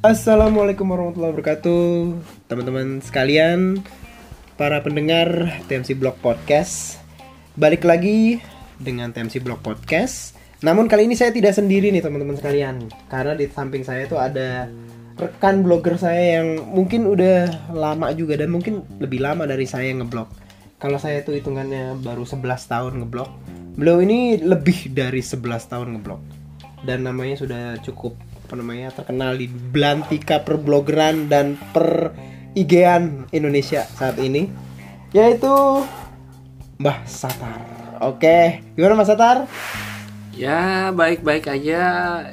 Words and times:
Assalamualaikum 0.00 0.88
warahmatullahi 0.88 1.32
wabarakatuh. 1.36 1.84
Teman-teman 2.48 3.04
sekalian 3.04 3.84
Para 4.56 4.80
pendengar 4.80 5.60
TMC 5.68 5.96
Blog 5.96 6.16
Podcast 6.24 7.00
Balik 7.56 7.84
lagi 7.84 8.40
dengan 8.80 9.12
TMC 9.12 9.44
Blog 9.44 9.60
Podcast. 9.60 10.36
Namun 10.64 10.88
kali 10.88 11.04
ini 11.04 11.16
saya 11.16 11.32
tidak 11.32 11.52
sendiri 11.52 11.92
nih 11.92 12.00
teman-teman 12.00 12.36
sekalian. 12.40 12.88
Karena 13.08 13.36
di 13.36 13.48
samping 13.48 13.84
saya 13.84 14.08
tuh 14.08 14.16
ada 14.16 14.68
rekan 15.20 15.60
blogger 15.60 16.00
saya 16.00 16.40
yang 16.40 16.68
mungkin 16.72 17.04
udah 17.04 17.72
lama 17.76 18.08
juga 18.16 18.40
Dan 18.40 18.56
mungkin 18.56 18.80
lebih 18.96 19.20
lama 19.20 19.44
dari 19.44 19.68
saya 19.68 19.92
ngeblog 19.92 20.49
Kalau 20.80 20.96
saya 20.96 21.20
tuh 21.20 21.36
hitungannya 21.36 22.00
baru 22.00 22.24
11 22.24 22.40
tahun 22.64 22.92
ngeblog 23.04 23.28
Beliau 23.76 24.00
ini 24.00 24.40
lebih 24.40 24.96
dari 24.96 25.20
11 25.20 25.44
tahun 25.68 25.88
ngeblog 26.00 26.20
Dan 26.88 27.04
namanya 27.04 27.36
sudah 27.36 27.76
cukup 27.84 28.16
apa 28.50 28.58
namanya 28.58 28.90
terkenal 28.90 29.38
di 29.38 29.46
belantika 29.46 30.42
perblogeran 30.42 31.30
dan 31.30 31.54
per 31.70 32.10
IGan 32.58 33.30
Indonesia 33.30 33.86
saat 33.86 34.18
ini 34.18 34.50
yaitu 35.14 35.86
Mbah 36.82 37.06
Satar. 37.06 37.62
Oke, 38.02 38.64
gimana 38.74 38.98
Mas 38.98 39.06
Satar? 39.06 39.46
Ya 40.40 40.88
baik-baik 40.96 41.52
aja 41.52 41.80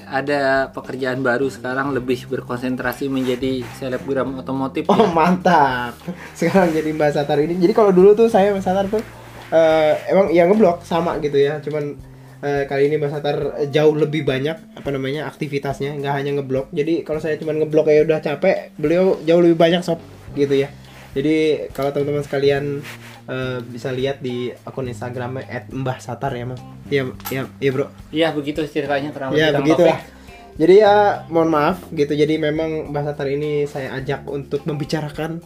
Ada 0.07 0.71
pekerjaan 0.71 1.20
baru 1.20 1.52
sekarang 1.52 1.91
Lebih 1.91 2.31
berkonsentrasi 2.31 3.11
menjadi 3.11 3.67
selebgram 3.75 4.39
otomotif 4.39 4.88
Oh 4.88 4.95
ya. 4.95 5.11
mantap. 5.11 5.99
Sekarang 6.39 6.71
jadi 6.71 6.88
Mbah 6.95 7.12
Satar 7.12 7.43
ini. 7.43 7.59
Jadi 7.59 7.73
kalau 7.75 7.91
dulu 7.91 8.15
tuh 8.15 8.31
saya 8.31 8.55
Mbah 8.55 8.63
Satar 8.63 8.88
tuh 8.88 9.03
eh, 9.51 9.93
emang 10.07 10.31
ya 10.31 10.48
ngeblok 10.48 10.88
sama 10.88 11.20
gitu 11.20 11.35
ya. 11.35 11.59
Cuman 11.59 11.99
eh, 12.39 12.63
kali 12.63 12.88
ini 12.88 12.95
Mbah 12.95 13.12
Satar 13.12 13.38
jauh 13.67 13.91
lebih 13.91 14.23
banyak 14.23 14.79
apa 14.79 14.89
namanya 14.95 15.27
aktivitasnya, 15.27 15.99
nggak 15.99 16.13
hanya 16.15 16.32
ngeblok. 16.39 16.71
Jadi 16.71 17.04
kalau 17.04 17.20
saya 17.20 17.35
cuman 17.35 17.60
ngeblok 17.60 17.91
ya 17.91 18.07
udah 18.07 18.20
capek, 18.23 18.71
beliau 18.79 19.20
jauh 19.27 19.43
lebih 19.43 19.60
banyak 19.60 19.84
sob 19.84 19.99
gitu 20.32 20.55
ya. 20.55 20.71
Jadi 21.12 21.67
kalau 21.73 21.89
teman-teman 21.91 22.23
sekalian 22.23 22.85
eh, 23.27 23.59
bisa 23.61 23.91
lihat 23.91 24.23
di 24.23 24.49
akun 24.63 24.87
Instagramnya 24.89 25.70
@mbahsatar 25.71 26.31
ya 26.33 26.45
mas. 26.47 26.61
Iya 26.87 27.03
iya 27.29 27.41
iya 27.59 27.70
bro. 27.71 27.87
Iya 28.09 28.27
begitu 28.33 28.63
ceritanya 28.67 29.11
kurang 29.11 29.35
Ya 29.35 29.51
lebih 29.51 29.53
Kang 29.53 29.63
begitulah. 29.63 29.99
Taufik. 29.99 30.15
Jadi 30.57 30.75
ya 30.81 30.95
mohon 31.29 31.53
maaf 31.53 31.77
gitu. 31.93 32.17
Jadi 32.17 32.41
memang 32.41 32.89
Mbah 32.89 33.13
Satar 33.13 33.29
ini 33.29 33.70
saya 33.70 33.93
ajak 33.93 34.25
untuk 34.25 34.65
membicarakan 34.65 35.37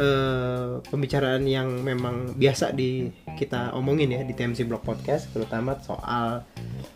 eh, 0.00 0.80
pembicaraan 0.88 1.44
yang 1.44 1.84
memang 1.84 2.32
biasa 2.36 2.72
di 2.72 3.12
kita 3.36 3.76
omongin 3.76 4.16
ya 4.16 4.24
di 4.24 4.32
TMC 4.32 4.64
Blog 4.64 4.80
Podcast, 4.80 5.28
terutama 5.36 5.76
soal 5.84 6.40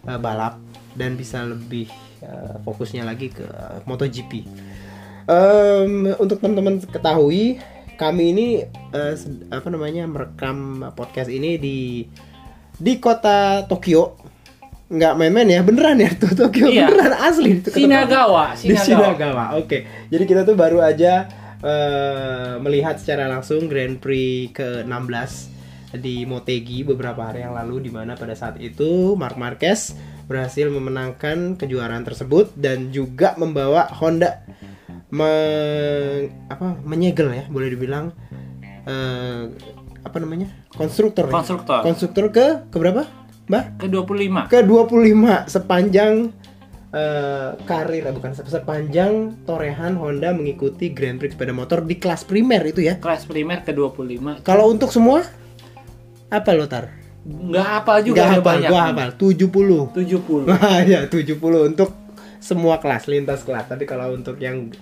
eh, 0.09 0.17
balap 0.17 0.57
dan 0.97 1.21
bisa 1.21 1.45
lebih 1.45 1.93
eh, 2.25 2.57
fokusnya 2.65 3.05
lagi 3.05 3.29
ke 3.29 3.45
MotoGP. 3.85 4.49
Em, 5.31 6.11
untuk 6.17 6.41
teman-teman 6.41 6.81
ketahui, 6.81 7.61
kami 8.01 8.33
ini 8.33 8.47
sed- 9.13 9.45
apa 9.53 9.69
namanya 9.69 10.09
merekam 10.09 10.57
podcast 10.97 11.29
ini 11.29 11.61
di 11.61 12.09
di 12.75 12.97
kota 12.97 13.69
Tokyo. 13.69 14.17
Nggak 14.91 15.15
main-main 15.15 15.47
ya 15.47 15.61
beneran 15.61 16.01
ya 16.01 16.11
tuh 16.17 16.33
Tokyo 16.35 16.67
Iya. 16.67 16.89
beneran 16.89 17.15
asli. 17.21 17.61
Itu 17.61 17.69
Shinagawa, 17.71 18.57
di 18.57 18.73
Shinagawa. 18.75 19.55
Oke. 19.55 19.85
Jadi 20.09 20.25
kita 20.25 20.43
tuh 20.43 20.57
baru 20.57 20.81
aja 20.81 21.29
eh, 21.61 22.57
melihat 22.59 22.97
secara 22.97 23.29
langsung 23.29 23.69
Grand 23.69 24.01
Prix 24.01 24.51
ke 24.51 24.83
16 24.83 25.53
di 25.93 26.25
Motegi 26.25 26.83
beberapa 26.83 27.29
hari 27.29 27.45
yang 27.45 27.53
lalu 27.53 27.85
di 27.85 27.91
mana 27.93 28.17
pada 28.17 28.33
saat 28.33 28.57
itu 28.59 29.13
Mark 29.15 29.37
Marquez 29.37 29.93
berhasil 30.25 30.71
memenangkan 30.71 31.55
kejuaraan 31.55 32.01
tersebut 32.01 32.55
dan 32.55 32.89
juga 32.89 33.35
membawa 33.37 33.91
Honda 33.93 34.41
me- 35.11 36.31
apa 36.47 36.79
menyegel 36.83 37.31
ya 37.31 37.45
boleh 37.51 37.69
dibilang 37.71 38.15
eh, 38.87 39.43
apa 40.01 40.17
namanya 40.17 40.49
konstruktor 40.73 41.29
ya? 41.29 41.33
Konstruktor. 41.35 41.81
konstruktor 41.85 42.25
ke 42.33 42.47
ke 42.71 42.77
berapa 42.79 43.05
mbak 43.51 43.83
Ke 43.83 43.87
25 43.91 44.47
ke 44.47 44.59
25 44.63 45.51
sepanjang 45.51 46.31
eh, 46.95 47.51
karir 47.67 48.05
eh, 48.07 48.15
bukan 48.15 48.31
sepanjang 48.35 49.43
torehan 49.43 49.99
Honda 49.99 50.31
mengikuti 50.31 50.95
Grand 50.95 51.19
Prix 51.19 51.35
sepeda 51.35 51.51
motor 51.51 51.83
di 51.83 51.99
kelas 51.99 52.23
primer 52.23 52.63
itu 52.63 52.81
ya. 52.81 52.99
Kelas 53.03 53.27
primer 53.27 53.67
ke 53.67 53.75
25 53.75 54.47
Kalau 54.47 54.71
untuk 54.71 54.95
semua 54.95 55.27
apa 56.31 56.51
lo 56.55 56.71
tar? 56.71 56.95
Nggak 57.21 57.67
hafal 57.67 57.99
juga 58.07 58.17
Nggak 58.23 58.31
hafal, 58.33 58.47
banyak 58.47 58.71
gua 58.71 58.81
hafal 58.95 59.11
70. 59.19 60.47
70 60.47 60.47
Wah 60.49 60.79
ya 60.87 61.01
70 61.11 61.69
untuk 61.75 61.91
semua 62.41 62.81
kelas 62.81 63.05
lintas 63.11 63.45
kelas. 63.45 63.69
Tapi 63.69 63.85
kalau 63.85 64.17
untuk 64.17 64.41
yang 64.41 64.73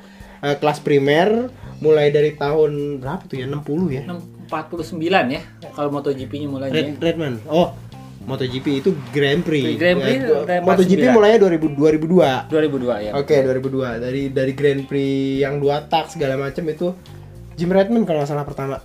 eh, 0.40 0.56
kelas 0.56 0.78
primer 0.80 1.50
mulai 1.78 2.10
dari 2.10 2.34
tahun 2.34 2.98
berapa 2.98 3.22
tuh 3.24 3.38
ya 3.38 3.46
60 3.46 3.62
ya? 3.94 4.02
49 4.48 4.98
ya 5.28 5.40
Kalau 5.70 5.90
MotoGP 5.92 6.32
nya 6.40 6.48
mulainya 6.48 6.74
Red, 6.74 6.98
Redman. 6.98 7.34
Oh, 7.46 7.76
MotoGP 8.24 8.66
itu 8.80 8.90
Grand 9.12 9.40
Prix. 9.40 9.76
Grand 9.76 10.00
Prix, 10.00 10.18
Grand 10.20 10.64
MotoGP 10.64 11.00
49. 11.04 11.16
mulainya 11.16 11.38
2000 11.38 12.48
2002. 12.48 12.50
2002 12.50 13.06
ya 13.06 13.10
Oke 13.14 13.36
2002 13.40 14.04
dari 14.04 14.22
dari 14.28 14.52
Grand 14.52 14.82
Prix 14.84 15.12
yang 15.40 15.60
dua 15.60 15.84
tak 15.84 16.10
segala 16.10 16.36
macam 16.36 16.64
itu 16.64 16.92
Jim 17.58 17.68
Redman 17.68 18.06
kalau 18.06 18.22
nggak 18.22 18.30
salah 18.30 18.46
pertama. 18.46 18.78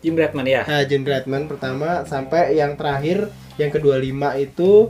Jim 0.00 0.16
Redman 0.16 0.46
ya 0.48 0.62
Nah, 0.64 0.82
Jim 0.88 1.04
Redman 1.04 1.44
pertama 1.44 2.08
sampai 2.08 2.56
yang 2.56 2.72
terakhir 2.74 3.28
yang 3.60 3.68
kedua 3.68 4.00
lima 4.00 4.32
itu 4.34 4.88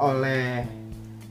oleh 0.00 0.64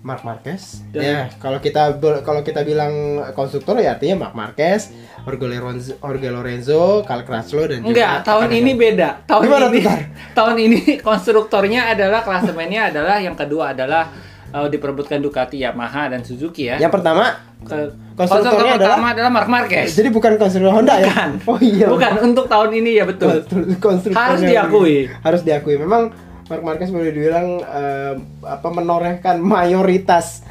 Mark 0.06 0.22
Marquez. 0.22 0.86
Dan- 0.94 1.02
ya 1.02 1.20
kalau 1.42 1.58
kita 1.58 1.98
kalau 2.22 2.46
kita 2.46 2.62
bilang 2.62 2.94
konstruktor 3.34 3.82
ya 3.82 3.98
artinya 3.98 4.30
Mark 4.30 4.38
Marquez, 4.38 4.94
Jorge 5.26 5.50
Lorenzo, 5.50 5.98
Jorge 5.98 6.30
Lorenzo, 6.30 7.02
Cal 7.02 7.26
Crutchlow 7.26 7.66
dan 7.66 7.82
Enggak, 7.82 8.22
tahun 8.22 8.54
ini 8.54 8.72
beda. 8.78 9.26
Tahun 9.26 9.42
Gimana 9.42 9.66
ini 9.74 9.82
tuh, 9.82 9.90
Tar? 9.90 10.00
tahun 10.38 10.56
ini 10.62 10.82
konstruktornya 11.02 11.82
adalah 11.90 12.22
klasemennya 12.22 12.94
adalah 12.94 13.18
yang 13.18 13.34
kedua 13.34 13.74
adalah 13.74 14.06
uh, 14.54 14.70
diperebutkan 14.70 15.18
Ducati, 15.26 15.66
Yamaha 15.66 16.14
dan 16.14 16.22
Suzuki 16.22 16.70
ya. 16.70 16.78
Yang 16.78 17.02
pertama 17.02 17.42
Ke, 17.66 17.90
konstruktornya 18.14 18.78
konstruktor 18.78 18.94
pertama 18.94 19.08
adalah 19.18 19.32
Mark 19.34 19.50
Marquez. 19.50 19.90
jadi 19.98 20.14
bukan 20.14 20.38
konstruktor 20.38 20.70
Honda 20.70 21.02
ya? 21.02 21.10
Bukan. 21.10 21.30
Oh 21.50 21.58
iya. 21.58 21.88
Bukan 21.90 22.12
untuk 22.30 22.46
tahun 22.46 22.70
ini 22.78 23.02
ya 23.02 23.10
betul. 23.10 23.42
konstruktornya 23.82 24.38
Harus 24.38 24.42
diakui. 24.46 25.10
harus 25.26 25.42
diakui 25.42 25.76
memang 25.82 26.14
Mark 26.46 26.62
Marquez 26.62 26.94
boleh 26.94 27.10
dibilang 27.10 27.58
eh, 27.62 28.14
apa 28.46 28.68
menorehkan 28.70 29.42
mayoritas 29.42 30.46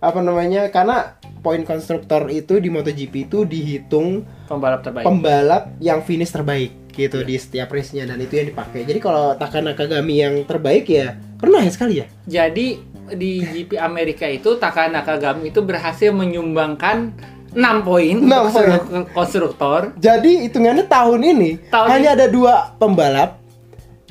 apa 0.00 0.22
namanya 0.22 0.70
karena 0.70 1.18
poin 1.42 1.60
konstruktor 1.66 2.30
itu 2.30 2.60
di 2.60 2.68
MotoGP 2.72 3.14
itu 3.28 3.38
dihitung 3.44 4.24
Pembalap 4.46 4.80
terbaik. 4.84 5.04
pembalap 5.04 5.62
yang 5.82 6.00
finish 6.06 6.32
terbaik 6.32 6.72
gitu 6.90 7.22
di 7.24 7.38
setiap 7.38 7.70
race-nya 7.72 8.04
dan 8.04 8.18
itu 8.18 8.34
yang 8.36 8.50
dipakai. 8.50 8.82
Jadi 8.84 8.98
kalau 8.98 9.32
Takana 9.38 9.72
Kagami 9.78 10.20
yang 10.20 10.34
terbaik 10.44 10.84
ya 10.90 11.16
pernah 11.38 11.62
ya 11.62 11.70
sekali 11.72 11.94
ya. 12.02 12.06
Jadi 12.28 12.82
di 13.14 13.32
GP 13.42 13.78
Amerika 13.80 14.26
itu 14.28 14.58
Taka 14.58 14.86
Nakagami 14.90 15.50
itu 15.50 15.62
berhasil 15.64 16.10
menyumbangkan 16.14 17.10
6 17.50 17.58
poin 17.82 18.14
Enam 18.14 18.46
untuk 18.46 18.54
poin. 18.54 18.54
seluruh 18.54 19.06
konstruktor. 19.10 19.80
Jadi 19.98 20.46
hitungannya 20.46 20.86
tahun 20.86 21.20
ini 21.34 21.50
Tahun 21.66 21.88
hanya 21.90 22.14
ada 22.14 22.26
dua 22.30 22.74
pembalap 22.78 23.39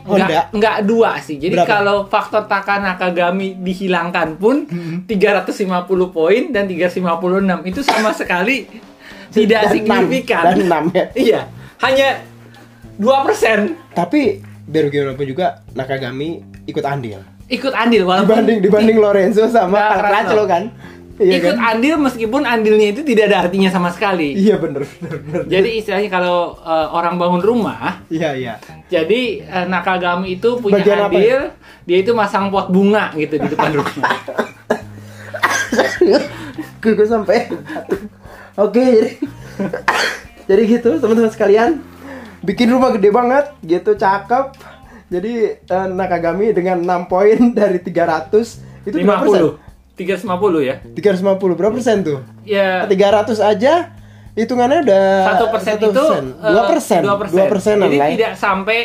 Honda 0.07 0.25
Enggak, 0.25 0.43
enggak 0.55 0.77
dua 0.87 1.11
sih. 1.19 1.35
Jadi 1.35 1.55
Berapa? 1.59 1.69
kalau 1.69 1.97
faktor 2.07 2.47
Taka 2.47 2.79
Nakagami 2.79 3.59
dihilangkan 3.59 4.39
pun 4.39 4.63
350 5.05 5.65
poin 6.09 6.41
dan 6.51 6.67
356 6.67 7.69
itu 7.69 7.79
sama 7.83 8.11
sekali 8.15 8.67
tidak 9.29 9.69
Dan 9.69 9.71
signifikan. 9.75 10.43
Dan 10.49 10.57
enam 10.65 10.83
ya. 10.89 11.05
Iya, 11.13 11.41
hanya 11.85 12.23
2% 12.97 13.95
Tapi 13.95 14.41
biar 14.65 14.83
bagaimanapun 14.89 15.25
juga 15.25 15.63
Nakagami 15.73 16.41
ikut 16.65 16.85
andil. 16.85 17.21
ikut 17.49 17.73
andil 17.73 18.05
walaupun 18.05 18.29
Dibanding 18.29 18.59
dibanding 18.61 18.97
Lorenzo 19.01 19.49
sama 19.49 19.81
Nggak, 19.81 19.89
Carl 19.89 20.05
Crutchlow 20.05 20.45
kan 20.45 20.63
iya 21.19 21.35
ikut 21.43 21.55
kan? 21.59 21.75
andil 21.75 21.95
meskipun 21.99 22.41
andilnya 22.47 22.87
itu 22.95 23.01
tidak 23.03 23.23
ada 23.31 23.37
artinya 23.47 23.69
sama 23.69 23.91
sekali. 23.91 24.33
Iya 24.39 24.55
benar 24.57 24.87
benar 24.87 25.17
benar. 25.21 25.41
Jadi 25.45 25.69
istilahnya 25.83 26.09
kalau 26.09 26.55
uh, 26.63 26.87
orang 26.95 27.19
bangun 27.19 27.43
rumah, 27.43 28.01
iya 28.07 28.33
iya. 28.33 28.53
Jadi 28.87 29.43
uh, 29.43 29.67
nakagami 29.67 30.39
itu 30.39 30.57
punya 30.57 30.81
Bagian 30.81 31.11
andil, 31.11 31.51
ya? 31.53 31.53
dia 31.83 31.97
itu 31.99 32.11
masang 32.15 32.47
pot 32.49 32.71
bunga 32.71 33.11
gitu 33.19 33.35
di 33.35 33.47
depan 33.51 33.75
rumah. 33.75 34.11
Gue 36.79 37.05
sampai 37.05 37.51
Oke, 38.59 38.83
jadi 38.83 39.11
jadi 40.51 40.61
gitu 40.67 40.89
teman-teman 40.99 41.31
sekalian, 41.31 41.79
bikin 42.43 42.67
rumah 42.67 42.91
gede 42.91 43.07
banget, 43.07 43.55
gitu 43.63 43.95
cakep. 43.95 44.51
Jadi 45.07 45.63
uh, 45.71 45.87
Nakagami 45.87 46.51
dengan 46.51 46.83
6 46.83 47.07
poin 47.07 47.39
dari 47.55 47.79
300 47.79 48.35
itu 48.83 48.97
50. 48.99 49.63
2%. 49.63 49.68
350 49.99 50.63
ya. 50.63 50.75
350 50.95 51.59
berapa 51.59 51.73
persen 51.75 51.97
tuh? 52.01 52.23
Ya 52.47 52.87
300 52.87 53.35
aja 53.35 53.73
hitungannya 54.33 54.87
udah 54.87 55.07
satu 55.27 55.45
persen 55.51 55.73
itu 55.75 55.89
dua 55.91 56.63
persen 56.63 57.01
dua 57.03 57.17
persen 57.19 57.35
dua 57.35 57.45
persenan 57.51 57.87
jadi 57.91 57.97
lah 57.99 58.07
ya. 58.07 58.13
tidak 58.15 58.33
sampai 58.39 58.79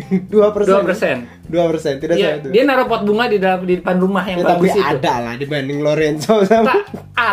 Dua 0.32 0.48
persen. 0.48 0.72
Dua 0.72 0.80
persen. 0.80 1.16
Dua 1.44 1.64
persen. 1.68 1.94
Tidak 2.00 2.16
salah 2.16 2.38
itu. 2.40 2.48
dia 2.48 2.62
naruh 2.64 2.88
pot 2.88 3.04
bunga 3.04 3.28
di 3.28 3.36
dalam 3.36 3.68
di 3.68 3.76
depan 3.76 4.00
rumah 4.00 4.24
yang 4.24 4.40
Ya, 4.40 4.46
tapi 4.48 4.64
bagus 4.64 4.72
itu. 4.72 4.86
ada 4.86 5.14
lah 5.20 5.34
dibanding 5.36 5.78
Lorenzo 5.84 6.34
sama. 6.40 6.64
Ta- 6.64 6.86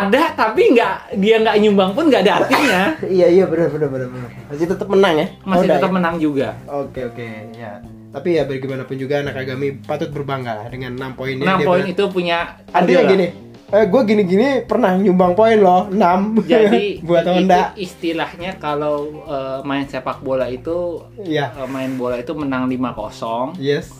ada 0.04 0.22
tapi 0.36 0.76
nggak 0.76 1.16
dia 1.16 1.40
nggak 1.40 1.56
nyumbang 1.64 1.96
pun 1.96 2.12
nggak 2.12 2.28
ada 2.28 2.44
artinya. 2.44 2.82
iya 3.08 3.26
iya 3.30 3.44
benar 3.48 3.72
benar 3.72 3.88
benar. 3.88 4.28
Masih 4.52 4.66
tetap 4.68 4.84
menang 4.84 5.14
ya. 5.16 5.26
Masih 5.40 5.64
Honda 5.64 5.74
tetap 5.80 5.90
ya? 5.90 5.96
menang 5.96 6.14
juga. 6.20 6.48
Oke 6.68 7.00
oke 7.08 7.28
ya. 7.56 7.72
Tapi 8.08 8.28
ya 8.32 8.42
bagaimanapun 8.42 8.96
juga 8.96 9.20
anak 9.20 9.36
Agami 9.38 9.78
patut 9.78 10.08
berbangga 10.08 10.52
lah 10.54 10.66
dengan 10.66 10.96
6 10.96 11.12
poinnya. 11.14 11.44
6 11.46 11.54
Dia 11.54 11.66
poin 11.66 11.84
itu 11.84 12.04
punya 12.08 12.38
Artinya 12.66 13.04
Guardiola. 13.04 13.10
gini, 13.10 13.26
eh, 13.68 13.84
gue 13.84 14.02
gini-gini 14.02 14.48
pernah 14.62 14.92
nyumbang 14.94 15.32
poin 15.34 15.56
loh 15.56 15.82
6 15.86 16.40
Jadi 16.42 16.84
buat 17.06 17.22
itu 17.22 17.32
Honda. 17.34 17.76
istilahnya 17.76 18.56
kalau 18.56 18.96
eh, 19.22 19.60
main 19.62 19.84
sepak 19.84 20.18
bola 20.18 20.48
itu 20.48 21.04
Iya. 21.20 21.52
eh, 21.54 21.68
main 21.68 21.94
bola 21.94 22.16
itu 22.16 22.32
menang 22.32 22.64
5-0. 22.66 23.52
Yes. 23.58 23.92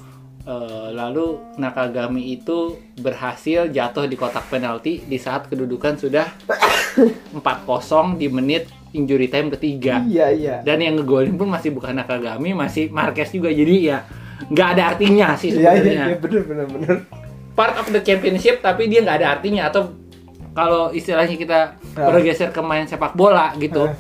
Eh, 0.43 0.89
lalu 0.91 1.37
Nakagami 1.57 2.33
itu 2.33 2.81
berhasil 2.97 3.69
jatuh 3.69 4.09
di 4.09 4.17
kotak 4.17 4.49
penalti 4.49 5.05
di 5.05 5.17
saat 5.17 5.45
kedudukan 5.45 5.95
sudah 5.95 6.25
4-0 7.37 8.17
di 8.17 8.27
menit 8.27 8.65
injury 8.91 9.27
time 9.27 9.49
ketiga. 9.51 10.01
Iya 10.01 10.27
iya. 10.31 10.55
Dan 10.61 10.79
yang 10.79 10.97
ngegolin 10.97 11.35
pun 11.35 11.47
masih 11.47 11.71
bukan 11.71 11.93
Nakagami, 11.93 12.53
masih 12.53 12.89
Marquez 12.89 13.29
juga. 13.29 13.49
Jadi 13.49 13.87
ya 13.87 14.05
nggak 14.41 14.69
ada 14.71 14.83
artinya 14.89 15.35
sih 15.35 15.51
Iya 15.51 15.59
iya 15.59 15.71
sebenarnya. 15.75 16.05
iya 16.07 16.17
benar 16.17 16.43
benar 16.45 16.67
benar. 16.69 16.97
Part 17.53 17.75
of 17.77 17.87
the 17.89 18.01
championship 18.01 18.61
tapi 18.61 18.87
dia 18.87 19.01
nggak 19.01 19.19
ada 19.19 19.29
artinya 19.35 19.67
atau 19.67 19.91
kalau 20.53 20.91
istilahnya 20.91 21.35
kita 21.35 21.59
Ah. 21.95 22.07
bergeser 22.07 22.51
ke 22.51 22.61
main 22.61 22.85
sepak 22.85 23.13
bola 23.13 23.51
gitu. 23.57 23.87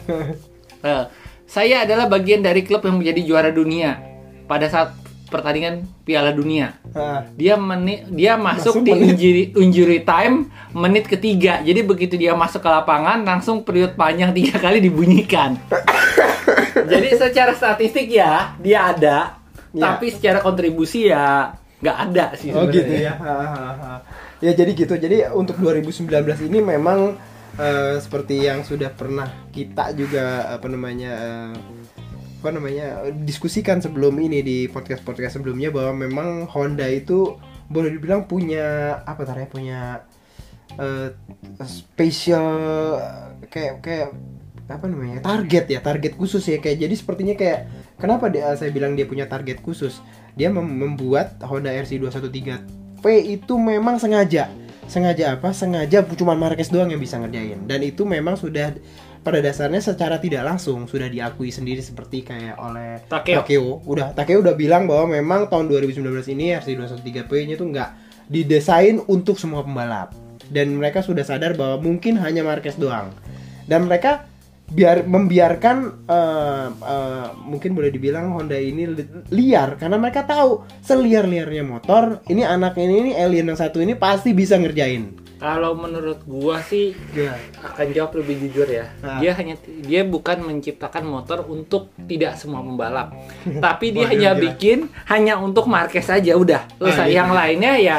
Eh, 0.78 1.04
saya 1.42 1.82
adalah 1.82 2.06
bagian 2.06 2.38
dari 2.38 2.62
klub 2.62 2.78
yang 2.80 2.96
menjadi 2.96 3.20
juara 3.24 3.50
dunia 3.50 3.98
pada 4.46 4.70
saat 4.70 4.94
pertandingan 5.28 5.74
Piala 6.02 6.30
Dunia. 6.30 6.74
Ah, 6.90 7.28
Dia 7.32 7.54
menit 7.54 8.08
dia 8.08 8.34
masuk, 8.34 8.74
Masuk 8.74 8.82
di 8.82 8.90
menit. 8.90 9.08
injury, 9.10 9.42
injury 9.54 9.98
time 10.00 10.34
menit 10.70 11.04
ketiga. 11.06 11.60
Jadi 11.60 11.80
begitu 11.82 12.14
dia 12.14 12.32
masuk 12.32 12.58
ke 12.58 12.68
lapangan 12.68 13.20
langsung 13.20 13.60
period 13.60 13.94
panjang 13.94 14.32
tiga 14.32 14.56
kali 14.64 14.80
dibunyikan. 14.80 15.60
Jadi 16.80 17.08
secara 17.12 17.52
statistik 17.52 18.08
ya 18.08 18.56
dia 18.56 18.88
ada, 18.88 19.18
Ya. 19.68 19.92
tapi 19.92 20.08
secara 20.08 20.40
kontribusi 20.40 21.06
ya 21.06 21.52
nggak 21.78 21.96
ada 22.02 22.24
sih 22.34 22.50
Oh 22.50 22.64
sebenarnya. 22.64 22.72
gitu 22.74 22.92
ya. 22.98 23.12
Ha, 23.14 23.32
ha, 23.36 23.68
ha. 23.70 23.92
Ya 24.38 24.52
jadi 24.52 24.72
gitu. 24.72 24.94
Jadi 24.94 25.28
untuk 25.30 25.60
2019 25.60 26.08
ini 26.42 26.58
memang 26.58 27.20
eh, 27.54 28.00
seperti 28.00 28.40
yang 28.40 28.62
sudah 28.62 28.88
pernah 28.88 29.28
kita 29.50 29.92
juga 29.92 30.48
apa 30.48 30.66
namanya 30.66 31.12
eh, 31.12 31.52
apa 32.38 32.54
namanya 32.54 33.02
diskusikan 33.26 33.82
sebelum 33.82 34.14
ini 34.22 34.46
di 34.46 34.58
podcast 34.70 35.02
podcast 35.02 35.42
sebelumnya 35.42 35.74
bahwa 35.74 36.06
memang 36.06 36.46
Honda 36.46 36.86
itu 36.86 37.34
boleh 37.66 37.90
dibilang 37.90 38.30
punya 38.30 38.98
apa 39.02 39.26
ya 39.26 39.46
punya 39.50 39.80
eh, 40.78 41.08
special 41.66 42.46
kayak 43.50 43.82
kayak 43.82 44.08
apa 44.68 44.84
namanya 44.84 45.24
target 45.24 45.64
ya 45.66 45.80
target 45.80 46.14
khusus 46.14 46.44
ya. 46.44 46.60
Kayak 46.60 46.86
jadi 46.86 46.94
sepertinya 46.94 47.34
kayak 47.34 47.60
kenapa 47.96 48.28
dia 48.28 48.52
saya 48.54 48.70
bilang 48.70 48.94
dia 48.94 49.08
punya 49.08 49.26
target 49.26 49.58
khusus? 49.64 49.98
Dia 50.38 50.52
mem- 50.52 50.78
membuat 50.78 51.40
Honda 51.42 51.72
RC 51.72 51.98
213 51.98 53.02
V 53.02 53.04
itu 53.24 53.54
memang 53.56 53.96
sengaja. 53.96 54.52
Sengaja 54.88 55.36
apa? 55.36 55.52
Sengaja 55.52 56.04
cuma 56.16 56.32
Marquez 56.36 56.70
doang 56.70 56.88
yang 56.92 57.00
bisa 57.00 57.16
ngerjain. 57.20 57.64
Dan 57.64 57.80
itu 57.84 58.04
memang 58.04 58.36
sudah 58.36 58.76
pada 59.22 59.38
dasarnya 59.42 59.82
secara 59.82 60.16
tidak 60.22 60.46
langsung 60.46 60.86
sudah 60.86 61.10
diakui 61.10 61.50
sendiri 61.50 61.82
seperti 61.82 62.24
kayak 62.24 62.56
oleh 62.56 63.02
Takeo. 63.06 63.82
udah 63.84 64.06
Takeo 64.14 64.38
udah 64.40 64.54
bilang 64.54 64.86
bahwa 64.86 65.18
memang 65.18 65.50
tahun 65.50 65.68
2019 65.68 66.34
ini 66.34 66.54
RC 66.56 66.78
213 67.02 67.26
V 67.28 67.32
nya 67.44 67.56
tuh 67.58 67.68
nggak 67.68 67.90
didesain 68.30 69.02
untuk 69.10 69.36
semua 69.36 69.66
pembalap. 69.66 70.14
Dan 70.48 70.80
mereka 70.80 71.04
sudah 71.04 71.26
sadar 71.26 71.52
bahwa 71.58 71.84
mungkin 71.84 72.16
hanya 72.24 72.40
Marquez 72.40 72.80
doang. 72.80 73.12
Dan 73.68 73.84
mereka 73.84 74.24
biar 74.68 75.04
membiarkan 75.04 75.76
eh, 76.08 76.68
eh, 76.72 77.28
mungkin 77.44 77.76
boleh 77.76 77.92
dibilang 77.92 78.32
Honda 78.32 78.56
ini 78.56 78.88
li- 78.88 79.28
liar. 79.28 79.76
Karena 79.76 80.00
mereka 80.00 80.24
tahu 80.24 80.64
seliar 80.80 81.28
liarnya 81.28 81.64
motor 81.68 82.24
ini 82.32 82.48
anak 82.48 82.80
ini 82.80 82.94
ini 82.96 83.10
alien 83.12 83.52
yang 83.52 83.60
satu 83.60 83.80
ini 83.84 83.92
pasti 83.92 84.32
bisa 84.32 84.56
ngerjain 84.56 85.27
Kalau 85.38 85.72
menurut 85.72 86.18
gua 86.24 86.58
sih 86.60 86.98
akan 87.56 87.86
jawab 87.88 88.18
lebih 88.18 88.42
jujur 88.42 88.66
ya. 88.66 88.90
Nah. 88.98 89.18
Dia 89.18 89.32
hanya 89.32 89.54
dia 89.80 90.02
bukan 90.02 90.42
menciptakan 90.42 91.02
motor 91.04 91.46
untuk 91.46 91.88
tidak 92.04 92.34
semua 92.34 92.58
pembalap. 92.58 93.14
tapi 93.64 93.90
dia 93.90 94.04
Wah, 94.04 94.10
hanya 94.10 94.30
gila. 94.32 94.42
bikin 94.44 94.78
hanya 95.06 95.38
untuk 95.38 95.64
Marquez 95.64 96.04
saja 96.04 96.34
udah. 96.34 96.66
Terus 96.74 96.94
Ah, 96.94 97.06
iya. 97.06 97.14
yang 97.16 97.30
lainnya 97.30 97.72
ya 97.74 97.96
ya, 97.96 97.98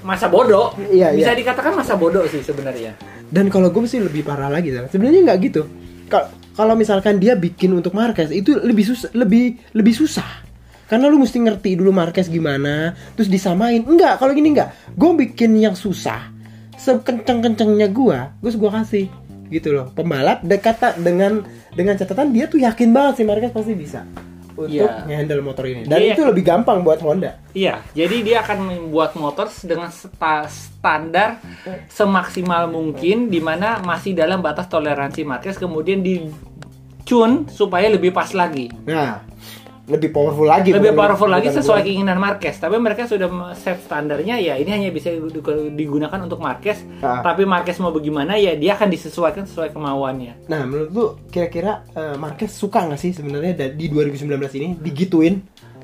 masa 0.00 0.26
bodoh. 0.26 0.72
Iya, 0.80 1.12
Bisa 1.12 1.32
iya. 1.32 1.36
dikatakan 1.36 1.74
masa 1.74 1.94
bodoh 1.94 2.24
sih 2.24 2.40
sebenarnya. 2.40 2.94
dan 3.28 3.52
kalau 3.52 3.68
gue 3.68 3.84
sih 3.84 4.00
lebih 4.00 4.24
parah 4.24 4.48
lagi 4.48 4.72
sebenarnya 4.88 5.20
nggak 5.22 5.38
gitu 5.44 5.68
Kal- 6.08 6.26
kalau 6.54 6.72
misalkan 6.72 7.20
dia 7.20 7.36
bikin 7.36 7.76
untuk 7.76 7.92
Marquez 7.92 8.32
itu 8.32 8.56
lebih 8.56 8.88
susah 8.88 9.12
lebih 9.12 9.60
lebih 9.70 9.92
susah 9.92 10.47
karena 10.88 11.06
lu 11.06 11.20
mesti 11.20 11.38
ngerti 11.38 11.76
dulu 11.76 11.92
Marquez 11.92 12.26
gimana 12.26 12.96
terus 13.14 13.28
disamain. 13.28 13.84
Enggak 13.84 14.18
kalau 14.18 14.32
gini 14.32 14.50
enggak. 14.50 14.72
Gue 14.96 15.12
bikin 15.14 15.54
yang 15.54 15.76
susah 15.76 16.32
sekenceng 16.74 17.42
kencengnya 17.42 17.86
gue 17.86 18.18
terus 18.40 18.56
gue 18.56 18.70
kasih 18.70 19.06
gitu 19.48 19.72
loh. 19.72 19.92
Pembalap 19.92 20.40
dekat 20.42 20.80
dengan 20.96 21.44
dengan 21.72 21.94
catatan 21.94 22.32
dia 22.32 22.48
tuh 22.48 22.58
yakin 22.58 22.90
banget 22.90 23.20
sih 23.20 23.26
Marquez 23.28 23.52
pasti 23.52 23.76
bisa 23.76 24.02
untuk 24.58 24.90
Iya. 24.90 25.06
ngehandle 25.06 25.38
motor 25.38 25.64
ini. 25.70 25.86
Dan 25.86 26.02
Dia 26.02 26.18
itu 26.18 26.22
lebih 26.26 26.42
gampang 26.42 26.82
buat 26.82 26.98
Honda. 26.98 27.38
Iya, 27.54 27.78
jadi 27.94 28.16
dia 28.26 28.36
akan 28.42 28.58
membuat 28.66 29.14
motor 29.14 29.46
dengan 29.62 29.86
sta- 29.86 30.50
standar 30.50 31.38
semaksimal 31.86 32.66
mungkin 32.66 33.30
di 33.30 33.38
mana 33.38 33.78
masih 33.78 34.18
dalam 34.18 34.42
batas 34.42 34.66
toleransi 34.66 35.22
Marquez 35.22 35.54
kemudian 35.56 36.02
di 36.02 36.26
tune 37.06 37.46
supaya 37.48 37.88
lebih 37.88 38.10
pas 38.10 38.34
lagi. 38.34 38.68
nah 38.84 39.22
lebih 39.88 40.10
powerful 40.10 40.44
lagi 40.44 40.68
lebih 40.68 40.92
powerful 40.92 41.26
lagi 41.26 41.48
sesuai 41.48 41.80
keinginan 41.82 42.16
Marquez. 42.16 42.54
Tapi 42.54 42.76
mereka 42.76 43.04
sudah 43.04 43.24
set 43.54 43.80
standarnya 43.80 44.36
ya 44.36 44.54
ini 44.54 44.68
hanya 44.68 44.88
bisa 44.88 45.08
digu- 45.08 45.32
digunakan 45.70 46.20
untuk 46.20 46.38
Marquez. 46.38 46.84
Ah. 46.98 47.20
Tapi 47.22 47.42
Marquez 47.42 47.76
mau 47.78 47.88
bagaimana 47.88 48.36
ya 48.36 48.52
dia 48.52 48.74
akan 48.74 48.86
disesuaikan 48.86 49.44
sesuai 49.44 49.72
kemauannya. 49.72 50.44
Nah, 50.44 50.62
menurut 50.62 50.90
lu 50.90 51.04
kira-kira 51.26 51.88
eh, 51.90 52.14
Marquez 52.14 52.52
suka 52.52 52.84
nggak 52.84 53.00
sih 53.00 53.10
sebenarnya 53.10 53.72
di 53.72 53.88
2019 53.88 54.28
ini 54.54 54.68
digituin? 54.76 55.40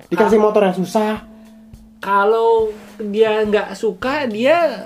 Dikasih 0.07 0.37
Ah. 0.37 0.43
motor 0.43 0.63
yang 0.63 0.77
susah, 0.77 1.25
Kalau 1.99 2.69
dia 3.01 3.41
nggak 3.43 3.73
suka 3.73 4.29
dia 4.29 4.85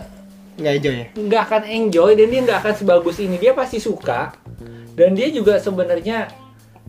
nggak 0.54 0.73
enjoy 0.73 0.95
ya? 0.95 1.07
nggak 1.12 1.43
akan 1.45 1.62
enjoy 1.66 2.11
dan 2.14 2.26
dia 2.28 2.40
nggak 2.40 2.59
akan 2.61 2.75
sebagus 2.76 3.19
ini 3.19 3.35
dia 3.37 3.50
pasti 3.50 3.78
suka 3.78 4.35
dan 4.95 5.11
dia 5.12 5.26
juga 5.28 5.54
sebenarnya 5.57 6.31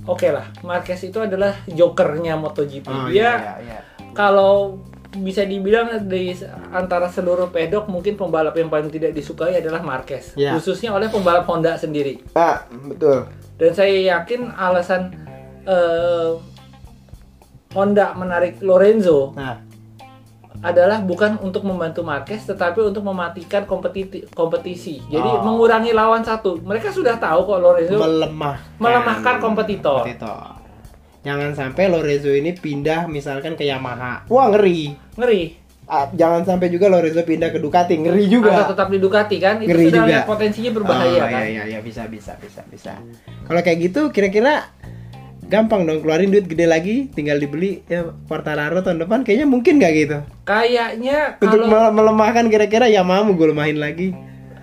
oke 0.04 0.28
lah 0.28 0.46
Marquez 0.62 1.02
itu 1.02 1.18
adalah 1.18 1.56
jokernya 1.66 2.36
MotoGP 2.36 2.86
Oh, 2.86 3.08
dia 3.08 3.18
iya, 3.18 3.54
iya. 3.60 3.80
kalau 4.12 4.80
bisa 5.10 5.42
dibilang 5.42 5.90
di 6.06 6.38
antara 6.70 7.10
seluruh 7.10 7.50
pedok 7.50 7.88
mungkin 7.88 8.14
pembalap 8.14 8.54
yang 8.54 8.70
paling 8.70 8.88
tidak 8.88 9.12
disukai 9.12 9.58
adalah 9.58 9.82
Marquez 9.82 10.34
Iya. 10.34 10.54
khususnya 10.54 10.92
oleh 10.92 11.08
pembalap 11.08 11.44
Honda 11.44 11.74
sendiri 11.76 12.22
Ah, 12.32 12.62
betul. 12.70 13.26
dan 13.58 13.72
saya 13.74 13.90
yakin 14.14 14.52
alasan 14.52 15.10
eh, 15.64 16.32
Honda 17.70 18.14
menarik 18.14 18.58
Lorenzo 18.60 19.34
Nah, 19.34 19.62
adalah 20.62 21.00
bukan 21.00 21.40
untuk 21.40 21.64
membantu 21.64 22.02
Marquez 22.02 22.44
tetapi 22.44 22.82
untuk 22.82 23.02
mematikan 23.02 23.64
kompetisi 23.64 24.28
kompetisi. 24.30 25.00
Jadi 25.06 25.30
Oh. 25.30 25.42
mengurangi 25.42 25.92
lawan 25.92 26.20
satu. 26.20 26.60
Mereka 26.60 26.90
sudah 26.90 27.16
tahu 27.16 27.46
kok 27.46 27.60
Lorenzo 27.60 27.96
melemah. 27.96 28.58
melemahkan 28.76 29.40
kompetitor. 29.40 30.04
kompetitor. 30.04 30.60
Jangan 31.20 31.52
sampai 31.52 31.88
Lorenzo 31.88 32.30
ini 32.30 32.52
pindah 32.54 33.06
misalkan 33.06 33.54
ke 33.54 33.64
Yamaha. 33.64 34.24
Wah, 34.26 34.48
ngeri. 34.50 34.96
Ngeri. 35.16 35.56
Ah, 35.84 36.06
jangan 36.08 36.46
sampai 36.46 36.70
juga 36.70 36.86
Lorenzo 36.86 37.20
pindah 37.20 37.50
ke 37.50 37.58
Ducati, 37.58 37.98
ngeri 37.98 38.24
Atau 38.24 38.34
juga. 38.36 38.62
tetap 38.64 38.88
di 38.88 39.00
Ducati 39.00 39.36
kan 39.38 39.58
itu 39.58 39.68
Ngeri 39.68 39.86
sudah 39.90 40.02
juga. 40.06 40.18
potensinya 40.24 40.72
berbahaya 40.72 41.18
Oh, 41.18 41.26
kan. 41.26 41.42
Iya, 41.42 41.50
iya, 41.50 41.64
iya, 41.66 41.80
bisa, 41.82 42.06
bisa, 42.06 42.38
bisa, 42.38 42.62
bisa. 42.64 42.94
Kalau 43.44 43.60
kayak 43.60 43.80
gitu, 43.82 44.02
kira-kira 44.10 44.70
gampang 45.50 45.84
dong 45.84 46.00
keluarin 46.00 46.30
duit 46.30 46.46
gede 46.46 46.64
lagi, 46.64 46.96
tinggal 47.10 47.36
dibeli 47.36 47.82
ya 47.86 48.06
Quartararo 48.26 48.80
tahun 48.80 49.04
depan. 49.04 49.26
Kayaknya 49.26 49.48
mungkin 49.50 49.82
nggak 49.82 49.94
gitu. 49.98 50.18
Kayaknya 50.46 51.36
Untuk 51.36 51.60
kalau 51.60 51.68
mel- 51.68 51.94
melemahkan 51.94 52.46
kira-kira 52.48 52.86
Yamaha 52.86 53.26
mau 53.26 53.34
gue 53.34 53.50
lemahin 53.50 53.78
lagi. 53.78 54.10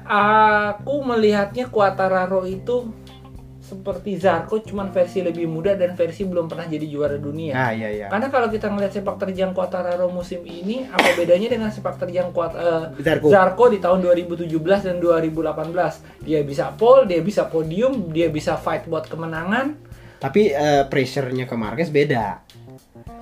aku 0.07 1.02
melihatnya 1.02 1.66
Quartararo 1.66 2.47
itu 2.47 2.95
seperti 3.59 4.14
Zarco 4.14 4.62
cuman 4.62 4.95
versi 4.95 5.19
lebih 5.19 5.50
muda 5.50 5.75
dan 5.75 5.99
versi 5.99 6.23
belum 6.23 6.47
pernah 6.47 6.71
jadi 6.71 6.87
juara 6.87 7.19
dunia. 7.19 7.50
Ah, 7.50 7.75
iya, 7.75 7.90
iya. 7.90 8.07
Karena 8.07 8.31
kalau 8.31 8.47
kita 8.47 8.71
ngelihat 8.71 8.95
sepak 8.95 9.19
terjang 9.19 9.50
Quartararo 9.50 10.07
musim 10.07 10.47
ini, 10.47 10.87
apa 10.87 11.19
bedanya 11.19 11.50
dengan 11.50 11.75
sepak 11.75 11.99
terjang 11.99 12.31
Quat, 12.31 12.55
eh, 12.55 12.85
Zarco. 13.02 13.26
Zarco 13.26 13.66
di 13.66 13.83
tahun 13.83 14.07
2017 14.07 14.87
dan 14.87 15.02
2018? 15.02 15.99
Dia 16.23 16.47
bisa 16.47 16.71
pole, 16.78 17.11
dia 17.11 17.19
bisa 17.19 17.50
podium, 17.50 18.14
dia 18.14 18.31
bisa 18.31 18.55
fight 18.55 18.87
buat 18.87 19.11
kemenangan. 19.11 19.75
Tapi 20.17 20.53
eh, 20.53 20.85
pressure-nya 20.89 21.45
ke 21.45 21.57
Marquez 21.57 21.93
beda. 21.93 22.41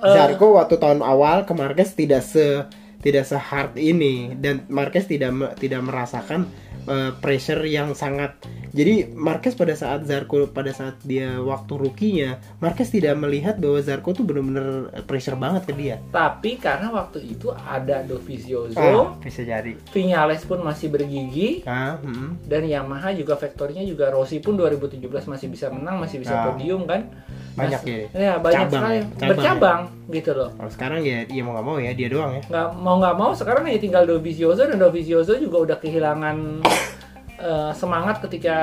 Zarco 0.01 0.59
waktu 0.59 0.75
tahun 0.77 1.01
awal 1.01 1.43
ke 1.47 1.53
Marquez 1.55 1.95
tidak 1.95 2.21
se 2.23 2.65
tidak 3.01 3.25
se 3.29 3.37
hard 3.37 3.77
ini 3.77 4.33
dan 4.33 4.65
Marquez 4.65 5.05
tidak 5.05 5.57
tidak 5.61 5.81
merasakan 5.85 6.49
eh, 6.85 7.11
pressure 7.15 7.63
yang 7.63 7.91
sangat 7.91 8.37
jadi 8.69 9.07
Marquez 9.09 9.53
pada 9.53 9.71
saat 9.71 10.03
Zarco 10.03 10.45
pada 10.45 10.67
saat 10.69 10.99
dia 11.01 11.37
waktu 11.37 11.73
rukinya 11.73 12.29
Marquez 12.57 12.89
tidak 12.89 13.15
melihat 13.15 13.55
bahwa 13.55 13.79
Zarco 13.79 14.11
tuh 14.11 14.21
bener-bener 14.21 14.67
pressure 15.03 15.35
banget 15.35 15.63
ke 15.63 15.73
dia 15.73 15.95
Tapi 16.09 16.57
karena 16.57 16.89
waktu 16.89 17.23
itu 17.25 17.49
ada 17.51 18.03
Dovizioso, 18.03 18.75
Ah, 18.75 19.15
bisa 19.17 19.41
jadi 19.41 19.79
Vinales 19.89 20.43
pun 20.43 20.59
masih 20.59 20.89
bergigi, 20.89 21.63
ah 21.63 21.95
hmm. 21.97 22.43
dan 22.43 22.63
Yamaha 22.63 23.11
juga 23.11 23.33
faktornya 23.33 23.81
juga 23.81 24.09
Rossi 24.09 24.37
pun 24.37 24.55
2017 24.55 24.99
masih 25.25 25.47
bisa 25.47 25.67
menang, 25.69 25.95
masih 25.97 26.19
bisa 26.19 26.33
Ah. 26.33 26.43
podium 26.45 26.83
kan? 26.83 27.07
banyak 27.55 27.79
Mas- 27.79 27.87
ya 27.87 27.97
Ya 28.13 28.33
banyak 28.35 28.67
Cabang 28.67 28.75
sekali 28.75 28.91
ya, 28.91 29.03
cabang 29.15 29.29
bercabang 29.31 29.79
gitu 30.05 30.31
loh. 30.33 30.49
kalau 30.53 30.67
sekarang 30.69 30.99
ya 31.01 31.23
dia 31.23 31.39
mau 31.39 31.55
nggak 31.55 31.65
mau 31.65 31.77
ya 31.79 31.91
dia 31.93 32.07
doang 32.09 32.31
ya 32.33 32.43
Nggak 32.45 32.67
mau 32.75 32.95
nggak 32.99 33.15
mau 33.15 33.31
sekarang 33.31 33.63
ya 33.65 33.79
tinggal 33.79 34.03
Dovizioso 34.03 34.61
dan 34.61 34.75
Dovizioso 34.75 35.39
juga 35.39 35.57
udah 35.63 35.77
kehilangan 35.79 36.35
eh, 37.37 37.71
semangat 37.71 38.19
ketika 38.19 38.55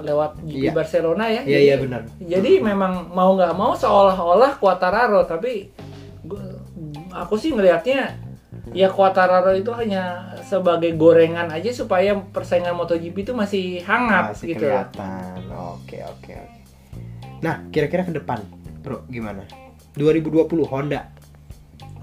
lewat 0.00 0.38
GP 0.40 0.64
Iya. 0.64 0.72
Barcelona 0.72 1.24
ya. 1.26 1.40
Iya, 1.40 1.50
Jadi- 1.50 1.64
iya, 1.64 1.74
benar. 1.76 2.02
Jadi 2.18 2.52
memang 2.60 2.92
mau 3.10 3.32
nggak 3.32 3.52
mau 3.52 3.72
seolah-olah 3.72 4.56
Quartararo 4.56 5.22
tapi 5.22 5.70
gua- 6.20 6.62
aku 7.12 7.34
sih 7.34 7.50
ngelihatnya 7.50 8.18
ya 8.70 8.88
Quartararo 8.88 9.52
itu 9.52 9.70
hanya 9.70 10.02
sebagai 10.40 10.94
gorengan 10.94 11.46
aja 11.48 11.70
supaya 11.70 12.14
persaingan 12.16 12.74
MotoGP 12.74 13.16
itu 13.20 13.32
masih 13.32 13.78
hangat 13.80 14.32
masih 14.32 14.50
gitu. 14.50 14.66
kelihatan 14.66 15.38
oke 15.48 15.94
oke 16.00 16.32
oke 16.32 16.62
nah 17.38 17.62
kira-kira 17.68 18.02
ke 18.02 18.12
depan 18.12 18.40
bro 18.80 19.06
gimana 19.06 19.46
2020 19.94 20.42
Honda 20.64 21.13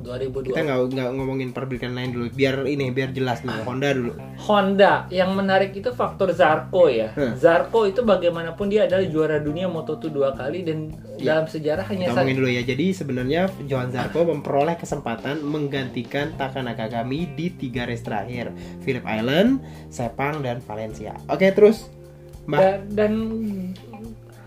2002. 0.01 0.51
kita 0.51 0.62
nggak 0.62 0.79
nggak 0.91 1.10
ngomongin 1.15 1.50
perbaikan 1.53 1.93
lain 1.93 2.12
dulu 2.12 2.25
biar 2.29 2.65
ini 2.65 2.89
biar 2.89 3.13
jelas 3.13 3.39
dulu 3.39 3.62
Honda 3.63 3.89
dulu 3.93 4.12
Honda 4.41 4.93
yang 5.08 5.31
menarik 5.34 5.72
itu 5.72 5.93
faktor 5.93 6.34
Zarco 6.34 6.89
ya. 6.89 7.13
Hmm. 7.13 7.38
Zarco 7.38 7.86
itu 7.86 8.01
bagaimanapun 8.01 8.67
dia 8.67 8.89
adalah 8.89 9.05
juara 9.05 9.38
dunia 9.38 9.70
Moto2 9.70 10.03
dua 10.10 10.34
kali 10.34 10.65
dan 10.65 10.91
Ya. 11.22 11.38
dalam 11.38 11.46
sejarah 11.46 11.86
hanya 11.86 12.10
kita 12.10 12.17
ngomongin 12.17 12.34
dulu 12.34 12.50
ya 12.50 12.63
jadi 12.65 12.86
sebenarnya 12.98 13.41
Johan 13.70 13.93
Zarco 13.93 14.25
memperoleh 14.25 14.74
kesempatan 14.74 15.46
menggantikan 15.46 16.34
Taka 16.34 16.65
Nakagami 16.65 17.29
di 17.38 17.53
tiga 17.53 17.86
race 17.86 18.01
terakhir 18.01 18.50
Phillip 18.81 19.05
Island 19.05 19.62
Sepang 19.93 20.41
dan 20.41 20.65
Valencia 20.65 21.13
oke 21.29 21.46
terus 21.53 21.93
Mbak 22.50 22.58
dan, 22.58 22.77
dan 22.89 23.13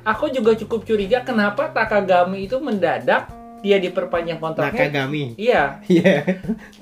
aku 0.03 0.35
juga 0.35 0.59
cukup 0.59 0.83
curiga 0.83 1.23
kenapa 1.23 1.71
Takagami 1.71 2.51
itu 2.51 2.59
mendadak 2.59 3.31
dia 3.65 3.81
diperpanjang 3.81 4.37
kontraknya. 4.37 4.77
Nakagami 4.85 5.33
Iya, 5.35 5.81
iya 5.89 6.13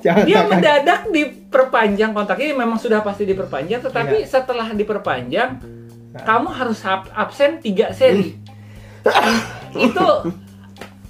jangan 0.00 0.24
dia 0.26 0.40
mendadak 0.44 1.00
diperpanjang 1.08 2.10
kontraknya 2.10 2.52
memang 2.52 2.76
sudah 2.76 3.00
pasti 3.00 3.22
diperpanjang 3.22 3.78
tetapi 3.80 4.18
Iya. 4.18 4.28
setelah 4.28 4.66
diperpanjang 4.68 5.50
Nah. 6.12 6.26
kamu 6.26 6.48
harus 6.50 6.82
ab- 6.82 7.08
absen 7.08 7.56
tiga 7.56 7.88
seri 7.90 8.36
itu 9.72 10.06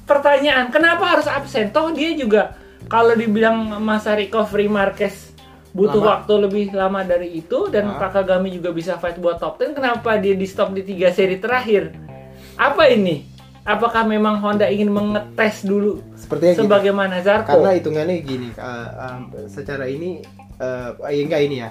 pertanyaan 0.05 0.69
kenapa 0.69 1.09
harus 1.09 1.27
absen 1.27 1.71
toh 1.71 1.91
dia 1.91 2.13
juga 2.13 2.55
kalau 2.87 3.13
dibilang 3.13 3.57
masa 3.79 4.13
recovery 4.13 4.67
Marquez 4.67 5.33
butuh 5.73 5.99
Lama. 5.99 6.11
waktu 6.15 6.33
lebih 6.39 6.65
lama 6.71 7.01
dari 7.01 7.33
itu 7.35 7.67
dan 7.67 7.89
Ah. 7.89 7.99
Takagami 7.99 8.53
juga 8.53 8.71
bisa 8.71 8.95
fight 8.95 9.17
buat 9.17 9.41
top 9.41 9.57
10 9.57 9.73
kenapa 9.73 10.21
dia 10.21 10.37
di 10.37 10.45
stop 10.45 10.71
di 10.71 10.85
tiga 10.85 11.09
seri 11.09 11.35
terakhir 11.37 11.97
apa 12.55 12.87
ini 12.87 13.25
apakah 13.63 14.03
memang 14.07 14.43
Honda 14.43 14.67
ingin 14.67 14.91
mengetes 14.91 15.63
dulu 15.63 16.03
sepertinya 16.19 16.55
gitu. 16.59 16.63
sebagaimana 16.67 17.23
Zarco 17.23 17.55
karena 17.55 17.71
hitungannya 17.79 18.17
gini 18.23 18.49
uh, 18.59 18.89
um, 18.99 19.23
secara 19.47 19.87
ini 19.87 20.23
uh, 20.59 20.99
enggak 21.07 21.43
ini 21.47 21.57
ya. 21.63 21.71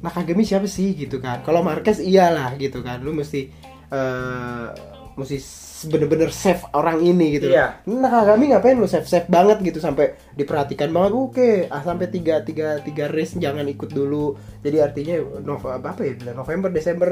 Nakagami 0.00 0.48
siapa 0.48 0.64
sih 0.64 0.96
gitu 0.96 1.20
kan? 1.20 1.44
Kalau 1.44 1.60
Marquez 1.60 2.00
iyalah 2.00 2.56
gitu 2.56 2.80
kan. 2.80 3.04
Lu 3.04 3.12
mesti 3.12 3.52
uh, 3.92 4.72
mesti 5.16 5.38
bener-bener 5.80 6.28
save 6.28 6.60
orang 6.76 7.00
ini 7.00 7.40
gitu 7.40 7.48
Iya. 7.48 7.80
Nakagami 7.88 8.52
ngapain 8.52 8.76
lu 8.76 8.84
save 8.84 9.08
save 9.08 9.24
banget 9.32 9.64
gitu 9.64 9.80
sampai 9.80 10.12
diperhatikan 10.36 10.92
banget. 10.92 11.12
Oke 11.16 11.50
ah 11.72 11.80
sampai 11.80 12.12
tiga 12.12 12.44
tiga 12.44 12.76
tiga 12.84 13.08
race 13.08 13.40
jangan 13.40 13.64
ikut 13.64 13.88
dulu. 13.88 14.36
Jadi 14.60 14.76
artinya 14.76 15.16
Nov 15.40 15.64
apa 15.64 15.96
ya 16.04 16.12
bulan 16.20 16.36
November 16.36 16.68
Desember 16.68 17.10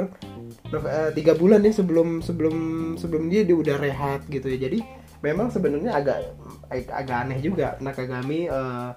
Nov- 0.69 0.85
eh, 0.85 1.11
tiga 1.17 1.33
bulan 1.33 1.65
ya 1.65 1.73
sebelum 1.73 2.21
sebelum 2.21 2.57
sebelum 3.01 3.33
dia 3.33 3.49
dia 3.49 3.57
udah 3.57 3.77
rehat 3.81 4.29
gitu 4.29 4.53
ya. 4.53 4.69
Jadi 4.69 4.85
memang 5.25 5.49
sebenarnya 5.49 5.97
agak 5.97 6.37
ag- 6.69 6.93
agak 6.93 7.17
aneh 7.25 7.41
juga 7.41 7.81
Nakagami 7.81 8.53
eh, 8.53 8.89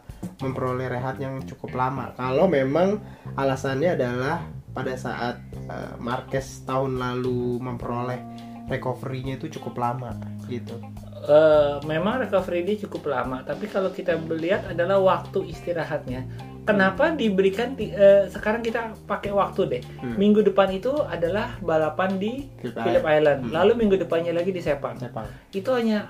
memperoleh 0.44 0.92
rehat 0.92 1.16
yang 1.16 1.40
cukup 1.48 1.80
lama. 1.80 2.12
Kalau 2.20 2.52
memang 2.52 3.00
alasannya 3.40 3.96
adalah 3.96 4.44
pada 4.76 5.00
saat 5.00 5.40
eh, 5.56 5.96
Marquez 5.96 6.68
tahun 6.68 7.00
lalu 7.00 7.56
memperoleh 7.64 8.51
recovery-nya 8.72 9.36
itu 9.36 9.60
cukup 9.60 9.84
lama 9.84 10.16
gitu 10.48 10.80
Eh, 11.22 11.74
memang 11.86 12.18
recovery 12.26 12.66
dia 12.66 12.82
cukup 12.90 13.14
lama, 13.14 13.46
tapi 13.46 13.70
kalau 13.70 13.94
kita 13.94 14.18
melihat 14.26 14.66
adalah 14.66 14.98
waktu 14.98 15.54
istirahatnya. 15.54 16.26
Kenapa 16.66 17.14
diberikan 17.14 17.78
eh, 17.78 18.26
sekarang 18.26 18.66
kita 18.66 18.98
pakai 19.06 19.30
waktu 19.30 19.62
deh. 19.70 19.84
Hmm. 20.02 20.18
Minggu 20.18 20.42
depan 20.42 20.74
itu 20.74 20.90
adalah 21.06 21.58
balapan 21.62 22.18
di 22.18 22.50
Phillip 22.62 23.06
Island, 23.06 23.46
Island. 23.46 23.54
lalu 23.54 23.72
minggu 23.86 24.02
depannya 24.02 24.34
lagi 24.34 24.50
di 24.50 24.62
Sepang. 24.62 24.98
Sepang 24.98 25.30
Itu 25.54 25.78
hanya 25.78 26.10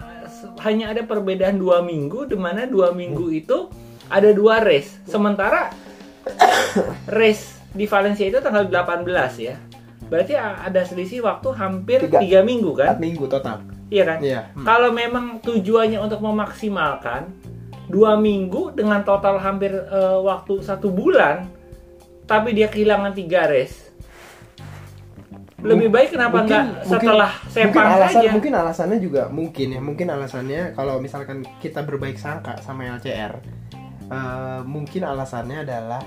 hanya 0.64 0.96
ada 0.96 1.04
perbedaan 1.04 1.60
dua 1.60 1.84
minggu, 1.84 2.32
di 2.32 2.40
mana 2.40 2.64
dua 2.64 2.96
minggu 2.96 3.36
itu 3.36 3.68
ada 4.08 4.32
dua 4.32 4.64
race. 4.64 4.96
Sementara 5.08 5.76
race 7.20 7.60
di 7.76 7.84
Valencia 7.84 8.28
itu 8.28 8.40
tanggal 8.40 8.68
18 8.68 9.08
ya. 9.44 9.56
Berarti 10.12 10.36
ada 10.36 10.84
selisih 10.84 11.24
waktu 11.24 11.56
hampir 11.56 12.04
Tiga. 12.04 12.20
tiga 12.20 12.40
minggu 12.44 12.76
kan? 12.76 12.92
empat 12.92 13.00
minggu 13.00 13.26
total 13.26 13.64
Iya 13.88 14.04
kan? 14.04 14.18
Iya. 14.20 14.42
Hmm. 14.52 14.64
Kalau 14.64 14.90
memang 14.92 15.40
tujuannya 15.40 16.00
untuk 16.00 16.20
memaksimalkan 16.20 17.32
dua 17.88 18.16
minggu 18.16 18.72
dengan 18.72 19.04
total 19.04 19.40
hampir 19.40 19.72
eh, 19.72 20.20
waktu 20.22 20.60
satu 20.60 20.92
bulan, 20.92 21.48
tapi 22.24 22.52
dia 22.52 22.68
kehilangan 22.68 23.12
tiga 23.12 23.48
race. 23.48 23.92
Lebih 25.62 25.88
baik 25.88 26.18
kenapa 26.18 26.42
Mungkin- 26.42 26.50
nggak 26.50 26.66
mungkin- 26.82 26.90
setelah 26.90 27.32
sepang 27.46 27.66
mungkin 27.70 27.86
alasan 27.86 28.16
saja? 28.18 28.30
mungkin 28.34 28.54
alasannya 28.58 28.98
juga 28.98 29.22
mungkin 29.30 29.68
ya 29.70 29.80
mungkin 29.80 30.08
alasannya 30.10 30.62
kalau 30.74 30.96
misalkan 30.98 31.38
kita 31.62 31.86
berbaik 31.86 32.18
sangka 32.18 32.58
sama 32.60 32.90
LCR 32.90 33.38
eh, 34.10 34.60
mungkin 34.66 35.06
alasannya 35.06 35.62
adalah 35.62 36.02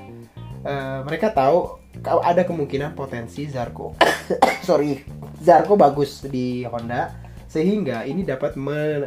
eh, 0.61 0.99
mereka 1.07 1.31
tahu 1.31 1.84
ada 2.03 2.43
kemungkinan 2.43 2.99
potensi 2.99 3.47
Zarko 3.47 3.95
sorry 4.69 5.05
Zarko 5.39 5.79
bagus 5.79 6.27
di 6.27 6.67
Honda 6.67 7.15
sehingga 7.47 8.03
ini 8.03 8.27
dapat 8.27 8.59
me- 8.59 9.07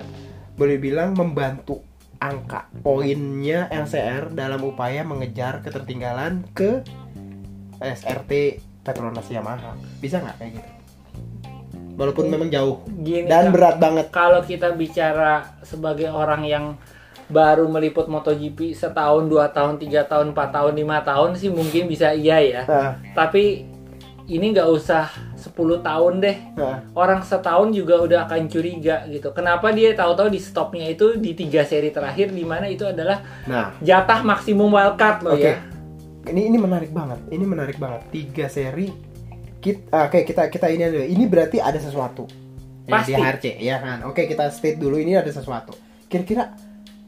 boleh 0.57 0.77
bilang 0.79 1.13
membantu 1.13 1.83
angka 2.17 2.65
poinnya 2.81 3.69
LCR 3.69 4.33
dalam 4.33 4.65
upaya 4.65 5.05
mengejar 5.05 5.61
ketertinggalan 5.61 6.47
ke 6.55 6.81
SRT 7.77 8.63
Petronas 8.81 9.29
Yamaha. 9.29 9.77
Bisa 10.01 10.17
nggak 10.23 10.35
kayak 10.41 10.51
gitu? 10.57 10.69
Walaupun 11.97 12.29
memang 12.29 12.49
jauh 12.53 12.85
Gini, 13.01 13.25
dan 13.25 13.49
berat 13.49 13.81
banget. 13.81 14.13
Kalau 14.13 14.41
kita 14.45 14.73
bicara 14.77 15.57
sebagai 15.65 16.13
orang 16.13 16.45
yang 16.45 16.65
baru 17.27 17.67
meliput 17.67 18.07
MotoGP 18.07 18.71
setahun, 18.71 19.27
dua 19.27 19.51
tahun, 19.51 19.79
tiga 19.79 20.07
tahun, 20.07 20.31
empat 20.31 20.49
tahun, 20.55 20.73
lima 20.79 21.03
tahun 21.03 21.35
sih 21.35 21.51
mungkin 21.51 21.91
bisa 21.91 22.15
iya 22.15 22.39
ya. 22.39 22.61
Nah, 22.63 22.91
Tapi 23.11 23.67
ini 24.27 24.51
nggak 24.51 24.67
usah 24.67 25.07
10 25.39 25.79
tahun 25.79 26.19
deh. 26.19 26.37
nah, 26.59 26.83
orang 26.91 27.23
setahun 27.23 27.71
juga 27.71 28.03
udah 28.03 28.27
akan 28.27 28.51
curiga 28.51 29.07
gitu. 29.07 29.31
Kenapa 29.31 29.71
dia 29.71 29.95
tahu-tahu 29.95 30.27
di 30.27 30.39
stopnya 30.43 30.91
itu 30.91 31.15
di 31.15 31.31
tiga 31.31 31.63
seri 31.63 31.95
terakhir 31.95 32.35
di 32.35 32.43
mana 32.43 32.67
itu 32.67 32.83
adalah 32.83 33.23
nah 33.47 33.71
jatah 33.79 34.27
maksimum 34.27 34.67
wildcard 34.67 35.23
loh 35.23 35.39
oke 35.39 35.47
ya. 35.47 35.63
ini 36.27 36.51
ini 36.51 36.57
menarik 36.59 36.91
banget 36.91 37.19
ini 37.31 37.45
menarik 37.47 37.77
banget 37.79 38.03
tiga 38.11 38.51
seri 38.51 38.91
kita 39.63 40.11
oke 40.11 40.19
kita 40.27 40.51
kita 40.51 40.67
ini 40.67 40.83
dulu 40.91 41.05
ini 41.07 41.23
berarti 41.23 41.57
ada 41.63 41.79
sesuatu 41.79 42.27
ya, 42.83 42.99
Pasti. 42.99 43.15
di 43.15 43.23
HRC 43.23 43.45
ya 43.63 43.77
kan 43.79 43.97
oke 44.11 44.21
kita 44.27 44.51
state 44.51 44.75
dulu 44.75 44.99
ini 44.99 45.15
ada 45.15 45.31
sesuatu 45.31 45.71
kira-kira 46.11 46.51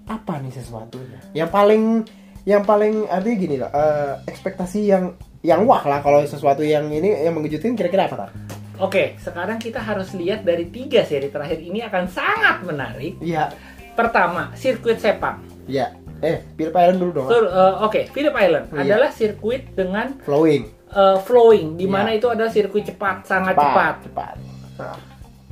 apa 0.10 0.42
nih 0.42 0.52
sesuatunya 0.52 1.20
yang 1.32 1.48
paling 1.48 2.04
yang 2.44 2.64
paling 2.64 3.06
artinya 3.06 3.38
gini 3.38 3.56
loh 3.56 3.70
eh, 3.70 4.14
ekspektasi 4.26 4.80
yang 4.84 5.14
yang 5.40 5.64
wah 5.64 5.80
lah 5.82 6.02
kalau 6.02 6.20
sesuatu 6.22 6.60
yang 6.62 6.90
ini 6.90 7.24
yang 7.24 7.32
mengejutkan 7.32 7.72
kira-kira 7.72 8.10
apa 8.10 8.16
tar? 8.18 8.30
Oke, 8.78 9.16
sekarang 9.18 9.56
kita 9.56 9.78
harus 9.78 10.12
lihat 10.14 10.44
dari 10.44 10.68
tiga 10.68 11.04
seri 11.04 11.28
terakhir 11.28 11.60
ini 11.60 11.80
akan 11.82 12.08
sangat 12.08 12.64
menarik. 12.64 13.20
Iya, 13.20 13.52
Pertama, 13.92 14.52
sirkuit 14.54 14.98
Sepang. 14.98 15.44
iya. 15.64 15.92
Eh, 16.20 16.44
Phillip 16.56 16.72
Island 16.74 17.00
dulu 17.00 17.12
dong. 17.14 17.28
Tur- 17.28 17.48
eh, 17.48 17.74
Oke, 17.80 18.08
Phillip 18.10 18.32
Island 18.32 18.68
Iya. 18.70 18.80
adalah 18.84 19.10
sirkuit 19.12 19.72
dengan 19.72 20.16
Flowing. 20.20 20.64
eh, 20.90 21.18
flowing, 21.24 21.76
di 21.76 21.88
mana 21.88 22.12
Iya. 22.12 22.20
itu 22.20 22.28
adalah 22.28 22.52
sirkuit 22.52 22.84
cepat, 22.84 23.24
sangat 23.24 23.56
cepat. 23.56 23.96
cepat. 24.04 24.36
Nah, 24.76 24.96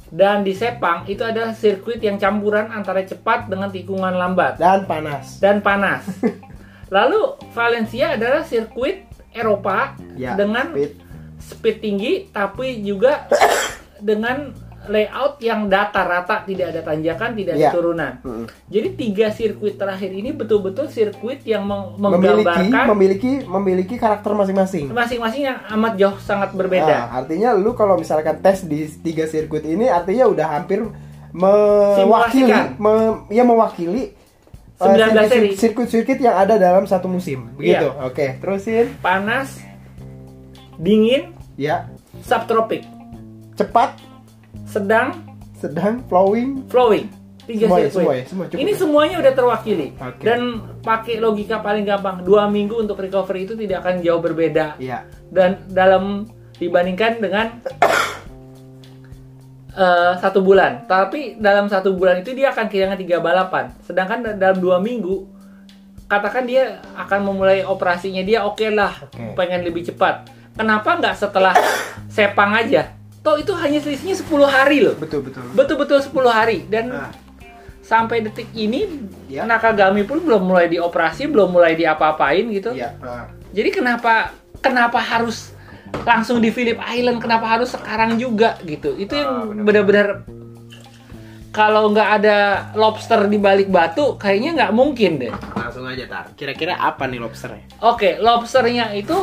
Dan 0.07 0.41
di 0.41 0.51
Sepang 0.51 1.03
itu 1.05 1.19
adalah 1.19 1.51
sirkuit 1.51 1.99
yang 1.99 2.15
campuran 2.15 2.69
antara 2.69 3.03
cepat 3.03 3.45
dengan 3.45 3.67
tikungan 3.67 4.11
lambat 4.11 4.55
Dan 4.55 4.83
panas. 4.83 5.37
dan 5.37 5.59
panas. 5.59 6.07
Lalu 6.87 7.19
Valencia 7.51 8.15
adalah 8.15 8.41
sirkuit 8.41 9.03
Eropa 9.29 9.99
Ya, 10.15 10.33
dengan 10.33 10.71
speed. 10.71 10.91
speed 11.37 11.77
tinggi 11.77 12.13
tapi 12.27 12.79
juga 12.79 13.27
dengan 13.99 14.55
layout 14.87 15.39
yang 15.39 15.65
datar 15.65 16.03
rata, 16.03 16.41
tidak 16.41 16.71
ada 16.71 16.81
tanjakan, 16.81 17.31
tidak 17.33 17.53
ada 17.53 17.61
Ya. 17.61 17.71
turunan. 17.71 18.13
Mm. 18.19 18.45
Jadi 18.67 18.87
tiga 18.95 19.27
sirkuit 19.29 19.75
terakhir 19.75 20.09
ini 20.09 20.31
betul-betul 20.31 20.87
sirkuit 20.87 21.43
yang 21.43 21.63
meng- 21.63 21.95
Memiliki 21.95 22.43
menggambarkan 22.43 22.85
memiliki 22.89 23.31
memiliki 23.43 23.95
karakter 23.95 24.31
masing-masing. 24.31 24.89
masing-masing 24.89 25.43
yang 25.45 25.59
amat 25.71 25.93
jauh 25.95 26.17
sangat 26.17 26.51
berbeda. 26.51 26.87
Nah, 26.87 27.17
artinya 27.17 27.51
lu 27.51 27.71
kalau 27.71 27.95
misalkan 27.95 28.37
tes 28.37 28.63
di 28.63 28.85
tiga 28.97 29.23
sirkuit 29.23 29.63
ini 29.63 29.87
artinya 29.87 30.25
udah 30.25 30.47
hampir 30.53 30.83
mewakili 31.33 32.49
me- 32.77 33.23
ya 33.29 33.43
mewakili 33.43 34.03
eh, 34.03 34.13
19 34.77 34.93
seri. 35.25 35.27
sirkuit- 35.27 35.57
sirkuit-sirkuit 35.57 36.19
yang 36.19 36.35
ada 36.35 36.55
dalam 36.55 36.83
satu 36.83 37.07
musim. 37.07 37.49
Begitu. 37.53 37.87
Iya. 37.87 38.03
Oke, 38.03 38.37
terusin. 38.37 38.93
Panas, 38.99 39.57
dingin, 40.75 41.33
Ya, 41.55 41.89
subtropik, 42.21 42.85
cepat, 43.55 43.97
sedang, 44.67 45.15
sedang, 45.55 46.03
flowing. 46.05 46.67
flowing. 46.67 47.07
Tiga 47.47 47.71
Semua 47.71 47.79
ya, 47.79 47.87
sirkuit. 47.87 47.95
semua 47.95 48.13
ya, 48.13 48.23
semua 48.27 48.45
cukup 48.51 48.59
Ini 48.59 48.69
ya? 48.69 48.75
semuanya 48.75 49.15
udah 49.23 49.33
terwakili. 49.33 49.87
Oke. 49.95 50.19
Dan 50.19 50.39
pakai 50.83 51.15
logika 51.17 51.55
paling 51.57 51.81
gampang, 51.81 52.21
dua 52.21 52.51
minggu 52.51 52.75
untuk 52.75 52.99
recovery 52.99 53.47
itu 53.47 53.55
tidak 53.55 53.81
akan 53.81 54.03
jauh 54.03 54.19
berbeda. 54.19 54.75
Iya. 54.75 55.07
Dan 55.31 55.63
dalam 55.71 56.27
dibandingkan 56.59 57.23
dengan 57.23 57.47
eh, 59.79 60.13
satu 60.19 60.43
bulan. 60.43 60.83
Tapi 60.85 61.39
dalam 61.39 61.71
satu 61.71 61.95
bulan 61.95 62.19
itu 62.19 62.35
dia 62.35 62.51
akan 62.51 62.67
kehilangan 62.67 62.99
tiga 62.99 63.17
balapan. 63.23 63.71
Sedangkan 63.79 64.27
da- 64.27 64.35
dalam 64.35 64.59
dua 64.59 64.83
minggu, 64.83 65.23
katakan 66.05 66.43
dia 66.43 66.83
akan 66.99 67.19
memulai 67.23 67.63
operasinya 67.63 68.23
dia 68.23 68.43
oke 68.43 68.67
lah, 68.67 68.91
Oke. 69.07 69.39
pengen 69.39 69.63
lebih 69.63 69.87
cepat. 69.87 70.27
Kenapa 70.51 70.99
nggak 70.99 71.15
setelah 71.15 71.55
Sepang 72.11 72.51
aja? 72.51 72.91
Toh 73.27 73.35
itu 73.35 73.51
hanya 73.59 73.83
selisihnya 73.83 74.15
10 74.15 74.47
hari 74.47 74.77
loh. 74.79 74.95
Betul, 74.95 75.19
betul. 75.19 75.43
Betul-betul 75.51 75.99
10 75.99 76.31
hari 76.31 76.63
dan 76.71 76.87
Nah, 76.87 77.11
sampai 77.83 78.23
detik 78.23 78.47
ini 78.55 78.87
Ya. 79.27 79.43
Nakagami 79.43 80.07
pun 80.07 80.23
belum 80.23 80.47
mulai 80.47 80.71
dioperasi, 80.71 81.27
belum 81.27 81.51
mulai 81.51 81.75
diapa-apain 81.75 82.47
gitu. 82.55 82.71
iya. 82.71 82.95
ah. 83.03 83.27
Jadi 83.51 83.75
kenapa 83.75 84.31
kenapa 84.63 85.03
harus 85.03 85.51
langsung 86.07 86.39
di 86.39 86.47
Phillip 86.47 86.79
Island? 86.79 87.19
Kenapa 87.19 87.43
harus 87.51 87.75
sekarang 87.75 88.15
juga 88.15 88.55
gitu? 88.63 88.95
Itu 88.95 89.11
Ah, 89.11 89.19
yang 89.19 89.31
benar. 89.51 89.63
benar-benar 89.67 90.07
kalau 91.51 91.89
nggak 91.91 92.09
ada 92.21 92.37
lobster 92.77 93.25
di 93.25 93.35
balik 93.35 93.67
batu, 93.67 94.15
kayaknya 94.15 94.55
nggak 94.55 94.71
mungkin 94.71 95.11
deh. 95.17 95.33
Langsung 95.51 95.83
aja 95.83 96.05
tar. 96.05 96.25
Kira-kira 96.31 96.77
apa 96.77 97.09
nih 97.09 97.19
lobsternya? 97.19 97.65
Oke, 97.81 98.15
lobsternya 98.21 98.93
itu 98.93 99.17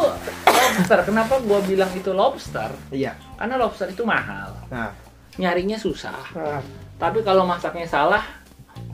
lobster. 0.45 1.01
Kenapa 1.07 1.41
gua 1.41 1.63
bilang 1.63 1.89
itu 1.95 2.11
lobster? 2.11 2.75
Iya. 2.91 3.15
Karena 3.35 3.55
lobster 3.57 3.87
itu 3.87 4.03
mahal, 4.03 4.55
Nah. 4.69 4.91
nyarinya 5.35 5.75
susah. 5.75 6.15
ah. 6.33 6.63
Tapi 6.95 7.21
kalau 7.21 7.43
masaknya 7.43 7.85
salah, 7.85 8.23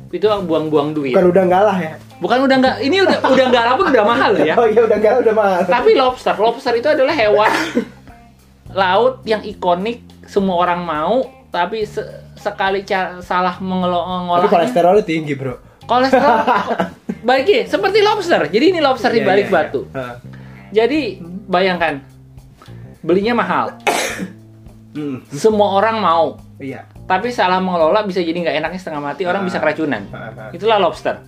itu 0.08 0.24
buang-buang 0.24 0.90
duit. 0.90 1.12
Bukan 1.12 1.28
udah 1.28 1.44
ngalah 1.46 1.78
ya? 1.78 1.94
Bukan 2.18 2.38
udah 2.42 2.56
nggak, 2.58 2.76
ini 2.80 2.96
udah 3.00 3.18
udah 3.22 3.44
nggak 3.46 3.64
pun 3.74 3.86
udah 3.88 4.04
mahal 4.04 4.32
ya. 4.34 4.54
Oh 4.54 4.64
iya 4.64 4.82
udah 4.82 4.98
ngalah 4.98 5.20
udah 5.20 5.34
mahal. 5.34 5.60
Tapi 5.62 5.90
lobster, 5.94 6.34
lobster 6.34 6.72
itu 6.74 6.88
adalah 6.88 7.12
hewan 7.12 7.52
laut 8.70 9.22
yang 9.24 9.42
ikonik, 9.42 10.00
semua 10.24 10.56
orang 10.58 10.80
mau, 10.80 11.20
tapi 11.48 11.82
se- 11.82 12.06
sekali 12.34 12.86
salah 13.20 13.58
mengelo- 13.58 14.00
Tapi 14.00 14.14
mengolahnya, 14.16 14.48
kolesterol 14.48 14.92
lu 14.94 15.04
tinggi, 15.04 15.34
Bro. 15.34 15.54
kolesterol 15.84 16.38
balik 17.28 17.46
ya, 17.46 17.62
seperti 17.66 17.98
lobster. 18.00 18.46
Jadi 18.46 18.64
ini 18.68 18.80
lobster 18.80 19.10
di 19.10 19.20
Iya, 19.20 19.26
balik 19.26 19.44
iya, 19.44 19.52
iya. 19.52 19.58
batu. 19.66 19.80
Ah. 19.90 20.14
Jadi 20.70 21.00
bayangkan, 21.44 21.98
belinya 23.00 23.34
mahal, 23.34 23.66
Hmm. 24.90 25.22
semua 25.30 25.78
orang 25.78 25.96
mau, 25.96 26.26
Iya. 26.56 26.82
tapi 27.06 27.30
salah 27.30 27.58
mengelola 27.58 28.02
bisa 28.02 28.18
jadi 28.18 28.34
nggak 28.34 28.56
enaknya 28.58 28.78
setengah 28.78 29.02
mati, 29.04 29.22
orang 29.22 29.46
bisa 29.46 29.56
keracunan. 29.56 30.02
Ah, 30.10 30.30
ah. 30.30 30.50
Itulah 30.50 30.76
lobster. 30.76 31.22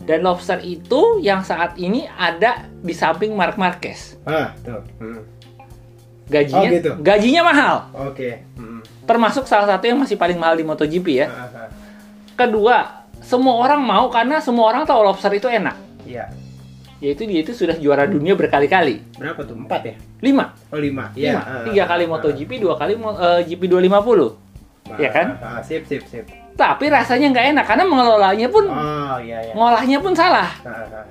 Dan 0.00 0.24
lobster 0.24 0.58
itu 0.60 1.20
yang 1.20 1.40
saat 1.40 1.76
ini 1.76 2.08
ada 2.08 2.64
di 2.74 2.90
samping 2.90 3.30
Mark 3.30 3.54
Marquez. 3.54 4.16
Ah, 4.24 4.56
tuh. 4.58 4.80
Hmm. 4.96 5.22
Gajinya 6.26 6.62
Oh, 6.62 6.72
gitu. 6.72 6.90
gajinya 6.98 7.42
mahal. 7.44 7.76
Oke. 8.08 8.42
Hmm. 8.54 8.80
Termasuk 9.04 9.44
salah 9.44 9.66
satu 9.68 9.84
yang 9.84 9.98
masih 9.98 10.14
paling 10.14 10.38
mahal 10.38 10.54
di 10.54 10.64
MotoGP 10.64 11.06
ya. 11.12 11.26
Ah, 11.28 11.66
ah. 11.66 11.68
Kedua, 12.32 13.04
semua 13.20 13.60
orang 13.60 13.78
mau 13.78 14.08
karena 14.08 14.40
semua 14.40 14.72
orang 14.72 14.82
tahu 14.82 15.04
lobster 15.04 15.30
itu 15.30 15.46
enak. 15.46 15.76
Iya. 16.08 16.32
Yaitu 17.00 17.24
dia 17.24 17.40
itu 17.40 17.56
sudah 17.56 17.76
juara 17.76 18.04
dunia 18.04 18.36
berkali-kali. 18.36 19.00
Berapa 19.16 19.40
tuh? 19.42 19.56
Empat 19.56 19.80
ya? 19.82 19.94
Lima. 20.20 20.52
Oh 20.68 20.76
lima. 20.76 21.08
Lima. 21.16 21.40
ah, 21.40 21.64
Tiga 21.64 21.84
kali 21.84 22.04
ah, 22.04 22.08
MotoGP, 22.12 22.50
dua 22.60 22.76
kali 22.76 22.92
eh, 22.94 23.40
GP 23.48 23.62
250. 23.66 23.88
ah. 23.88 24.30
Iya 24.94 25.10
kan? 25.10 25.26
Ah, 25.40 25.60
sip, 25.64 25.88
sip, 25.88 26.04
sip. 26.04 26.28
Tapi 26.52 26.92
rasanya 26.92 27.32
nggak 27.32 27.46
enak 27.56 27.64
karena 27.64 27.84
mengelolanya 27.88 28.46
pun, 28.52 28.68
Oh, 28.68 29.16
iya, 29.16 29.40
iya. 29.40 29.52
ngolahnya 29.56 29.98
pun 29.98 30.12
salah. 30.12 30.52
Ah, 30.60 30.68
ah, 30.68 30.96
ah. 31.00 31.04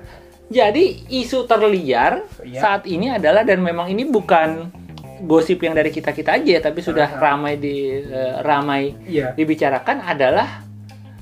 Jadi 0.46 1.06
isu 1.10 1.46
terliar 1.46 2.22
Iya. 2.42 2.58
saat 2.58 2.82
ini 2.86 3.10
adalah 3.10 3.42
dan 3.42 3.58
memang 3.58 3.86
ini 3.86 4.06
bukan 4.06 4.70
gosip 5.22 5.58
yang 5.60 5.74
dari 5.74 5.90
kita 5.90 6.10
kita 6.10 6.38
aja, 6.38 6.58
tapi 6.60 6.80
sudah 6.80 7.06
Ah. 7.06 7.34
ramai 7.34 7.58
di 7.58 7.98
eh, 7.98 8.34
ramai 8.42 8.94
Iya. 9.06 9.34
dibicarakan 9.34 10.06
adalah 10.06 10.62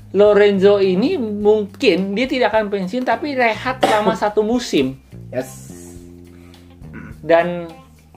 Lorenzo 0.09 0.77
ini 0.77 1.15
mungkin 1.17 2.13
dia 2.13 2.25
tidak 2.25 2.49
akan 2.49 2.67
pensiun 2.67 3.03
tapi 3.03 3.33
rehat 3.33 3.77
selama 3.79 4.17
satu 4.21 4.41
musim 4.41 4.97
Yes. 5.29 5.69
dan 7.21 7.69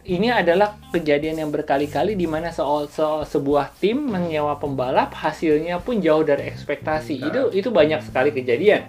ini 0.03 0.33
adalah 0.33 0.81
kejadian 0.91 1.39
yang 1.39 1.51
berkali-kali 1.51 2.17
di 2.17 2.25
mana 2.25 2.49
se- 2.49 2.65
se- 2.89 3.25
sebuah 3.29 3.71
tim 3.77 4.03
menyewa 4.03 4.57
pembalap 4.57 5.13
hasilnya 5.13 5.79
pun 5.79 6.01
jauh 6.01 6.25
dari 6.25 6.49
ekspektasi 6.49 7.15
Nah. 7.19 7.29
itu 7.29 7.41
itu 7.55 7.69
banyak 7.69 8.01
sekali 8.01 8.31
kejadian 8.31 8.89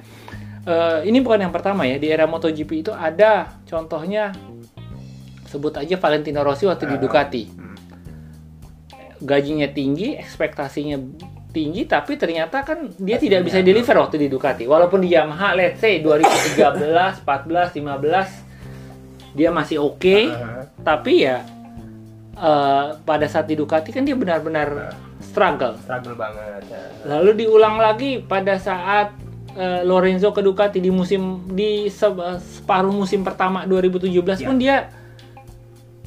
Eh, 0.63 0.99
ini 1.03 1.19
bukan 1.19 1.43
yang 1.43 1.51
pertama 1.51 1.83
ya 1.83 1.99
di 1.99 2.07
era 2.07 2.23
MotoGP 2.23 2.71
itu 2.79 2.91
ada 2.95 3.59
contohnya 3.67 4.31
sebut 5.43 5.75
aja 5.75 5.99
Valentino 5.99 6.39
Rossi 6.39 6.63
waktu 6.63 6.87
di 6.87 6.95
Ah. 6.95 7.01
Ducati 7.03 7.43
Hmm. 7.51 7.75
gajinya 9.19 9.67
tinggi, 9.67 10.15
ekspektasinya 10.15 10.95
tinggi, 11.53 11.85
tapi 11.85 12.17
ternyata 12.17 12.59
kan 12.59 12.89
dia 12.91 13.15
tidak 13.15 13.45
bisa 13.45 13.61
deliver 13.61 13.93
waktu 13.95 14.17
di 14.17 14.27
Ducati. 14.27 14.65
Walaupun 14.65 14.99
di 14.99 15.13
Yamaha, 15.13 15.53
let's 15.53 15.77
say 15.77 16.01
2013, 16.01 17.21
14, 17.21 17.21
15 17.71 18.51
dia 19.31 19.49
masih 19.49 19.77
oke, 19.79 20.17
Ah, 20.27 20.33
ah. 20.33 20.65
tapi 20.83 21.23
ya 21.23 21.45
eh, 22.33 22.85
pada 22.99 23.25
saat 23.25 23.45
di 23.45 23.53
Ducati 23.53 23.89
kan 23.89 24.01
dia 24.01 24.13
benar-benar 24.13 24.93
struggle. 25.19 25.77
Struggle 25.79 26.13
banget. 26.13 26.61
ya. 26.67 26.81
Lalu 27.07 27.39
diulang 27.39 27.77
lagi 27.77 28.17
pada 28.19 28.57
saat 28.57 29.13
eh, 29.53 29.81
Lorenzo 29.81 30.29
ke 30.29 30.41
Ducati 30.41 30.77
di 30.77 30.89
musim 30.89 31.21
di 31.47 31.85
se- 31.87 32.09
separuh 32.57 32.89
musim 32.91 33.21
pertama 33.21 33.63
2017 33.63 34.09
Ya. 34.35 34.49
pun 34.49 34.57
dia 34.57 34.75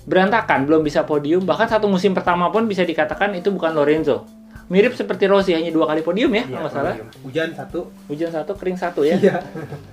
berantakan, 0.03 0.67
belum 0.67 0.83
bisa 0.83 1.03
podium. 1.03 1.43
Bahkan 1.43 1.67
satu 1.69 1.87
musim 1.87 2.11
pertama 2.13 2.47
pun 2.47 2.63
bisa 2.65 2.83
dikatakan 2.83 3.35
itu 3.35 3.51
bukan 3.51 3.71
Lorenzo. 3.73 4.27
Mirip 4.67 4.99
seperti 4.99 5.31
Rossi 5.31 5.55
hanya 5.55 5.71
dua 5.71 5.87
kali 5.87 6.03
podium 6.03 6.35
ya, 6.35 6.43
Iya, 6.43 6.51
kalau 6.51 6.63
nggak 6.67 6.75
salah. 6.75 6.95
Hujan 7.23 7.49
satu. 7.55 7.81
Hujan 8.11 8.31
satu, 8.35 8.53
kering 8.59 8.75
satu 8.75 9.07
ya. 9.07 9.15
Iya. 9.15 9.39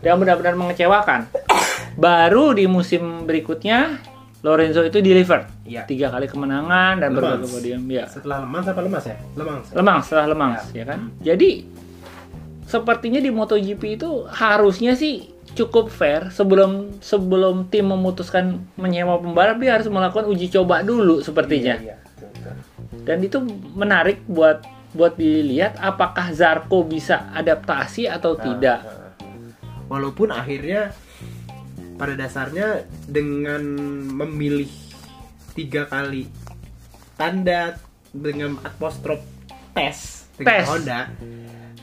Dan 0.01 0.17
benar-benar 0.17 0.57
mengecewakan. 0.57 1.29
Baru 1.93 2.57
di 2.57 2.65
musim 2.65 3.29
berikutnya 3.29 4.01
Lorenzo 4.43 4.83
itu 4.83 4.99
deliver 4.99 5.45
Iya. 5.63 5.86
tiga 5.86 6.09
kali 6.09 6.25
kemenangan 6.25 6.99
dan 6.99 7.13
berbagai 7.13 7.47
podium. 7.47 7.86
Ya. 7.88 8.09
Setelah 8.09 8.43
lemas 8.43 8.65
apa 8.65 8.81
lemas 8.81 9.03
ya? 9.05 9.15
Lemas. 9.38 9.65
Lemang 9.71 9.97
setelah 10.01 10.25
Lemang 10.33 10.51
ya 10.73 10.83
kan. 10.89 10.99
Jadi 11.21 11.49
sepertinya 12.65 13.21
di 13.21 13.29
MotoGP 13.29 14.01
itu 14.01 14.25
harusnya 14.27 14.97
sih 14.97 15.29
cukup 15.53 15.93
fair 15.93 16.33
sebelum 16.33 16.97
sebelum 16.97 17.69
tim 17.69 17.86
memutuskan 17.86 18.65
menyewa 18.73 19.21
pembalap 19.21 19.62
dia 19.62 19.77
harus 19.77 19.86
melakukan 19.86 20.25
uji 20.25 20.49
coba 20.49 20.81
dulu 20.81 21.21
sepertinya. 21.21 21.77
Iya, 21.77 21.93
iya. 21.93 21.95
Dan 23.01 23.25
itu 23.25 23.41
menarik 23.73 24.21
buat 24.29 24.62
buat 24.93 25.17
dilihat 25.17 25.82
apakah 25.82 26.29
Zarko 26.38 26.86
bisa 26.86 27.34
adaptasi 27.34 28.06
atau 28.06 28.38
tidak. 28.38 28.86
Ah, 28.86 29.10
ah. 29.10 29.12
Walaupun 29.89 30.29
akhirnya 30.29 30.93
pada 31.97 32.13
dasarnya 32.13 32.86
dengan 33.10 33.62
memilih 34.13 34.69
tiga 35.58 35.89
kali 35.89 36.29
tanda 37.17 37.77
dengan 38.13 38.58
apostrop 38.62 39.21
tes 39.73 40.23
dengan 40.38 40.62
Tes. 40.62 40.65
Honda, 40.65 40.99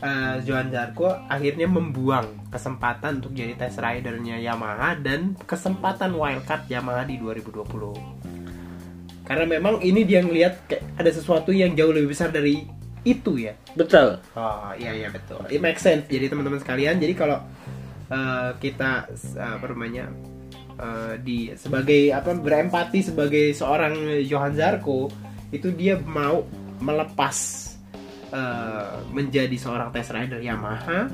eh, 0.03 0.35
Johan 0.43 0.67
Zarco 0.71 1.07
akhirnya 1.27 1.67
membuang 1.71 2.51
kesempatan 2.51 3.23
untuk 3.23 3.31
jadi 3.31 3.55
test 3.55 3.79
ridernya 3.79 4.43
Yamaha 4.43 4.99
dan 4.99 5.39
kesempatan 5.47 6.11
wildcard 6.11 6.67
Yamaha 6.67 7.07
di 7.07 7.15
2020. 7.15 8.20
Karena 9.23 9.45
memang 9.45 9.79
ini 9.85 10.01
dia 10.03 10.25
ngelihat 10.25 10.67
kayak 10.67 10.83
ada 10.97 11.11
sesuatu 11.13 11.53
yang 11.53 11.77
jauh 11.77 11.93
lebih 11.93 12.11
besar 12.11 12.33
dari 12.33 12.65
itu 13.01 13.37
ya. 13.41 13.53
Betul. 13.73 14.21
Oh 14.37 14.71
iya 14.77 14.93
iya 14.93 15.09
betul. 15.09 15.41
It 15.49 15.61
makes 15.61 15.81
sense. 15.81 16.05
Jadi 16.09 16.29
teman-teman 16.29 16.61
sekalian, 16.61 17.01
jadi 17.01 17.13
kalau 17.17 17.41
uh, 18.11 18.49
kita 18.61 19.09
uh, 19.09 19.53
apa 19.57 19.65
namanya 19.73 20.11
uh, 20.77 21.13
di 21.17 21.53
sebagai 21.57 22.13
apa 22.13 22.37
berempati 22.37 23.01
sebagai 23.01 23.53
seorang 23.57 24.21
Johan 24.25 24.53
Zarco 24.53 25.09
itu 25.51 25.73
dia 25.73 25.99
mau 25.99 26.45
melepas 26.81 27.37
uh, 28.33 29.05
menjadi 29.11 29.53
seorang 29.57 29.89
test 29.93 30.13
rider 30.13 30.39
Yamaha 30.39 31.09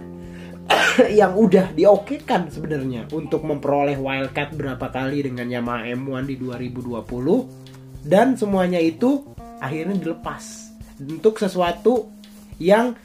yang 1.19 1.33
udah 1.35 1.71
diokekan 1.71 2.51
sebenarnya 2.51 3.07
untuk 3.11 3.43
memperoleh 3.43 3.95
wildcard 3.95 4.55
berapa 4.55 4.87
kali 4.91 5.23
dengan 5.25 5.47
Yamaha 5.47 5.87
M1 5.95 6.23
di 6.27 6.35
2020 6.39 7.66
dan 8.07 8.39
semuanya 8.39 8.79
itu 8.79 9.27
akhirnya 9.59 9.99
dilepas. 9.99 10.71
Untuk 10.97 11.37
sesuatu 11.37 12.07
yang 12.57 12.95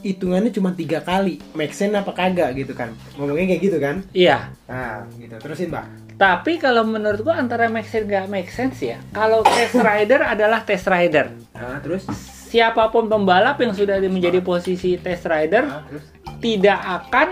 hitungannya 0.00 0.54
cuma 0.54 0.70
tiga 0.72 1.02
kali. 1.02 1.42
Make 1.58 1.74
sense 1.74 1.92
apa 1.98 2.14
kagak 2.14 2.54
gitu 2.54 2.72
kan? 2.72 2.94
Ngomongnya 3.18 3.58
kayak 3.58 3.62
gitu 3.66 3.78
kan? 3.82 3.96
Iya. 4.14 4.54
nah 4.70 5.04
gitu. 5.18 5.34
Terusin 5.42 5.74
mbak. 5.74 5.86
Tapi 6.18 6.58
kalau 6.58 6.82
menurut 6.82 7.22
gua 7.22 7.38
antara 7.38 7.70
make 7.70 7.90
sense 7.90 8.06
gak 8.06 8.30
make 8.30 8.50
sense 8.50 8.78
ya. 8.78 9.02
Kalau 9.10 9.42
test 9.42 9.74
rider 9.74 10.22
adalah 10.22 10.62
test 10.62 10.86
rider. 10.86 11.34
nah 11.52 11.82
terus? 11.82 12.06
Siapa 12.48 12.88
pun 12.88 13.12
pembalap 13.12 13.60
yang 13.60 13.76
sudah 13.76 14.00
menjadi 14.00 14.40
posisi 14.40 14.96
test 14.96 15.28
rider 15.28 15.68
nah, 15.68 15.84
terus? 15.84 16.04
tidak 16.40 16.80
akan 16.80 17.28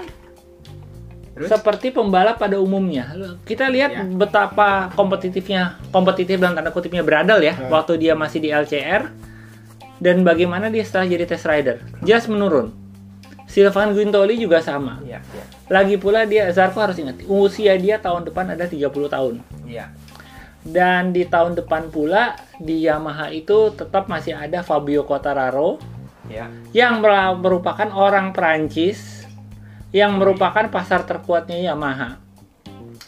terus 1.36 1.46
seperti 1.46 1.92
pembalap 1.92 2.36
pada 2.36 2.56
umumnya. 2.56 3.12
Kita 3.42 3.68
lihat 3.68 3.90
Ya. 3.92 4.02
betapa 4.02 4.88
kompetitifnya, 4.90 5.76
kompetitif 5.86 6.36
dan 6.36 6.56
tanda 6.56 6.72
kutipnya 6.72 7.04
Bradel 7.04 7.38
ya, 7.38 7.52
Ya. 7.54 7.68
waktu 7.68 8.00
dia 8.00 8.12
masih 8.12 8.40
di 8.40 8.48
LCR 8.48 9.12
dan 9.96 10.20
bagaimana 10.22 10.66
dia 10.66 10.80
setelah 10.80 11.04
jadi 11.06 11.24
test 11.24 11.44
rider. 11.44 11.84
Just 12.00 12.26
menurun. 12.26 12.72
Silvan 13.46 13.92
Guintoli 13.92 14.36
juga 14.36 14.58
sama. 14.58 14.98
iya 15.00 15.20
iya 15.22 15.44
Lagi 15.68 15.94
pula 15.96 16.24
dia 16.24 16.50
Zarko 16.50 16.80
harus 16.80 16.96
ingat, 16.96 17.20
usia 17.26 17.76
dia 17.76 17.96
tahun 17.96 18.24
depan 18.24 18.48
ada 18.48 18.64
30 18.64 18.90
tahun. 19.06 19.38
iya 19.62 19.92
Dan 20.62 21.12
di 21.12 21.22
tahun 21.22 21.54
depan 21.54 21.88
pula 21.88 22.34
di 22.56 22.82
Yamaha 22.82 23.30
itu 23.30 23.70
tetap 23.70 24.06
masih 24.06 24.34
ada 24.34 24.62
Fabio 24.62 25.04
Quartararo 25.04 25.78
iya 26.26 26.50
yang 26.72 26.98
mer- 26.98 27.36
merupakan 27.36 27.86
orang 27.88 28.32
Prancis 28.32 29.22
yang 29.96 30.20
merupakan 30.20 30.68
pasar 30.68 31.08
terkuatnya 31.08 31.56
Yamaha. 31.56 32.20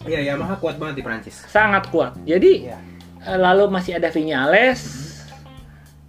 iya 0.09 0.33
Yamaha 0.33 0.57
kuat 0.57 0.81
banget 0.81 1.01
di 1.01 1.05
Prancis 1.05 1.45
Sangat 1.53 1.93
kuat. 1.93 2.17
Jadi 2.25 2.65
eh, 3.29 3.39
lalu 3.39 3.69
masih 3.69 4.01
ada 4.01 4.09
Viñales, 4.09 4.81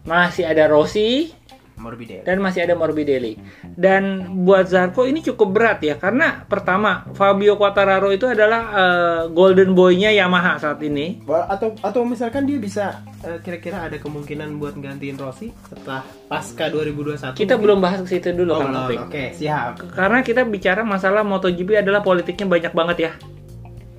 masih 0.08 0.48
ada 0.48 0.72
Rossi 0.72 1.36
Morbidelli 1.80 2.22
dan 2.22 2.38
masih 2.38 2.62
ada 2.62 2.76
Morbidelli. 2.76 3.40
Dan 3.66 4.04
buat 4.42 4.68
Zarco 4.68 5.04
ini 5.04 5.20
cukup 5.20 5.50
berat 5.50 5.80
ya 5.80 5.96
karena 5.96 6.44
pertama 6.44 7.08
Fabio 7.12 7.56
Quartararo 7.56 8.12
itu 8.12 8.28
adalah 8.28 8.62
eh, 8.70 9.22
golden 9.30 9.72
boy-nya 9.72 10.12
Yamaha 10.12 10.60
saat 10.60 10.78
ini. 10.80 11.24
Atau 11.26 11.74
atau 11.80 12.02
misalkan 12.04 12.44
dia 12.44 12.60
bisa 12.60 13.00
eh, 13.22 13.40
kira-kira 13.40 13.82
ada 13.82 13.96
kemungkinan 13.96 14.56
buat 14.56 14.76
gantiin 14.76 15.16
Rossi 15.16 15.56
setelah 15.66 16.04
pasca 16.28 16.68
2021 16.68 17.34
Kita 17.34 17.56
mungkin? 17.56 17.58
belum 17.58 17.78
bahas 17.80 18.00
ke 18.04 18.10
situ 18.12 18.36
dulu 18.36 18.52
oh. 18.54 18.62
Taufik. 18.62 19.00
oke 19.02 19.24
siap 19.34 19.80
Karena 19.90 20.20
kita 20.20 20.44
bicara 20.44 20.84
masalah 20.84 21.24
MotoGP 21.24 21.80
adalah 21.80 22.00
politiknya 22.00 22.46
banyak 22.46 22.74
banget 22.74 22.98
ya. 23.00 23.12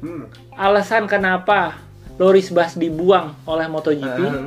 hmm. 0.01 0.25
Alasan 0.55 1.05
kenapa 1.05 1.81
Loris 2.16 2.53
Bas 2.53 2.77
dibuang 2.77 3.33
oleh 3.45 3.64
MotoGP 3.64 4.19
Eh, 4.21 4.45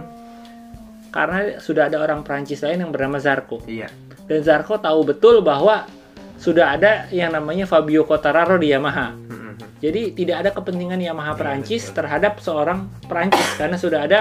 karena 1.14 1.62
sudah 1.62 1.88
ada 1.88 2.02
orang 2.02 2.26
Prancis 2.26 2.66
lain 2.66 2.82
yang 2.82 2.92
bernama 2.92 3.22
Zarco. 3.22 3.62
iya 3.70 3.88
Dan 4.26 4.42
Zarco 4.42 4.82
tahu 4.82 5.06
betul 5.06 5.46
bahwa 5.46 5.86
sudah 6.42 6.74
ada 6.74 7.06
yang 7.14 7.30
namanya 7.32 7.70
Fabio 7.70 8.04
Quartararo 8.04 8.58
di 8.58 8.74
Yamaha. 8.74 9.14
Hmm, 9.14 9.56
Jadi 9.78 10.18
tidak 10.18 10.44
ada 10.44 10.50
kepentingan 10.52 10.98
Yamaha 10.98 11.38
Perancis 11.38 11.94
terhadap 11.94 12.42
seorang 12.42 12.90
Perancis 13.06 13.46
karena 13.56 13.78
sudah 13.78 14.10
ada 14.10 14.20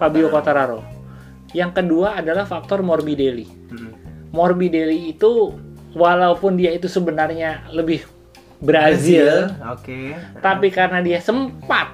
Fabio 0.00 0.32
Quartararo. 0.32 0.80
Yang 1.52 1.84
kedua 1.84 2.18
adalah 2.18 2.48
faktor 2.48 2.80
Morbidelli. 2.80 3.46
Hmm. 3.70 3.92
Morbidelli 4.32 5.12
itu 5.14 5.52
walaupun 5.94 6.56
dia 6.56 6.72
itu 6.72 6.88
sebenarnya 6.88 7.68
lebih 7.72 8.04
Brazil, 8.56 9.52
oke 9.68 10.16
tapi 10.40 10.72
karena 10.72 11.04
dia 11.04 11.20
sempat 11.20 11.92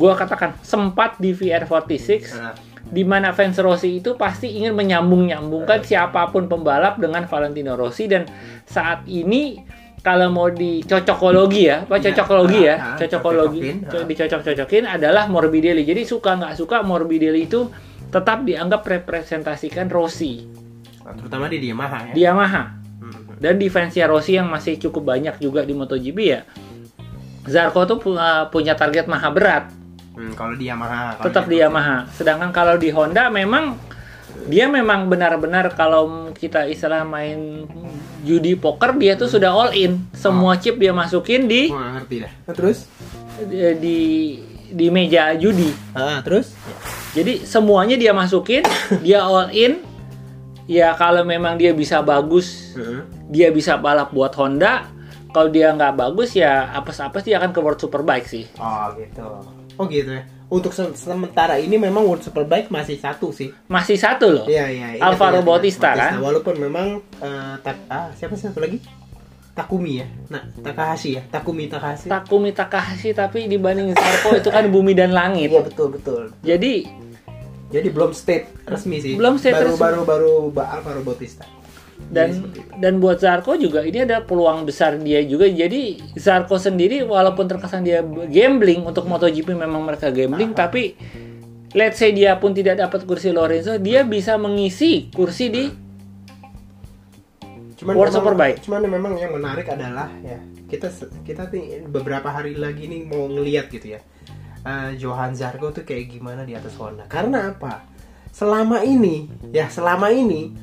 gua 0.00 0.16
katakan 0.16 0.56
sempat 0.64 1.20
di 1.20 1.36
VR46 1.36 2.32
Nah, 2.32 2.56
di 2.92 3.02
mana 3.02 3.32
fans 3.32 3.56
Rossi 3.56 3.98
itu 3.98 4.14
pasti 4.14 4.52
ingin 4.52 4.76
menyambung-nyambungkan 4.76 5.80
siapa 5.80 6.28
pun 6.28 6.44
pembalap 6.44 7.00
dengan 7.00 7.24
Valentino 7.24 7.72
Rossi 7.72 8.04
dan 8.04 8.28
saat 8.62 9.08
ini 9.08 9.64
kalau 10.02 10.28
mau 10.28 10.50
dicocokologi 10.50 11.62
ya, 11.64 11.86
apa 11.86 11.96
Ya, 11.96 12.10
cocokologi 12.10 12.60
ya, 12.60 12.74
ah, 12.74 12.82
ah, 12.84 12.96
cocokologi, 12.98 13.60
ah. 13.86 14.02
dicocok-cocokin 14.02 14.84
adalah 14.84 15.30
Morbidelli. 15.30 15.86
Jadi 15.86 16.02
suka 16.02 16.34
nggak 16.34 16.58
suka 16.58 16.82
Morbidelli 16.82 17.46
itu 17.46 17.70
tetap 18.10 18.44
dianggap 18.44 18.84
representasikan 18.84 19.88
Rossi 19.88 20.44
terutama 21.02 21.50
di 21.50 21.58
Yamaha 21.58 21.98
ya 22.08 22.14
di 22.14 22.22
Yamaha 22.22 22.62
Hmm. 23.02 23.34
dan 23.42 23.58
di 23.58 23.66
fansnya 23.66 24.06
Rossi 24.06 24.38
yang 24.38 24.46
masih 24.46 24.78
cukup 24.78 25.10
banyak 25.10 25.34
juga 25.38 25.66
di 25.66 25.74
MotoGP 25.74 26.18
ya. 26.22 26.46
Zarco 27.42 27.82
tuh 27.82 27.98
pu- 27.98 28.14
uh, 28.14 28.46
punya 28.46 28.78
target 28.78 29.10
maha 29.10 29.26
berat, 29.28 29.66
Hmm, 30.12 30.32
kalau 30.36 30.52
di 30.54 30.68
Yamaha 30.68 31.16
kalau 31.16 31.24
tetap 31.24 31.44
di 31.48 31.56
Yamaha. 31.60 32.04
Sedangkan 32.12 32.52
kalau 32.52 32.76
di 32.76 32.92
Honda 32.92 33.32
memang 33.32 33.80
dia 34.48 34.68
memang 34.68 35.08
benar-benar 35.08 35.72
kalau 35.72 36.32
kita 36.36 36.68
istilah 36.68 37.04
main 37.04 37.64
judi 38.22 38.56
poker 38.56 38.96
dia 38.96 39.16
tuh 39.16 39.28
sudah 39.28 39.52
all 39.52 39.72
in. 39.72 40.04
Semua 40.12 40.56
chip 40.60 40.76
dia 40.76 40.92
masukin 40.92 41.48
di 41.48 41.72
nggak 41.72 41.90
ngerti 41.96 42.16
dah 42.24 42.32
terus 42.52 42.78
di 43.80 43.98
di 44.72 44.86
meja 44.88 45.32
judi. 45.36 45.72
ah 45.96 46.20
terus 46.24 46.52
Jadi 47.12 47.44
semuanya 47.44 48.00
dia 48.00 48.16
masukin, 48.16 48.64
dia 49.04 49.20
all 49.20 49.52
in. 49.52 49.84
Ya 50.64 50.96
kalau 50.96 51.26
memang 51.26 51.60
dia 51.60 51.76
bisa 51.76 52.00
bagus 52.00 52.72
Heeh. 52.72 53.04
dia 53.28 53.48
bisa 53.52 53.76
balap 53.76 54.14
buat 54.14 54.32
Honda 54.32 54.88
kalau 55.32 55.48
dia 55.48 55.72
nggak 55.72 55.96
bagus 55.96 56.36
ya 56.36 56.70
apes-apes 56.76 57.24
dia 57.24 57.40
akan 57.40 57.50
ke 57.50 57.60
World 57.60 57.80
Superbike 57.80 58.28
sih 58.30 58.46
oh 58.60 58.92
gitu 58.94 59.26
oh 59.74 59.86
gitu 59.86 60.10
ya 60.10 60.22
untuk 60.46 60.68
se- 60.70 60.92
sementara 60.94 61.56
ini 61.56 61.76
memang 61.76 62.02
World 62.02 62.20
Superbike 62.20 62.68
masih 62.68 62.96
satu 62.96 63.30
sih 63.30 63.48
masih 63.66 63.96
satu 63.96 64.26
loh 64.30 64.44
Iya 64.44 64.68
iya. 64.68 64.86
ingat, 64.94 65.06
Alvaro 65.06 65.38
ingat. 65.38 65.48
Bautista, 65.48 65.90
kan? 65.92 66.18
Walaupun 66.18 66.54
memang 66.58 66.86
eh, 67.18 67.54
tak 67.58 67.76
ah 67.86 68.12
siapa 68.12 68.34
sih 68.34 68.46
satu 68.46 68.58
lagi? 68.58 68.76
Takumi 69.52 70.00
ya. 70.00 70.08
Nah, 70.28 70.48
Takahashi 70.58 71.12
ya. 71.12 71.22
Takumi 71.26 71.68
Takahashi. 71.68 72.08
Takumi 72.08 72.50
Takahashi 72.50 73.12
tapi 73.12 73.44
dibanding 73.44 73.92
Zarco 73.92 74.32
itu 74.34 74.48
kan 74.48 74.64
bumi 74.66 74.92
dan 74.92 75.12
langit 75.12 75.48
Iya 75.48 75.60
betul 75.62 75.88
betul. 75.90 76.22
jadi 76.40 76.88
Jadi 77.68 77.88
belum 77.88 78.12
state 78.12 78.52
resmi 78.64 78.96
sih. 78.98 79.12
Belum 79.16 79.36
state 79.36 79.52
baru, 79.54 79.68
resmi. 79.70 79.80
Baru 79.80 80.00
baru 80.02 80.32
ba- 80.48 80.68
Alvaro 80.70 81.00
Bautista. 81.00 81.44
Dan 82.08 82.28
itu. 82.34 82.60
dan 82.76 82.98
buat 82.98 83.18
Zarco 83.18 83.54
juga 83.54 83.80
ini 83.80 84.02
ada 84.02 84.20
peluang 84.20 84.64
besar 84.64 84.96
dia 84.96 85.22
juga 85.22 85.44
jadi 85.44 85.96
Zarco 86.12 86.56
sendiri 86.56 87.02
walaupun 87.02 87.46
terkesan 87.46 87.82
dia 87.82 88.00
gambling 88.26 88.82
untuk 88.82 89.04
MotoGP 89.04 89.52
memang 89.52 89.80
mereka 89.80 90.08
gambling 90.08 90.52
tapi 90.52 90.98
let's 91.72 91.96
say 91.96 92.10
dia 92.10 92.36
pun 92.36 92.50
tidak 92.50 92.78
dapat 92.78 93.04
kursi 93.04 93.30
Lorenzo 93.30 93.76
dia 93.76 94.02
bisa 94.02 94.36
mengisi 94.36 95.08
kursi 95.08 95.46
di 95.46 95.64
Cuman 97.74 97.94
World 97.94 98.12
memang- 98.12 98.22
Superbike. 98.22 98.58
Cuman 98.62 98.80
memang 98.86 99.12
yang 99.16 99.32
menarik 99.32 99.66
adalah 99.66 100.06
ya 100.20 100.38
kita 100.68 100.86
kita 101.26 101.50
nih 101.50 101.82
beberapa 101.84 102.30
hari 102.30 102.54
lagi 102.54 102.86
nih 102.86 103.04
mau 103.04 103.26
ngelihat 103.26 103.66
gitu 103.68 103.96
ya. 103.96 104.00
eh, 104.62 104.94
Johan 104.94 105.34
Zarco 105.34 105.74
tuh 105.74 105.82
kayak 105.82 106.06
gimana 106.08 106.46
di 106.46 106.54
atas 106.54 106.78
Honda. 106.78 107.02
Karena 107.04 107.50
apa? 107.50 107.82
Selama 108.30 108.78
ini 108.80 109.26
ya 109.50 109.66
selama 109.66 110.08
ini 110.08 110.54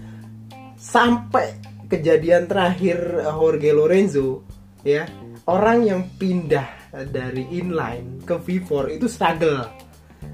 sampai 0.79 1.59
kejadian 1.91 2.47
terakhir 2.47 2.97
eh, 3.19 3.33
Jorge 3.35 3.71
Lorenzo 3.75 4.47
ya 4.81 5.03
orang 5.51 5.83
yang 5.83 6.01
pindah 6.15 6.79
dari 7.11 7.45
inline 7.53 8.23
ke 8.25 8.39
V4 8.39 8.97
itu 8.97 9.05
struggle. 9.05 9.67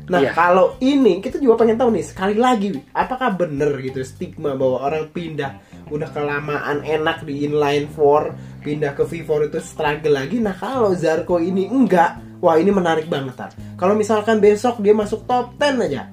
Nah 0.05 0.21
Iya. 0.21 0.31
kalau 0.37 0.77
ini 0.81 1.17
kita 1.17 1.41
juga 1.41 1.65
pengen 1.65 1.81
tahu 1.81 1.89
nih 1.97 2.05
sekali 2.05 2.37
lagi 2.37 2.77
apakah 2.93 3.33
bener 3.33 3.73
gitu 3.81 4.05
stigma 4.05 4.53
bahwa 4.53 4.85
orang 4.85 5.09
pindah 5.09 5.61
udah 5.89 6.09
kelamaan 6.13 6.85
enak 6.85 7.25
di 7.25 7.45
inline 7.45 7.89
4 7.89 8.61
pindah 8.61 8.93
ke 8.93 9.03
V4 9.05 9.49
itu 9.49 9.59
struggle 9.61 10.13
lagi. 10.13 10.37
Nah 10.37 10.53
kalau 10.57 10.93
Zarko 10.93 11.41
ini 11.41 11.65
enggak, 11.69 12.41
wah 12.41 12.57
ini 12.57 12.69
menarik 12.69 13.09
banget 13.09 13.33
Tar. 13.33 13.51
Kalau 13.77 13.97
misalkan 13.97 14.37
besok 14.37 14.77
dia 14.81 14.93
masuk 14.93 15.25
top 15.25 15.57
10 15.57 15.85
aja, 15.89 16.09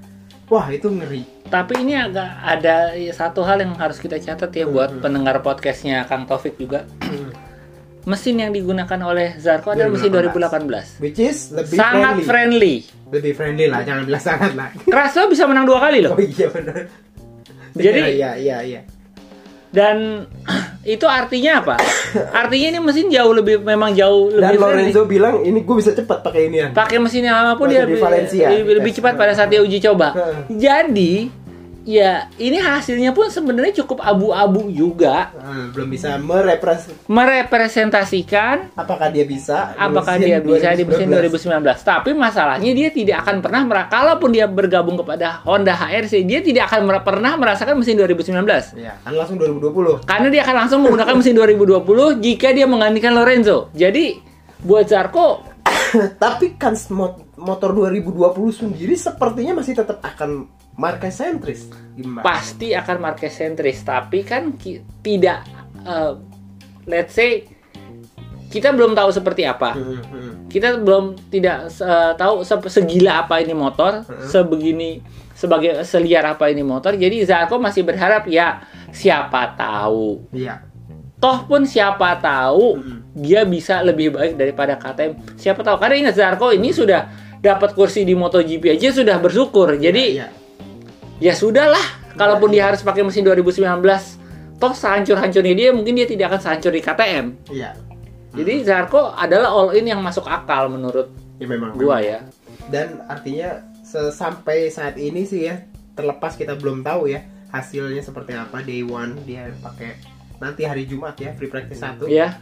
wah 0.49 0.67
itu 0.73 0.89
ngeri. 0.89 1.42
Tapi 1.53 1.75
ini 1.79 1.93
agak 1.93 2.41
ada 2.41 2.77
satu 3.13 3.45
hal 3.45 3.61
yang 3.61 3.77
harus 3.77 4.01
kita 4.01 4.17
catat 4.17 4.49
ya 4.51 4.65
buat 4.65 4.89
Hmm. 4.91 5.01
pendengar 5.05 5.37
podcastnya 5.39 6.09
Kang 6.09 6.25
Taufik 6.25 6.57
juga. 6.57 6.89
mesin 8.03 8.35
yang 8.35 8.51
digunakan 8.51 8.99
oleh 9.05 9.37
Zarko 9.37 9.77
adalah 9.77 9.93
mesin 9.93 10.11
2018. 10.11 10.99
2018. 10.99 11.05
Which 11.05 11.21
is 11.21 11.53
lebih 11.53 11.77
Sangat 11.77 12.19
friendly. 12.19 12.27
friendly. 12.27 12.75
Lebih 13.13 13.33
friendly 13.37 13.67
lah, 13.69 13.81
jangan 13.85 14.03
bilang 14.03 14.25
sangat 14.25 14.53
lah. 14.57 14.69
Crash 14.91 15.15
bisa 15.29 15.45
menang 15.47 15.69
dua 15.69 15.79
kali 15.79 16.01
loh. 16.01 16.17
Oh 16.17 16.19
iya 16.19 16.49
benar. 16.49 16.89
Jadi- 17.77 18.03
iya 18.19 18.31
iya 18.35 18.59
iya. 18.65 18.81
Dan 19.69 20.27
itu 20.89 21.07
artinya 21.07 21.61
apa? 21.61 21.77
Artinya 22.43 22.67
ini 22.73 22.81
mesin 22.81 23.07
jauh 23.09 23.33
lebih 23.33 23.61
memang 23.61 23.93
jauh 23.93 24.29
Dan 24.29 24.41
lebih 24.43 24.59
friendly. 24.59 24.83
Lorenzo 24.89 25.03
bilang 25.07 25.35
ini 25.41 25.61
gue 25.61 25.77
bisa 25.77 25.93
cepat 25.93 26.19
pakai 26.21 26.49
inian. 26.49 26.71
pakai 26.73 26.97
mesin 26.97 27.23
yang 27.23 27.37
lama 27.39 27.55
pun 27.55 27.69
dia 27.69 27.85
di 27.85 27.93
lebih, 27.93 28.01
Valencia, 28.01 28.49
lebih, 28.51 28.73
lebih 28.81 28.93
cepat 28.93 29.15
pada 29.15 29.33
saat 29.33 29.49
dia 29.49 29.61
uji 29.61 29.79
coba. 29.79 30.13
Jadi 30.51 31.31
ya 31.83 32.31
ini 32.37 32.57
hasilnya 32.57 33.11
pun 33.11 33.27
sebenarnya 33.27 33.83
cukup 33.83 33.99
abu-abu 34.01 34.69
juga 34.69 35.35
Ah, 35.35 35.67
belum 35.69 35.89
bisa 35.89 36.15
merepres 36.17 36.87
merepresentasikan 37.07 38.71
apakah 38.73 39.09
dia 39.09 39.23
bisa 39.23 39.75
apakah 39.75 40.17
dia 40.17 40.39
bisa 40.39 40.73
di 40.73 40.83
mesin 40.83 41.09
2019. 41.09 41.53
2019. 41.53 41.83
Tapi 41.83 42.11
masalahnya 42.13 42.71
dia 42.71 42.89
tidak 42.89 43.23
akan 43.23 43.37
pernah 43.41 43.63
kalaupun 43.87 44.31
dia 44.31 44.47
bergabung 44.47 44.95
kepada 44.95 45.43
Honda 45.43 45.75
HRC, 45.75 46.23
dia 46.23 46.39
tidak 46.39 46.71
akan 46.71 46.87
mera- 46.87 47.03
pernah 47.03 47.35
merasakan 47.35 47.79
mesin 47.79 47.99
2019. 47.99 48.75
Ya, 48.75 48.95
kan 49.01 49.13
langsung 49.13 49.37
2020. 49.37 50.03
Karena 50.05 50.29
dia 50.29 50.43
akan 50.43 50.57
langsung 50.57 50.81
menggunakan 50.83 51.15
mesin 51.15 51.35
2020 51.35 51.83
jika 52.19 52.49
dia 52.51 52.67
menggantikan 52.67 53.13
Lorenzo. 53.13 53.69
Jadi 53.73 54.19
buat 54.63 54.87
Zarko 54.87 55.43
Tapi 56.23 56.57
kan 56.57 56.75
mo- 56.91 57.27
motor 57.37 57.71
2020 57.73 58.33
sendiri 58.51 58.95
sepertinya 58.95 59.61
masih 59.61 59.77
tetap 59.77 59.99
akan 60.01 60.47
market 60.75 61.11
sentris. 61.11 61.69
Gimana? 61.93 62.25
pasti 62.25 62.73
akan 62.73 62.97
market 62.99 63.29
sentris 63.29 63.81
tapi 63.81 64.23
kan 64.23 64.55
ki- 64.55 64.81
tidak 65.01 65.45
eh, 65.79 66.13
let's 66.87 67.13
say 67.13 67.45
kita 68.49 68.69
belum 68.71 68.93
tahu 68.93 69.09
seperti 69.09 69.45
apa 69.45 69.73
Hmm, 69.73 70.01
hmm. 70.01 70.33
kita 70.49 70.77
belum 70.79 71.21
tidak 71.29 71.69
eh, 71.71 72.13
tahu 72.15 72.41
se- 72.43 72.73
segila 72.73 73.23
apa 73.23 73.39
ini 73.39 73.53
motor 73.53 74.05
sebegini 74.25 75.05
sebagai 75.33 75.81
seliar 75.83 76.25
apa 76.27 76.49
ini 76.49 76.61
motor 76.61 76.93
jadi 76.95 77.13
Zarko 77.23 77.57
masih 77.57 77.83
berharap 77.83 78.25
ya 78.27 78.65
siapa 78.89 79.53
tahu 79.53 80.29
Iya. 80.31 80.65
toh 81.17 81.45
pun 81.45 81.65
siapa 81.65 82.17
tahu 82.17 82.77
Mm. 82.79 82.99
dia 83.15 83.45
bisa 83.45 83.81
lebih 83.81 84.13
baik 84.13 84.35
daripada 84.35 84.75
KTM 84.75 85.37
siapa 85.37 85.61
tahu 85.61 85.77
karena 85.77 86.09
ingat 86.09 86.17
Zarko 86.17 86.49
ini 86.49 86.71
sudah 86.71 87.09
dapat 87.37 87.73
kursi 87.73 88.01
di 88.03 88.13
MotoGP 88.13 88.71
aja 88.71 88.89
sudah 88.91 89.17
bersyukur 89.19 89.77
jadi 89.77 90.05
ya 90.15 90.29
sudahlah 91.31 91.87
kalaupun 92.19 92.51
dia 92.51 92.67
harus 92.67 92.83
pakai 92.83 93.07
mesin 93.07 93.23
2019 93.23 93.63
toh 94.59 94.75
sehancur-hancurnya 94.75 95.55
dia 95.55 95.69
mungkin 95.71 95.95
dia 95.95 96.11
tidak 96.11 96.35
akan 96.35 96.41
sehancur 96.43 96.75
di 96.75 96.83
KTM 96.83 97.27
iya. 97.49 97.79
jadi 98.35 98.67
Zarko 98.67 99.15
adalah 99.15 99.55
all 99.55 99.71
in 99.73 99.87
yang 99.87 100.03
masuk 100.03 100.27
akal 100.27 100.67
menurut 100.67 101.07
Ya 101.39 101.47
memang. 101.47 101.75
gua 101.75 101.99
ya 101.99 102.23
Dan 102.67 103.03
artinya 103.07 103.63
sampai 104.11 104.71
saat 104.71 104.95
ini 104.95 105.23
sih 105.23 105.47
ya 105.47 105.63
terlepas 105.93 106.35
kita 106.35 106.55
belum 106.55 106.83
tahu 106.83 107.11
ya 107.11 107.23
hasilnya 107.51 107.99
seperti 107.99 108.33
apa 108.33 108.63
day 108.63 108.81
one 108.81 109.19
dia 109.23 109.51
pakai 109.59 109.99
nanti 110.39 110.63
hari 110.63 110.87
Jumat 110.87 111.15
ya 111.19 111.35
free 111.35 111.47
practice 111.47 111.79
satu. 111.79 112.11
ya 112.11 112.35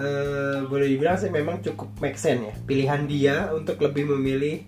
Eh, 0.00 0.58
boleh 0.64 0.88
dibilang 0.88 1.12
sih 1.14 1.28
memang 1.28 1.60
cukup 1.60 1.92
make 2.00 2.16
sense 2.16 2.40
ya 2.40 2.54
pilihan 2.64 3.04
dia 3.04 3.52
untuk 3.52 3.76
lebih 3.84 4.08
memilih 4.08 4.64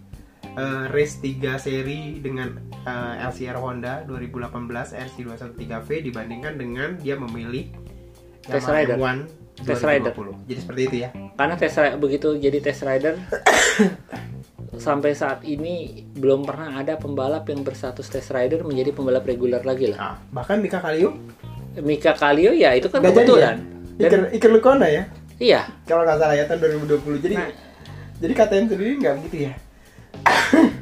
eh, 0.55 0.85
race 0.89 1.17
3 1.19 1.33
seri 1.57 2.01
dengan 2.19 2.53
eh, 2.83 3.15
LCR 3.23 3.57
Honda 3.57 4.03
2018 4.05 4.53
RC213V 4.93 5.89
dibandingkan 6.03 6.55
dengan 6.55 6.95
dia 6.97 7.15
memilih 7.15 7.69
Test 8.43 8.65
Yamaha 8.65 8.75
rider. 8.75 8.97
M1 8.97 9.19
Test 9.61 9.81
2020. 9.81 9.87
rider. 9.87 10.13
Jadi 10.45 10.59
seperti 10.59 10.83
itu 10.83 10.97
ya. 10.99 11.11
karena 11.33 11.55
tes 11.55 11.73
ri- 11.75 11.97
begitu 11.97 12.29
jadi 12.37 12.59
test 12.61 12.83
rider 12.83 13.17
sampai 14.79 15.13
saat 15.13 15.45
ini 15.45 15.75
belum 16.11 16.43
pernah 16.43 16.77
ada 16.77 16.95
pembalap 16.95 17.45
yang 17.47 17.61
berstatus 17.61 18.07
test 18.07 18.31
rider 18.31 18.61
menjadi 18.63 18.91
pembalap 18.91 19.23
reguler 19.23 19.61
lagi 19.61 19.89
lah 19.89 19.99
Nah, 19.99 20.17
bahkan 20.31 20.59
Mika 20.59 20.79
Kaliu 20.79 21.13
Mika 21.75 22.13
Kallio 22.13 22.53
ya 22.53 22.73
itu 22.73 22.87
kan 22.87 23.01
jadi 23.01 23.09
ya. 23.09 23.15
kebetulan 23.15 23.57
Dan- 23.59 23.71
Iker, 24.03 24.21
Iker 24.31 24.51
Lecuona 24.51 24.87
ya. 24.87 25.03
iya 25.39 25.61
Kalau 25.85 26.03
nggak 26.03 26.17
salah 26.17 26.35
ya 26.35 26.45
tahun 26.45 26.59
2020. 26.83 27.21
Jadi 27.23 27.35
Nah. 27.35 27.49
jadi 28.19 28.33
KTM 28.35 28.65
sendiri 28.67 28.93
nggak 28.99 29.15
begitu 29.21 29.37
ya. 29.43 29.53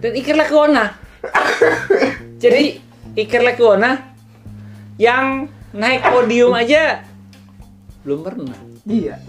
Dan 0.02 0.12
Iker 0.16 0.36
Lecuona 0.36 1.10
jadi 2.40 2.80
Iker 3.16 3.42
Lecuona 3.44 4.16
yang 4.96 5.48
naik 5.76 6.02
podium 6.08 6.56
aja. 6.56 7.04
Belum 8.04 8.24
pernah. 8.24 8.56
Iya. 8.88 9.20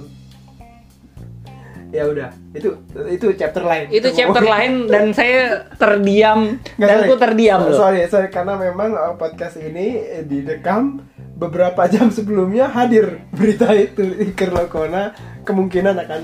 Ya 1.92 2.08
udah, 2.08 2.32
itu 2.56 2.72
itu 3.12 3.26
chapter 3.36 3.68
lain. 3.68 3.92
itu 3.92 4.08
chapter 4.16 4.48
lain 4.48 4.88
dan 4.88 5.12
saya 5.12 5.68
terdiam. 5.76 6.56
Nggak, 6.80 6.88
dan 6.88 6.96
sorry. 6.96 7.08
aku 7.12 7.16
terdiam 7.20 7.60
loh. 7.68 7.76
Sorry, 7.76 8.00
sorry 8.08 8.30
karena 8.32 8.56
memang 8.56 8.96
uh, 8.96 9.20
podcast 9.20 9.60
ini 9.60 10.00
eh, 10.00 10.24
direkam 10.24 11.04
beberapa 11.36 11.84
jam 11.92 12.08
sebelumnya 12.08 12.72
hadir 12.72 13.28
berita 13.36 13.76
itu 13.76 14.08
Iker 14.08 14.56
Lecuona 14.56 15.12
kemungkinan 15.44 15.96
akan 16.00 16.22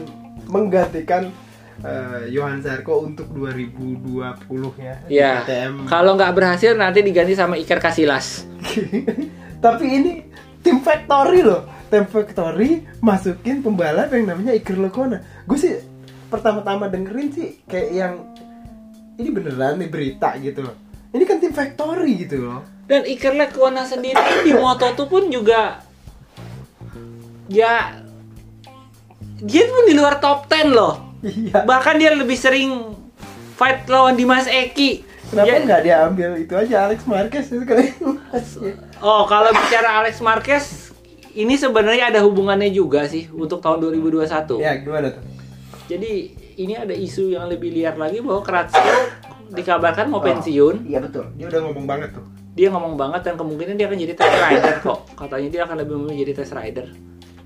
menggantikan 0.47 1.35
uh, 1.83 2.25
Johan 2.29 2.61
Zarco 2.63 3.03
untuk 3.05 3.29
2020 3.33 4.13
ya. 4.79 4.95
ya 5.09 5.33
KTM. 5.43 5.89
kalau 5.89 6.15
nggak 6.15 6.33
berhasil 6.33 6.73
nanti 6.77 7.03
diganti 7.03 7.33
sama 7.37 7.57
Iker 7.59 7.81
Casillas 7.81 8.47
Tapi 9.57 9.85
ini 9.89 10.11
tim 10.61 10.81
factory 10.85 11.41
loh. 11.41 11.65
Tim 11.89 12.05
factory 12.05 12.85
masukin 13.01 13.63
pembalap 13.63 14.11
yang 14.13 14.29
namanya 14.29 14.53
Iker 14.53 14.77
Lecuona. 14.77 15.17
Gue 15.49 15.57
sih 15.57 15.73
pertama-tama 16.29 16.91
dengerin 16.91 17.29
sih 17.31 17.63
kayak 17.65 17.89
yang 17.89 18.13
ini 19.17 19.29
beneran 19.33 19.81
nih 19.81 19.89
berita 19.89 20.35
gitu 20.37 20.61
loh. 20.61 20.75
Ini 21.09 21.23
kan 21.25 21.41
tim 21.41 21.53
factory 21.55 22.27
gitu 22.27 22.43
loh. 22.45 22.61
dan 22.87 23.03
Iker 23.03 23.35
Lecuona 23.35 23.83
sendiri 23.83 24.47
di 24.47 24.55
Moto2 24.63 24.99
pun 25.11 25.27
juga 25.27 25.83
ya 27.51 27.99
dia 29.43 29.63
pun 29.67 29.83
di 29.83 29.91
luar 29.91 30.23
top 30.23 30.47
10 30.47 30.71
loh 30.71 31.06
Iya. 31.19 31.65
bahkan 31.65 31.97
dia 31.97 32.13
lebih 32.13 32.35
sering 32.35 32.93
fight 33.53 33.85
lawan 33.85 34.13
Dimas 34.13 34.45
Eki 34.45 35.03
Kenapa 35.27 35.47
Ya- 35.49 35.59
nggak 35.59 35.81
dia 35.81 35.95
ambil 36.03 36.29
itu 36.39 36.53
aja 36.55 36.87
Alex 36.87 37.03
Marquez 37.03 37.45
itu 37.47 37.63
kali? 37.63 37.91
Oh, 38.97 39.27
kalau 39.27 39.51
bicara 39.51 39.99
Alex 39.99 40.23
Marquez, 40.23 40.89
ini 41.35 41.53
sebenarnya 41.53 42.09
ada 42.09 42.23
hubungannya 42.23 42.71
juga 42.71 43.03
sih 43.05 43.27
untuk 43.29 43.59
tahun 43.59 43.83
2021. 43.83 44.57
ya 44.57 44.79
gimana 44.79 45.11
tuh? 45.11 45.21
Jadi 45.85 46.11
ini 46.55 46.73
ada 46.73 46.91
isu 46.91 47.29
yang 47.29 47.45
lebih 47.45 47.69
liar 47.69 47.93
lagi 47.93 48.23
bahwa 48.23 48.41
Kratsko 48.41 48.89
dikabarkan 49.51 50.07
mau 50.07 50.17
pensiun. 50.19 50.87
Iya 50.87 51.03
betul. 51.03 51.27
Dia 51.35 51.45
udah 51.47 51.61
ngomong 51.61 51.85
banget 51.85 52.09
tuh. 52.15 52.23
Dia 52.55 52.67
ngomong 52.71 52.95
banget 52.95 53.21
dan 53.21 53.35
kemungkinan 53.35 53.75
dia 53.75 53.85
akan 53.85 53.99
jadi 53.99 54.13
test 54.15 54.33
rider 54.33 54.75
kok. 54.81 54.99
Katanya 55.13 55.49
dia 55.51 55.61
akan 55.63 55.75
lebih 55.77 55.93
memilih 55.99 56.17
jadi 56.23 56.33
test 56.33 56.53
rider 56.55 56.87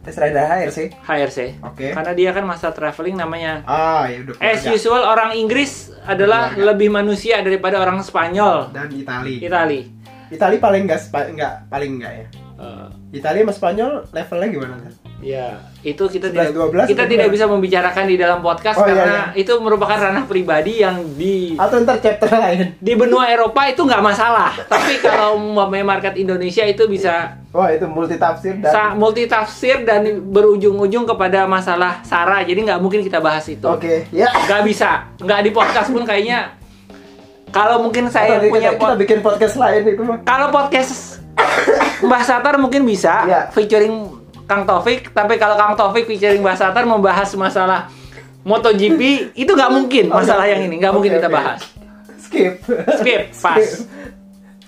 Tes 0.01 0.17
rider 0.17 0.41
HRC. 0.41 0.97
HRC. 0.99 1.39
Oke. 1.61 1.93
Karena 1.93 2.11
dia 2.11 2.29
kan 2.31 2.41
masa 2.41 2.69
traveling 2.69 3.13
namanya 3.13 3.61
Ah 3.63 4.09
ya 4.09 4.21
udah. 4.21 4.33
As 4.37 4.65
usual 4.65 5.03
orang 5.03 5.33
Inggris 5.33 5.93
adalah 6.03 6.49
Keluarga. 6.49 6.67
lebih 6.73 6.89
manusia 6.89 7.37
daripada 7.39 7.77
orang 7.77 8.01
Spanyol. 8.01 8.73
Dan 8.73 8.89
Itali. 8.89 9.37
Itali. 9.39 9.81
Itali 10.27 10.57
paling 10.57 10.83
nggak 10.85 10.99
spa- 10.99 11.29
nggak 11.29 11.53
paling 11.67 12.01
nggak 12.01 12.13
ya. 12.15 12.25
Eh, 12.57 12.87
Itali 13.13 13.41
sama 13.41 13.53
Spanyol 13.53 13.91
levelnya 14.09 14.47
gimana? 14.49 14.75
Tan? 14.79 14.93
Ya, 15.21 15.61
itu 15.79 16.01
kita 16.01 16.27
11, 16.27 16.33
tidak 16.33 16.49
12 16.73 16.89
kita 16.89 17.03
tidak 17.05 17.29
bisa 17.29 17.45
membicarakan 17.45 18.05
di 18.05 18.17
dalam 18.17 18.41
podcast 18.41 18.77
Oh, 18.77 18.85
iya, 18.85 18.93
karena 18.95 19.21
itu 19.33 19.53
merupakan 19.57 19.97
ranah 20.01 20.25
pribadi 20.25 20.81
yang 20.81 20.97
di 21.13 21.53
Atau 21.55 21.77
ntar 21.79 21.97
chapter 21.97 22.25
lain. 22.27 22.73
di 22.75 22.93
benua 22.93 23.29
Eropa 23.29 23.65
itu 23.65 23.81
nggak 23.81 24.01
masalah. 24.01 24.49
Tapi 24.63 24.97
kalau 24.97 25.37
market 25.61 26.17
Indonesia 26.17 26.61
itu 26.63 26.85
bisa 26.85 27.37
Wah 27.51 27.67
itu 27.67 27.83
multi 27.85 28.15
tafsir 28.15 28.57
dan. 28.57 28.71
sa- 28.71 28.93
multi 28.93 29.25
tafsir 29.25 29.83
dan 29.83 30.01
berujung-ujung 30.25 31.05
kepada 31.05 31.45
masalah 31.45 32.01
sara. 32.01 32.41
Jadi 32.41 32.63
nggak 32.63 32.79
mungkin 32.79 33.01
kita 33.01 33.19
bahas 33.19 33.45
itu. 33.45 33.67
Oke, 33.67 34.07
ya. 34.09 34.25
Nggak 34.25 34.61
bisa. 34.63 35.11
Nggak 35.17 35.39
di 35.43 35.51
podcast 35.51 35.89
pun 35.89 36.01
kayaknya. 36.01 36.55
Kalau 37.49 37.83
mungkin 37.83 38.07
saya 38.07 38.39
Atau 38.39 38.47
punya 38.47 38.71
kita, 38.71 38.79
kita 38.79 38.95
bikin 38.97 39.19
podcast 39.19 39.55
lain 39.55 39.83
itu 39.85 40.01
mah. 40.01 40.23
kalau 40.23 40.47
podcast 40.49 41.19
Mbah 41.99 42.23
Satar 42.23 42.55
mungkin 42.55 42.87
bisa 42.87 43.27
Iya. 43.27 43.41
featuring 43.51 44.20
Kang 44.51 44.67
Taufik, 44.67 45.15
tapi 45.15 45.39
kalau 45.39 45.55
Kang 45.55 45.79
Taufik 45.79 46.03
featuring 46.03 46.43
Mbah 46.43 46.59
Satar 46.59 46.83
membahas 46.83 47.31
masalah 47.39 47.87
MotoGP 48.43 49.31
itu 49.31 49.47
nggak 49.47 49.71
mungkin 49.71 50.11
masalah 50.11 50.43
Oke, 50.43 50.51
yang 50.51 50.61
ini 50.67 50.75
nggak 50.83 50.91
mungkin 50.91 51.11
kita 51.15 51.31
bahas. 51.31 51.63
Skip. 52.19 52.59
Skip, 52.99 53.31
pas. 53.43 53.63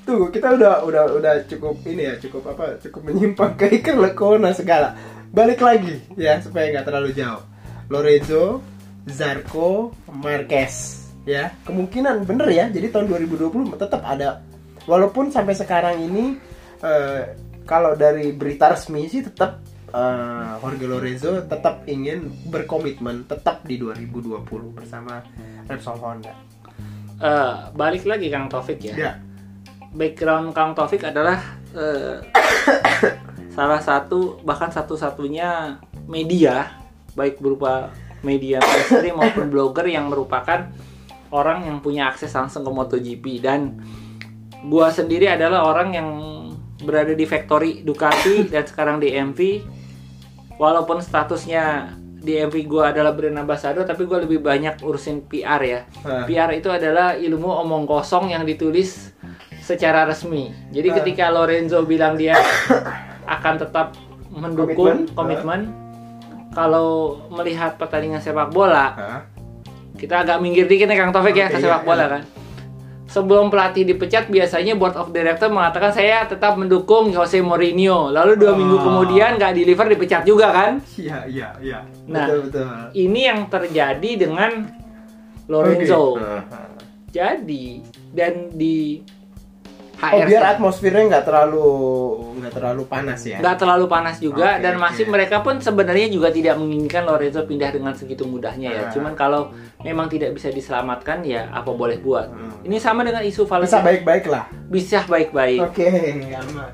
Tuh, 0.07 0.31
kita 0.31 0.55
udah 0.55 0.87
udah 0.87 1.03
udah 1.19 1.33
cukup 1.51 1.83
ini 1.83 2.07
ya, 2.07 2.15
cukup 2.15 2.55
apa? 2.55 2.79
Cukup 2.79 3.11
menyimpang 3.11 3.59
ke 3.59 3.83
Iker 3.83 3.99
Lecuona 3.99 4.55
segala. 4.55 4.95
Balik 5.35 5.59
lagi 5.59 5.99
ya 6.15 6.39
supaya 6.39 6.71
nggak 6.71 6.87
terlalu 6.87 7.11
jauh. 7.11 7.43
Lorenzo, 7.91 8.63
Zarco, 9.03 9.91
Marquez 10.07 11.03
ya. 11.27 11.51
Kemungkinan 11.67 12.23
bener 12.23 12.47
ya. 12.55 12.65
Jadi 12.71 12.87
tahun 12.87 13.11
2020 13.11 13.75
tetap 13.75 13.99
ada 14.07 14.39
walaupun 14.87 15.27
sampai 15.27 15.55
sekarang 15.59 15.99
ini 15.99 16.39
eh, 16.79 17.35
kalau 17.67 17.95
dari 17.95 18.31
berita 18.35 18.71
resmi 18.75 19.07
sih 19.07 19.23
tetap 19.23 19.72
eh, 19.93 20.51
Jorge 20.59 20.85
Lorenzo 20.89 21.31
tetap 21.45 21.85
ingin 21.85 22.33
berkomitmen 22.49 23.29
tetap 23.29 23.61
di 23.63 23.77
2020 23.77 24.41
bersama 24.73 25.21
Repsol 25.69 26.01
Honda. 26.01 26.33
Eh, 27.21 27.55
balik 27.77 28.03
lagi 28.09 28.27
Kang 28.33 28.49
Taufik 28.49 28.81
ya. 28.81 28.95
Ya. 28.97 29.13
Background 29.93 30.57
Kang 30.57 30.73
Taufik 30.73 31.05
adalah 31.05 31.39
eh, 31.77 32.19
salah 33.55 33.79
satu 33.79 34.41
bahkan 34.41 34.73
satu-satunya 34.73 35.77
media 36.09 36.81
baik 37.13 37.37
berupa 37.37 37.93
media 38.25 38.57
mainstream 38.57 39.21
maupun 39.21 39.53
blogger 39.53 39.85
yang 39.85 40.09
merupakan 40.09 40.73
orang 41.29 41.69
yang 41.69 41.77
punya 41.77 42.09
akses 42.09 42.33
langsung 42.33 42.65
ke 42.65 42.71
MotoGP 42.73 43.25
dan 43.45 43.77
gua 44.65 44.89
sendiri 44.89 45.29
adalah 45.29 45.69
orang 45.69 45.89
yang 45.93 46.09
berada 46.81 47.13
di 47.13 47.23
factory 47.29 47.85
Ducati 47.85 48.49
dan 48.49 48.65
sekarang 48.65 48.97
di 48.97 49.13
MV 49.13 49.39
walaupun 50.55 50.99
statusnya 50.99 51.93
di 52.15 52.39
MV 52.39 52.55
gua 52.65 52.89
adalah 52.89 53.11
brand 53.11 53.35
ambassador 53.37 53.83
tapi 53.83 54.03
gua 54.03 54.19
lebih 54.19 54.39
banyak 54.39 54.79
urusin 54.79 55.23
PR 55.23 55.59
ya 55.59 55.79
Ah. 56.01 56.23
PR 56.23 56.51
itu 56.51 56.67
adalah 56.67 57.13
ilmu 57.13 57.49
omong 57.61 57.83
kosong 57.83 58.29
yang 58.29 58.43
ditulis 58.43 59.11
secara 59.59 60.03
resmi 60.03 60.51
jadi 60.69 60.87
Ah. 60.89 60.95
ketika 60.97 61.25
Lorenzo 61.29 61.83
bilang 61.83 62.15
dia 62.15 62.39
akan 63.29 63.53
tetap 63.57 63.95
mendukung 64.29 65.05
Komitmen. 65.05 65.13
komitmen 65.13 65.61
kalau 66.51 66.89
melihat 67.29 67.75
pertandingan 67.75 68.19
sepak 68.19 68.49
bola 68.49 68.85
Hah? 68.89 69.21
kita 69.93 70.21
agak 70.21 70.37
minggir 70.37 70.63
dikit 70.63 70.85
nih 70.85 70.97
Kang 70.97 71.11
Taufik 71.11 71.33
ya 71.33 71.47
Oke, 71.47 71.53
ke 71.53 71.59
iya, 71.59 71.65
sepak 71.65 71.83
bola 71.83 72.01
iya. 72.01 72.09
kan. 72.09 72.21
Sebelum 73.13 73.53
pelatih 73.53 73.85
dipecat 73.85 74.25
biasanya 74.25 74.73
board 74.73 74.97
of 74.97 75.13
director 75.13 75.45
mengatakan 75.45 75.93
saya 75.93 76.25
tetap 76.25 76.57
mendukung 76.57 77.13
Jose 77.13 77.37
Mourinho. 77.39 78.09
Lalu 78.09 78.41
dua 78.41 78.51
Oh. 78.51 78.57
minggu 78.57 78.81
kemudian 78.81 79.37
nggak 79.37 79.53
deliver 79.53 79.85
dipecat 79.85 80.25
juga 80.25 80.49
kan. 80.49 80.81
Iya, 80.97 81.29
iya, 81.29 81.49
iya. 81.61 81.79
Nah, 82.09 82.25
betul, 82.25 82.39
betul. 82.49 82.65
Ini 82.97 83.19
yang 83.21 83.39
terjadi 83.47 84.11
dengan 84.17 84.51
Lorenzo. 85.45 86.17
Ah, 86.17 86.41
ah. 86.49 86.73
Jadi 87.13 87.85
dan 88.09 88.49
di 88.49 89.05
Oh, 90.03 90.19
HRC 90.19 90.29
biar 90.35 90.43
atmosfernya 90.59 91.03
nggak 91.07 91.25
terlalu 91.25 91.67
nggak 92.43 92.53
terlalu 92.59 92.83
panas 92.91 93.21
ya. 93.23 93.39
nggak 93.39 93.55
terlalu 93.55 93.85
panas 93.87 94.19
juga 94.19 94.59
Oke, 94.59 94.63
dan 94.67 94.75
masih 94.75 95.05
mereka 95.07 95.39
pun 95.39 95.55
sebenarnya 95.63 96.11
juga 96.11 96.27
tidak 96.27 96.59
menginginkan 96.59 97.07
Lorenzo 97.07 97.47
pindah 97.47 97.71
dengan 97.71 97.95
segitu 97.95 98.27
mudahnya 98.27 98.69
ya. 98.75 98.83
Ah. 98.87 98.91
Cuman 98.91 99.15
kalau 99.15 99.55
memang 99.79 100.11
tidak 100.11 100.35
bisa 100.35 100.51
diselamatkan 100.51 101.23
ya 101.23 101.47
apa 101.55 101.71
boleh 101.71 102.03
buat. 102.03 102.27
Hmm. 102.27 102.67
Ini 102.67 102.77
sama 102.83 103.07
dengan 103.07 103.23
isu 103.23 103.47
Bisa 103.47 103.51
Valentino 103.55 103.87
baik-baik 103.87 104.25
lah. 104.27 104.43
bisa 104.67 104.99
baik-baik. 105.07 105.59
Oke, 105.71 105.87
aman. 106.35 106.71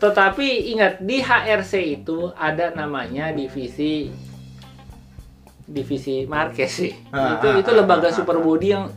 Tetapi 0.00 0.46
ingat 0.72 1.02
di 1.02 1.20
HRC 1.20 1.72
itu 2.00 2.30
ada 2.38 2.72
namanya 2.72 3.34
divisi 3.34 4.08
divisi 5.70 6.26
Marquez 6.26 6.70
sih. 6.70 6.92
Ah, 7.10 7.38
itu 7.38 7.46
ah, 7.50 7.60
itu 7.62 7.70
lembaga 7.74 8.10
ah, 8.10 8.14
super 8.14 8.38
body 8.38 8.68
yang 8.74 8.90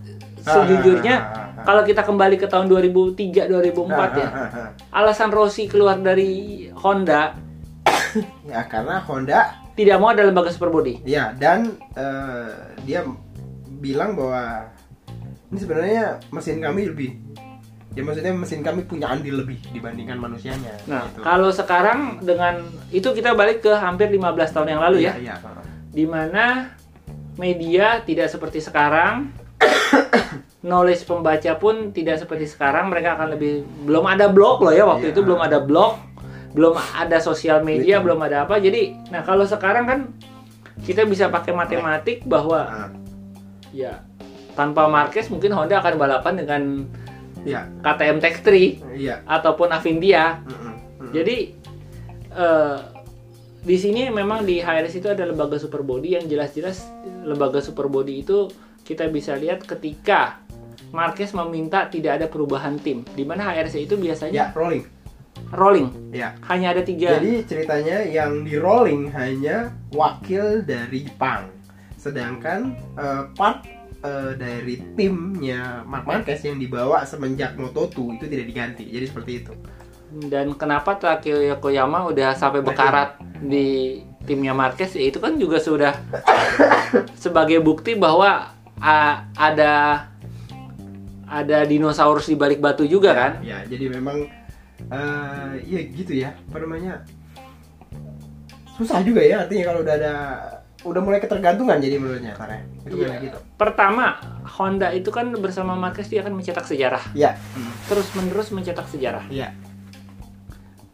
sejujurnya 0.44 1.16
ah, 1.16 1.32
ah, 1.32 1.44
ah. 1.64 1.64
kalau 1.64 1.82
kita 1.88 2.04
kembali 2.04 2.36
ke 2.36 2.48
tahun 2.52 2.68
2003 2.68 3.48
2004 3.48 4.20
ya. 4.20 4.30
Alasan 4.92 5.32
Rossi 5.32 5.72
keluar 5.72 5.98
dari 6.04 6.68
Honda 6.76 7.40
Ya 8.46 8.62
karena 8.70 9.02
Honda 9.02 9.40
tidak 9.74 9.98
mau 9.98 10.14
ada 10.14 10.22
lembaga 10.22 10.54
super 10.54 10.70
body. 10.70 11.02
ya 11.02 11.34
dan 11.34 11.74
eh, 11.98 12.78
dia 12.86 13.02
bilang 13.82 14.14
bahwa 14.14 14.70
ini 15.50 15.58
sebenarnya 15.58 16.22
mesin 16.30 16.62
kami 16.62 16.94
lebih 16.94 17.12
ya 17.94 18.02
maksudnya 18.02 18.34
mesin 18.34 18.62
kami 18.66 18.86
punya 18.86 19.10
andil 19.10 19.46
lebih 19.46 19.62
dibandingkan 19.70 20.18
manusianya. 20.18 20.82
Nah, 20.90 21.06
gitu. 21.10 21.22
kalau 21.22 21.50
sekarang 21.54 22.22
dengan 22.26 22.66
itu 22.90 23.06
kita 23.14 23.38
balik 23.38 23.62
ke 23.62 23.70
hampir 23.70 24.10
15 24.10 24.50
tahun 24.50 24.70
yang 24.78 24.82
lalu 24.82 24.98
ya. 25.06 25.14
Iya, 25.14 25.38
iya. 25.38 25.62
di 25.94 26.06
mana 26.10 26.74
media 27.38 28.02
tidak 28.02 28.34
seperti 28.34 28.66
sekarang 28.66 29.30
knowledge 30.64 31.04
pembaca 31.04 31.52
pun 31.56 31.92
tidak 31.92 32.20
seperti 32.20 32.48
sekarang 32.48 32.88
mereka 32.88 33.16
akan 33.16 33.36
lebih 33.36 33.52
belum 33.84 34.06
ada 34.08 34.28
blog 34.28 34.64
loh 34.64 34.72
ya 34.72 34.88
waktu 34.88 35.12
Iya. 35.12 35.14
itu 35.14 35.22
belum 35.22 35.40
ada 35.40 35.60
blog 35.60 36.00
belum 36.54 36.74
ada 36.78 37.18
sosial 37.20 37.60
media 37.62 38.00
belum 38.00 38.22
ada 38.22 38.46
apa 38.46 38.58
jadi 38.58 38.96
nah 39.10 39.22
kalau 39.22 39.44
sekarang 39.44 39.84
kan 39.84 40.00
kita 40.82 41.04
bisa 41.04 41.28
pakai 41.28 41.52
matematik 41.52 42.24
bahwa 42.24 42.60
Ah, 42.62 42.90
ya 43.72 44.00
tanpa 44.54 44.86
Marquez 44.86 45.28
mungkin 45.28 45.52
Honda 45.52 45.80
akan 45.80 45.94
balapan 45.98 46.34
dengan 46.38 46.62
Iya, 47.44 47.68
KTM 47.84 48.24
Tech 48.24 48.40
3 48.40 48.96
iya. 48.96 49.20
ataupun 49.28 49.68
Avindia 49.68 50.40
Mm-mm, 50.48 50.64
mm-mm. 50.64 51.12
jadi 51.12 51.38
eh, 52.32 52.78
di 53.60 53.76
sini 53.76 54.08
memang 54.08 54.44
di 54.44 54.60
HRS 54.60 54.96
itu 54.96 55.08
ada 55.08 55.24
lembaga 55.24 55.56
super 55.56 55.84
body 55.84 56.16
yang 56.16 56.26
jelas-jelas 56.26 56.88
lembaga 57.24 57.60
super 57.60 57.88
body 57.88 58.24
itu 58.24 58.48
kita 58.84 59.08
bisa 59.08 59.34
lihat 59.40 59.64
ketika 59.64 60.44
Marquez 60.94 61.34
meminta 61.34 61.90
tidak 61.90 62.22
ada 62.22 62.28
perubahan 62.30 62.78
tim, 62.78 63.02
di 63.18 63.26
mana 63.26 63.50
HRC 63.50 63.90
itu 63.90 63.96
ya 63.98 64.02
biasanya 64.14 64.44
rolling. 64.54 64.84
rolling, 65.50 65.88
Ya. 66.14 66.38
hanya 66.46 66.78
ada 66.78 66.86
tiga. 66.86 67.18
Jadi 67.18 67.42
ceritanya 67.50 68.06
yang 68.06 68.46
di 68.46 68.62
rolling 68.62 69.10
hanya 69.10 69.74
wakil 69.90 70.62
dari 70.62 71.10
Jepang, 71.10 71.50
sedangkan 71.98 72.78
eh, 72.94 73.24
part 73.34 73.66
eh, 74.06 74.38
dari 74.38 74.78
timnya 74.94 75.82
Mark 75.88 76.06
Marquez 76.06 76.46
yang 76.46 76.62
dibawa 76.62 77.02
semenjak 77.10 77.58
Moto2 77.58 78.22
itu 78.22 78.26
tidak 78.30 78.46
diganti. 78.46 78.86
Jadi 78.86 79.06
seperti 79.10 79.32
itu. 79.42 79.54
Dan 80.14 80.54
kenapa 80.54 80.94
Takeo 80.94 81.42
Yokoyama 81.42 82.06
udah 82.06 82.38
sampai 82.38 82.62
bekarat 82.62 83.18
di 83.42 83.98
timnya 84.30 84.54
Marquez? 84.54 84.94
Ya 84.94 85.10
itu 85.10 85.18
kan 85.18 85.42
juga 85.42 85.58
sudah 85.58 85.98
sebagai 87.24 87.58
bukti 87.66 87.98
bahwa 87.98 88.54
ah, 88.80 89.28
ada 89.36 90.06
ada 91.24 91.58
dinosaurus 91.66 92.30
di 92.30 92.38
balik 92.38 92.62
batu 92.62 92.86
juga 92.86 93.14
kan? 93.14 93.32
Ya, 93.42 93.66
jadi 93.66 93.90
memang 93.90 94.30
eh 94.88 95.52
ya 95.66 95.80
gitu 95.92 96.14
ya. 96.14 96.38
Apa 96.50 96.62
namanya? 96.62 97.02
Susah 98.74 99.02
juga 99.02 99.22
ya 99.22 99.46
artinya 99.46 99.70
kalau 99.70 99.80
udah 99.82 99.96
ada 99.96 100.14
udah 100.84 101.00
mulai 101.00 101.24
ketergantungan 101.24 101.80
jadi 101.80 101.96
menurutnya 101.96 102.36
karena 102.36 102.60
itu 102.84 102.96
Iya. 103.00 103.16
gitu. 103.24 103.38
Pertama, 103.56 104.20
Honda 104.60 104.92
itu 104.92 105.10
kan 105.16 105.32
bersama 105.40 105.80
Marquez 105.80 106.12
dia 106.12 106.20
akan 106.20 106.36
mencetak 106.36 106.68
sejarah, 106.68 107.00
Iya. 107.16 107.40
terus 107.88 108.12
menerus 108.20 108.52
mencetak 108.52 108.92
sejarah. 108.92 109.24
Iya. 109.32 109.56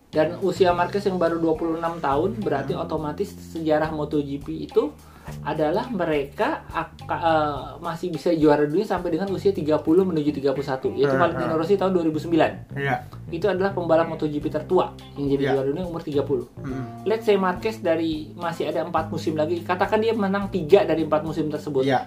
Dan 0.10 0.38
usia 0.42 0.74
Marquez 0.74 1.06
yang 1.06 1.18
baru 1.18 1.42
26 1.42 2.02
tahun 2.02 2.32
berarti 2.38 2.74
otomatis 2.78 3.30
sejarah 3.54 3.90
MotoGP 3.90 4.70
itu 4.70 4.94
adalah 5.42 5.88
mereka 5.88 6.64
aka- 6.68 7.22
eh, 7.22 7.60
masih 7.80 8.10
bisa 8.10 8.30
juara 8.32 8.64
dunia 8.64 8.84
sampai 8.84 9.12
dengan 9.12 9.30
usia 9.30 9.50
30 9.50 9.80
menuju 10.04 10.30
31 10.32 10.94
yaitu 10.94 11.16
Valentino. 11.16 11.54
Rossi 11.56 11.76
tahun 11.76 11.92
2009. 11.94 12.52
Iya. 12.74 13.08
Itu 13.30 13.46
adalah 13.46 13.72
pembalap 13.72 14.10
MotoGP 14.10 14.46
tertua 14.50 14.92
yang 15.16 15.28
jadi 15.28 15.44
Iya. 15.44 15.52
juara 15.54 15.68
dunia 15.68 15.86
umur 15.86 16.02
30. 16.02 16.46
Mm. 16.60 17.06
Let's 17.06 17.26
say 17.26 17.36
Marquez 17.36 17.80
dari 17.80 18.32
masih 18.34 18.68
ada 18.68 18.84
empat 18.84 19.10
musim 19.10 19.34
lagi, 19.34 19.62
katakan 19.62 20.00
dia 20.00 20.12
menang 20.12 20.50
tiga 20.50 20.84
dari 20.84 21.04
empat 21.04 21.22
musim 21.24 21.48
tersebut 21.48 21.84
Iya. 21.84 22.06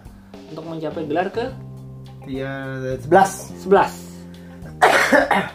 untuk 0.50 0.64
mencapai 0.64 1.04
gelar 1.04 1.28
ke 1.28 1.44
Dia 2.22 2.78
11. 3.02 3.50
11. 3.66 3.90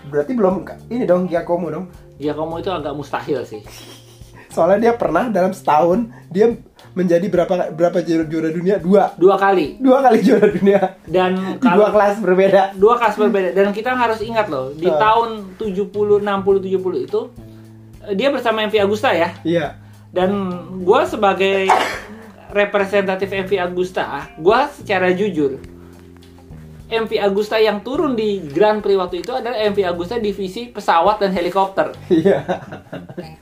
Berarti 0.07 0.31
belum 0.33 0.63
ini 0.87 1.03
dong 1.03 1.27
Giacomo 1.27 1.71
dong. 1.71 1.85
Giacomo 2.17 2.57
itu 2.57 2.67
agak 2.67 2.91
mustahil 2.91 3.43
sih. 3.43 3.61
Soalnya 4.53 4.89
dia 4.89 4.93
pernah 4.95 5.29
dalam 5.29 5.51
setahun 5.51 6.07
dia 6.27 6.49
menjadi 6.97 7.25
berapa 7.27 7.53
berapa 7.69 8.01
juara, 8.01 8.25
juara 8.25 8.49
dunia? 8.49 8.75
Dua. 8.77 9.13
Dua 9.13 9.37
kali. 9.37 9.77
Dua 9.77 10.01
kali 10.01 10.19
juara 10.19 10.49
dunia 10.49 10.81
Dan 11.05 11.37
di 11.61 11.63
dua 11.63 11.69
kalau 11.85 11.87
kelas 11.93 12.15
berbeda. 12.17 12.61
dua 12.73 12.97
kelas 12.97 13.15
berbeda 13.15 13.49
dan 13.53 13.69
kita 13.69 13.93
harus 13.93 14.17
ingat 14.19 14.49
loh 14.49 14.73
di 14.73 14.85
Ah. 14.85 14.97
tahun 14.97 15.53
70 15.55 15.93
60 16.19 16.25
70 16.59 17.05
itu 17.05 17.21
eh, 18.01 18.13
dia 18.13 18.27
bersama 18.27 18.63
MV 18.63 18.75
Agusta 18.79 19.13
ya 19.13 19.29
Iya. 19.41 19.77
dan 20.09 20.29
gue 20.79 21.01
sebagai 21.05 21.69
representatif 22.49 23.27
MV 23.27 23.51
Agusta 23.61 24.05
gue 24.33 24.59
secara 24.73 25.11
jujur 25.11 25.59
MV 26.87 27.11
Agusta 27.17 27.57
yang 27.57 27.79
turun 27.79 28.13
di 28.13 28.39
Grand 28.41 28.79
Prix 28.79 28.95
waktu 28.95 29.19
itu 29.19 29.31
adalah 29.31 29.59
MV 29.61 29.79
Agusta 29.85 30.15
divisi 30.17 30.67
pesawat 30.67 31.19
dan 31.19 31.31
helikopter 31.31 31.91
Iya. 32.07 32.43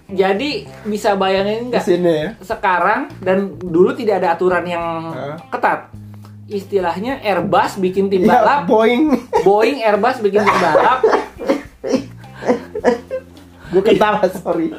jadi 0.07 0.49
bisa 0.81 1.13
bayangin 1.13 1.69
nggak 1.69 1.85
ya. 1.85 2.29
sekarang 2.39 3.13
dan 3.19 3.53
dulu 3.55 3.93
tidak 3.93 4.19
ada 4.19 4.33
aturan 4.33 4.63
yang 4.63 4.85
ketat 5.47 5.93
istilahnya 6.45 7.21
Airbus 7.21 7.77
bikin 7.77 8.05
tim 8.07 8.21
Iya, 8.21 8.33
balap 8.35 8.61
Boeing. 8.65 9.13
Boeing 9.41 9.77
Airbus 9.79 10.17
bikin 10.19 10.41
tim 10.41 10.57
balap 10.59 10.99
Gue 13.65 13.81
ketawa, 13.83 14.23
sorry. 14.31 14.71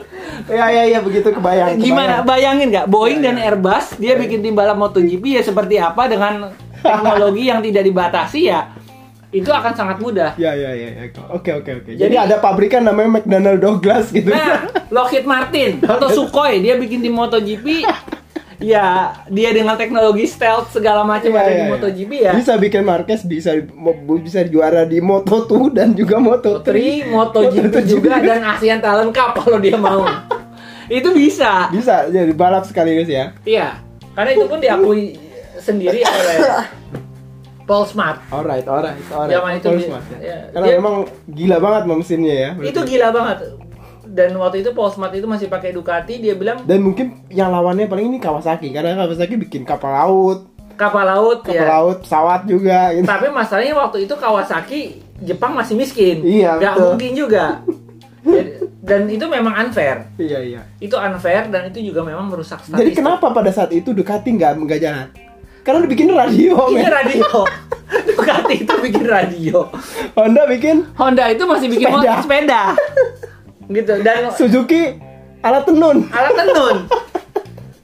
Ya 0.47 0.71
ya 0.71 0.87
ya 0.87 0.99
begitu 1.01 1.29
kebayang. 1.29 1.77
gimana 1.77 2.23
kebayang. 2.23 2.25
bayangin 2.25 2.67
nggak 2.71 2.87
Boeing 2.87 3.19
Ya, 3.19 3.25
dan 3.25 3.37
ya. 3.37 3.43
Airbus 3.47 3.87
dia 3.97 4.15
bikin 4.15 4.41
tim 4.41 4.55
balap 4.55 4.75
MotoGP 4.75 5.25
ya 5.33 5.43
seperti 5.43 5.77
apa 5.77 6.07
dengan 6.07 6.55
teknologi 6.87 7.43
yang 7.51 7.61
tidak 7.61 7.83
dibatasi 7.83 8.41
ya 8.47 8.61
itu 9.35 9.51
akan 9.51 9.73
sangat 9.75 9.99
mudah. 9.99 10.33
Ya 10.39 10.55
ya 10.55 10.71
ya. 10.73 10.89
ya. 10.97 11.03
Oke 11.35 11.51
oke 11.53 11.71
oke. 11.83 11.91
Jadi, 11.93 12.01
Jadi- 12.01 12.17
ada 12.17 12.39
pabrikan 12.39 12.87
namanya 12.87 13.21
McDonnell 13.21 13.59
Douglas 13.59 14.09
gitu. 14.15 14.31
Nah, 14.33 14.71
Lockheed 14.89 15.27
Martin 15.27 15.83
atau 15.83 16.09
Sukhoi 16.09 16.63
dia 16.63 16.79
bikin 16.79 17.03
di 17.03 17.11
MotoGP 17.11 17.85
ya 18.57 19.13
dia 19.29 19.51
dengan 19.53 19.77
teknologi 19.77 20.25
stealth 20.25 20.73
segala 20.73 21.05
macam 21.05 21.29
Iya, 21.29 21.41
ada 21.43 21.51
iya, 21.51 21.57
di 21.59 21.61
iya. 21.61 21.73
MotoGP 21.75 22.13
ya. 22.17 22.33
Bisa 22.33 22.53
bikin 22.57 22.83
Marquez 22.87 23.21
bisa 23.27 23.51
bisa 24.23 24.41
juara 24.49 24.89
di 24.89 25.03
Moto2 25.03 25.75
dan 25.75 25.93
juga 25.93 26.17
Moto3. 26.17 26.65
Tri, 26.65 27.05
MotoGP 27.11 27.75
juga 27.85 28.23
dan 28.23 28.41
ASEAN 28.47 28.81
Talent 28.81 29.13
Cup 29.13 29.37
kalau 29.43 29.61
dia 29.61 29.77
mau. 29.77 30.07
itu 30.89 31.09
bisa. 31.13 31.69
Bisa 31.69 32.09
jadi 32.09 32.33
balap 32.33 32.65
sekaligus 32.65 33.11
ya. 33.11 33.35
Iya. 33.45 33.83
Karena 34.17 34.31
itu 34.33 34.47
pun 34.49 34.59
diakui 34.63 35.26
sendiri 35.67 36.01
oleh 36.01 36.37
Paul 37.69 37.83
Smart. 37.83 38.23
Alright, 38.31 38.63
alright, 38.65 38.95
alright. 39.11 39.33
Zaman 39.33 39.51
itu 39.59 39.67
Paul 39.67 39.83
Smart, 39.83 40.05
ya. 40.09 40.19
ya, 40.23 40.39
Karena 40.49 40.65
dia- 40.65 40.77
memang 40.79 40.95
gila 41.27 41.57
banget 41.59 41.83
mesinnya 41.91 42.35
ya. 42.37 42.51
berarti. 42.55 42.71
Itu 42.71 42.81
gila 42.87 43.09
banget. 43.11 43.39
Dan 44.07 44.31
waktu 44.39 44.57
itu 44.63 44.71
Paul 44.71 44.89
Smart 44.89 45.13
itu 45.13 45.27
masih 45.27 45.47
pakai 45.47 45.75
Ducati, 45.75 46.15
dia 46.17 46.33
bilang 46.33 46.63
Dan 46.63 46.81
mungkin 46.81 47.27
yang 47.29 47.51
lawannya 47.51 47.85
paling 47.85 48.07
ini 48.07 48.19
Kawasaki 48.19 48.71
karena 48.71 48.95
Kawasaki 48.97 49.35
bikin 49.37 49.67
kapal 49.67 49.91
laut, 49.93 50.47
kapal 50.79 51.03
laut 51.05 51.43
kapal 51.43 51.59
ya. 51.59 51.67
laut, 51.69 51.99
pesawat 52.01 52.47
juga 52.47 52.95
gitu. 52.95 53.03
Tapi 53.03 53.27
masalahnya 53.29 53.75
waktu 53.75 54.07
itu 54.07 54.15
Kawasaki 54.15 54.81
Jepang 55.19 55.53
masih 55.53 55.75
miskin. 55.75 56.23
Iya, 56.23 56.55
Nggak 56.55 56.75
betul. 56.77 56.89
mungkin 56.93 57.13
juga. 57.13 57.45
Dan 58.87 59.11
itu 59.11 59.27
memang 59.27 59.59
unfair. 59.59 60.07
Iya, 60.15 60.39
iya. 60.39 60.61
Itu 60.79 60.95
unfair 60.95 61.51
dan 61.51 61.67
itu 61.67 61.83
juga 61.83 62.07
memang 62.07 62.31
merusak 62.31 62.63
statistik. 62.63 62.79
Jadi 62.79 62.93
kenapa 62.95 63.35
pada 63.35 63.51
saat 63.51 63.75
itu 63.75 63.91
Ducati 63.91 64.31
nggak 64.31 64.53
nggak 64.57 64.79
jalan? 64.79 65.07
Karena 65.67 65.83
dibikin 65.83 66.09
radio, 66.09 66.71
Ini 66.71 66.79
men. 66.79 66.93
radio. 66.95 67.27
Ducati 68.09 68.55
itu 68.63 68.75
bikin 68.81 69.05
radio. 69.05 69.67
Honda 70.15 70.47
bikin 70.47 70.87
Honda 70.95 71.27
itu 71.27 71.43
masih 71.43 71.67
bikin 71.67 71.87
Sepeda. 71.89 72.13
sepeda. 72.17 72.63
sepeda. 72.63 72.63
gitu 73.69 73.93
dan 74.01 74.31
Suzuki 74.31 74.95
alat 75.41 75.67
tenun. 75.67 76.07
alat 76.09 76.35
tenun. 76.37 76.77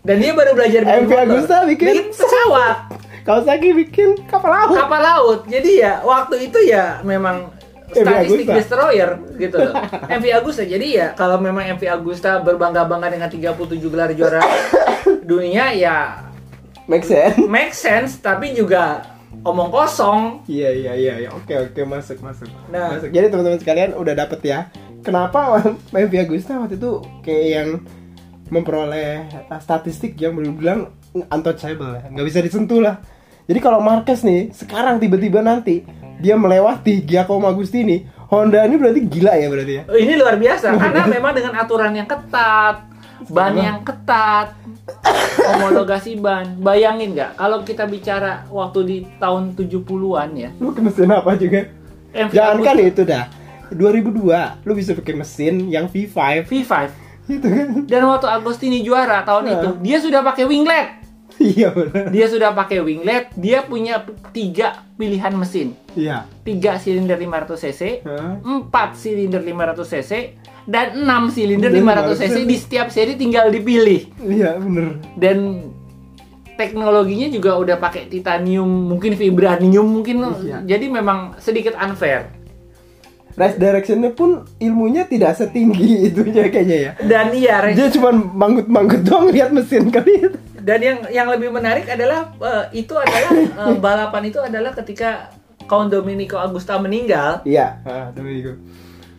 Dan 0.01 0.17
dia 0.19 0.31
baru 0.31 0.55
belajar 0.55 0.81
bikin 0.81 0.99
MV 1.01 1.11
motor. 1.11 1.23
Agusta 1.25 1.57
bikin 1.65 1.95
pesawat, 2.09 2.77
Kawasaki 3.23 3.69
bikin 3.73 4.09
kapal 4.27 4.51
laut. 4.53 4.75
kapal 4.77 5.01
laut. 5.01 5.41
Jadi 5.47 5.71
ya 5.79 6.03
waktu 6.03 6.51
itu 6.51 6.59
ya 6.61 7.03
memang 7.03 7.51
MV 7.89 7.99
statistik 7.99 8.47
Agusta. 8.47 8.55
destroyer 8.59 9.11
gitu 9.37 9.57
loh. 9.61 9.75
MV 10.19 10.27
Agusta. 10.33 10.63
Jadi 10.63 10.87
ya 10.93 11.15
kalau 11.15 11.39
memang 11.39 11.67
MV 11.73 11.83
Agusta 11.89 12.39
berbangga-bangga 12.39 13.11
dengan 13.11 13.27
37 13.27 13.55
gelar 13.85 14.11
juara 14.11 14.43
dunia 15.23 15.71
ya 15.71 15.97
Make 16.87 17.05
sense. 17.07 17.39
make 17.61 17.75
sense 17.75 18.19
tapi 18.19 18.55
juga 18.55 19.07
omong 19.43 19.71
kosong. 19.73 20.45
Iya 20.47 20.71
iya 20.73 20.93
iya 20.95 21.15
iya. 21.27 21.31
Oke 21.33 21.57
oke 21.57 21.81
masuk 21.87 22.21
masuk. 22.21 22.49
Nah. 22.69 22.99
Masuk. 22.99 23.11
Jadi 23.11 23.27
teman-teman 23.33 23.61
sekalian 23.61 23.91
udah 23.97 24.15
dapet 24.15 24.41
ya. 24.45 24.69
Kenapa 25.03 25.63
MV 25.95 26.15
Agusta 26.15 26.63
waktu 26.63 26.79
itu 26.79 27.03
kayak 27.27 27.47
yang 27.49 27.69
memperoleh 28.53 29.27
statistik 29.59 30.15
yang 30.21 30.37
belum 30.37 30.61
bilang 30.61 30.81
untouchable 31.17 31.97
ya. 31.97 32.05
nggak 32.13 32.27
bisa 32.29 32.39
disentuh 32.45 32.85
lah. 32.85 33.01
Jadi 33.49 33.59
kalau 33.59 33.83
Marquez 33.83 34.23
nih 34.23 34.55
sekarang 34.55 35.03
tiba-tiba 35.03 35.43
nanti 35.43 35.83
dia 36.23 36.39
melewati 36.39 37.03
Giacomo 37.03 37.51
Agustini, 37.51 38.07
Honda 38.31 38.63
ini 38.63 38.79
berarti 38.79 39.01
gila 39.11 39.35
ya 39.35 39.47
berarti 39.51 39.73
ya. 39.75 39.83
Oh, 39.91 39.99
Ini 39.99 40.15
luar 40.15 40.39
biasa 40.39 40.67
karena 40.81 41.03
memang 41.11 41.33
dengan 41.35 41.53
aturan 41.59 41.93
yang 41.93 42.07
ketat, 42.07 42.87
ban 43.27 43.55
yang 43.59 43.83
ketat, 43.83 44.55
homologasi 45.39 46.19
ban. 46.19 46.59
Bayangin 46.59 47.15
nggak 47.15 47.37
kalau 47.37 47.63
kita 47.63 47.85
bicara 47.87 48.47
waktu 48.49 48.79
di 48.83 48.97
tahun 49.17 49.55
70-an 49.55 50.29
ya. 50.35 50.51
Lu 50.59 50.71
pakai 50.71 50.83
mesin 50.83 51.11
apa 51.11 51.31
juga? 51.35 51.61
MV 52.13 52.31
Jangan 52.31 52.59
kan 52.61 52.77
itu 52.79 53.03
dah. 53.03 53.25
2002 53.73 54.69
lu 54.69 54.73
bisa 54.77 54.93
pakai 54.93 55.15
mesin 55.17 55.73
yang 55.73 55.89
V5 55.89 56.45
V5 56.45 56.73
gitu 57.25 57.47
kan. 57.49 57.69
dan 57.89 58.03
waktu 58.05 58.29
Agostini 58.29 58.85
juara 58.85 59.25
tahun 59.25 59.49
Nah. 59.49 59.55
itu 59.57 59.69
dia 59.81 59.97
sudah 59.97 60.21
pakai 60.21 60.45
winglet 60.45 61.02
Iya 61.35 61.69
benar. 61.71 62.09
dia 62.09 62.27
sudah 62.27 62.51
pakai 62.51 62.79
winglet 62.79 63.31
dia 63.33 63.63
punya 63.63 64.03
tiga 64.31 64.85
pilihan 64.95 65.33
mesin 65.33 65.73
Iya. 65.93 66.25
tiga 66.41 66.77
silinder 66.77 67.15
500 67.15 67.57
cc 67.59 67.83
Hah? 68.03 68.41
empat 68.41 68.95
silinder 68.95 69.39
500 69.39 69.83
cc 69.83 70.13
dan 70.63 70.95
6 70.97 71.05
silinder 71.31 71.69
Bener, 71.69 72.01
500 72.07 72.21
cc 72.21 72.37
di 72.43 72.57
setiap 72.57 72.89
seri 72.89 73.15
tinggal 73.15 73.49
dipilih 73.49 74.09
Iya 74.19 74.57
bener. 74.57 75.03
dan 75.15 75.69
teknologinya 76.53 77.29
juga 77.29 77.57
udah 77.57 77.77
pakai 77.77 78.07
titanium 78.07 78.69
mungkin 78.89 79.13
vibranium 79.13 79.89
mungkin 79.91 80.23
Iya. 80.39 80.63
jadi 80.63 80.87
memang 80.89 81.37
sedikit 81.39 81.75
unfair 81.75 82.29
Race 83.33 83.57
directionnya 83.57 84.13
pun 84.13 84.45
ilmunya 84.59 85.03
tidak 85.03 85.33
setinggi 85.35 85.91
itu 86.09 86.21
ya 86.27 86.47
kayaknya 86.47 86.77
ya. 86.79 86.91
dan 87.03 87.33
iya 87.33 87.55
Res- 87.61 87.75
Dia 87.75 87.89
cuma 87.91 88.13
manggut-manggut 88.13 89.01
doang 89.03 89.29
lihat 89.29 89.51
mesin 89.51 89.89
kali 89.89 90.21
itu. 90.23 90.37
Dan 90.63 90.79
yang 90.79 90.99
yang 91.09 91.27
lebih 91.27 91.51
menarik 91.51 91.85
adalah 91.85 92.31
eh, 92.33 92.65
itu 92.77 92.95
adalah 92.95 93.31
eh, 93.35 93.75
balapan 93.77 94.23
itu 94.25 94.39
adalah 94.39 94.71
ketika 94.73 95.29
Count 95.63 95.89
Domenico 95.89 96.37
Agusta 96.37 96.77
meninggal 96.77 97.43
Iya. 97.43 97.83
Ah, 97.83 98.09
Domenico. 98.11 98.55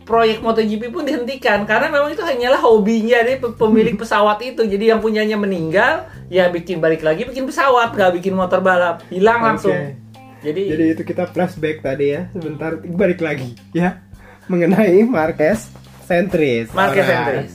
proyek 0.04 0.40
MotoGP 0.40 0.90
pun 0.90 1.00
dihentikan 1.02 1.64
karena 1.64 1.88
memang 1.88 2.12
itu 2.12 2.20
hanyalah 2.20 2.60
hobinya 2.60 3.24
pe- 3.24 3.56
pemilik 3.56 3.96
pesawat 3.96 4.36
itu 4.42 4.60
jadi 4.62 4.92
yang 4.92 5.00
punyanya 5.00 5.32
meninggal 5.34 6.04
ya 6.28 6.48
bikin 6.48 6.76
balik 6.76 7.00
lagi 7.00 7.24
bikin 7.24 7.44
pesawat 7.44 7.96
nggak 7.96 8.12
bikin 8.14 8.32
motor 8.32 8.60
balap 8.60 9.00
hilang 9.08 9.40
langsung 9.40 9.72
Oke. 9.72 9.96
jadi, 10.44 10.62
Jadi 10.68 10.84
itu 10.92 11.02
kita 11.02 11.24
flashback 11.24 11.80
tadi 11.80 12.12
ya. 12.12 12.28
Sebentar 12.30 12.76
balik 12.76 13.16
lagi 13.18 13.56
ya 13.72 14.04
mengenai 14.44 15.00
Marquez 15.08 15.72
sentris. 16.04 16.68
Marquez 16.70 17.04
sentris. 17.04 17.50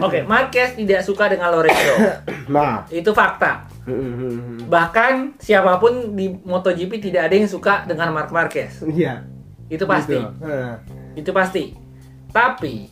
Oke 0.00 0.24
Marquez 0.24 0.74
tidak 0.74 1.00
suka 1.00 1.28
dengan 1.28 1.52
Lorenzo 1.52 1.94
Nah. 2.56 2.82
itu 2.88 3.12
fakta 3.12 3.68
bahkan 4.66 5.36
siapa 5.36 5.76
pun 5.76 6.12
di 6.12 6.32
MotoGP 6.32 6.98
tidak 7.02 7.28
ada 7.28 7.34
yang 7.34 7.46
suka 7.46 7.84
dengan 7.84 8.10
Marc 8.10 8.30
Marquez 8.30 8.82
Iya. 8.82 9.22
itu 9.68 9.84
pasti 9.84 10.16
Gitu. 10.16 10.28
Itu 11.14 11.30
pasti 11.30 11.64
tapi 12.28 12.88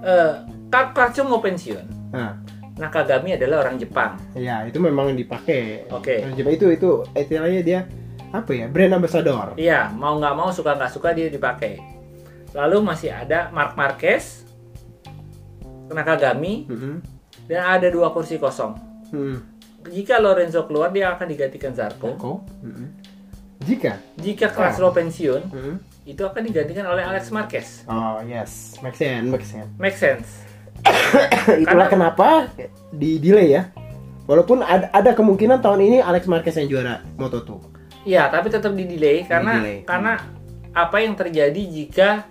eh 0.00 0.34
Kak 0.68 0.92
Kacho 0.92 1.22
mau 1.22 1.38
pensiun 1.38 1.84
Nah. 2.08 2.32
Nakagami 2.74 3.34
adalah 3.34 3.66
orang 3.66 3.74
Jepang 3.74 4.14
Ya, 4.32 4.62
itu 4.62 4.78
memang 4.78 5.10
dipakai. 5.12 5.90
Oke. 5.90 6.22
Coba 6.30 6.50
itu 6.54 6.66
itu 6.70 6.90
istilahnya 7.12 7.60
dia 7.60 7.80
apa 8.28 8.52
ya? 8.52 8.70
Brand 8.70 8.94
ambassador. 8.94 9.56
Iya, 9.56 9.90
mau 9.90 10.14
nggak 10.14 10.34
mau 10.36 10.46
suka 10.48 10.76
nggak 10.76 10.92
suka 10.92 11.10
dia 11.10 11.26
dipakai. 11.26 11.80
Lalu 12.52 12.78
masih 12.80 13.10
ada 13.10 13.50
Mark 13.50 13.74
Marquez, 13.74 14.44
Nakagami, 15.88 16.68
Mhm. 16.68 16.94
dan 17.48 17.60
ada 17.64 17.88
dua 17.88 18.12
kursi 18.12 18.36
kosong. 18.36 18.76
Hmm. 19.08 19.40
Jika 19.88 20.20
Lorenzo 20.20 20.68
keluar, 20.68 20.92
dia 20.92 21.08
akan 21.08 21.26
digantikan 21.26 21.72
Zarco. 21.72 22.12
Kok? 22.12 22.38
Mhm. 22.60 22.86
Jika. 23.64 23.96
Jika 24.16 24.52
Castro 24.52 24.92
pensiun, 24.92 25.42
Mhm. 25.48 25.74
itu 26.06 26.22
akan 26.22 26.42
digantikan 26.42 26.84
oleh 26.86 27.00
Alex 27.00 27.32
Marquez. 27.32 27.88
Oh 27.88 28.20
yes, 28.20 28.76
make 28.80 28.94
sense, 28.94 29.26
make 29.26 29.44
sense. 29.44 29.70
Make 29.76 29.96
sense. 29.96 30.28
Itulah 31.58 31.88
Karena- 31.88 32.12
kenapa 32.14 32.28
di 32.92 33.16
delay 33.18 33.50
ya. 33.50 33.72
Walaupun 34.28 34.60
ada, 34.60 34.92
ada 34.92 35.10
kemungkinan 35.12 35.58
tahun 35.58 35.80
ini 35.82 35.98
Alex 35.98 36.28
Marquez 36.28 36.52
yang 36.54 36.68
juara 36.68 37.00
Moto2. 37.16 37.64
Iya, 38.04 38.28
tapi 38.28 38.52
tetap 38.52 38.76
di 38.76 38.84
delay 38.84 39.24
karena 39.24 39.56
Di-delay. 39.56 39.78
karena 39.82 40.12
apa 40.70 40.96
yang 41.00 41.16
terjadi 41.16 41.62
jika 41.64 42.28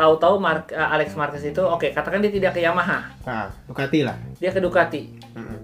tahu-tahu 0.00 0.34
Mar- 0.36 0.64
eh, 0.66 0.88
Alex 0.88 1.12
Marquez 1.12 1.44
itu 1.44 1.60
oke, 1.60 1.92
katakan 1.92 2.18
dia 2.18 2.32
tidak 2.32 2.52
ke 2.52 2.60
Yamaha, 2.60 3.12
Nah, 3.20 3.52
Ducati 3.66 4.00
lah. 4.00 4.16
dia 4.34 4.48
ke 4.48 4.56
Ducati. 4.58 5.02
Mhm. 5.30 5.56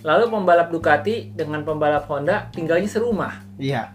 Lalu 0.00 0.24
pembalap 0.28 0.70
Ducati 0.70 1.28
dengan 1.28 1.60
pembalap 1.60 2.06
Honda 2.06 2.46
tinggalnya 2.48 2.86
serumah, 2.86 3.42
Iya, 3.56 3.90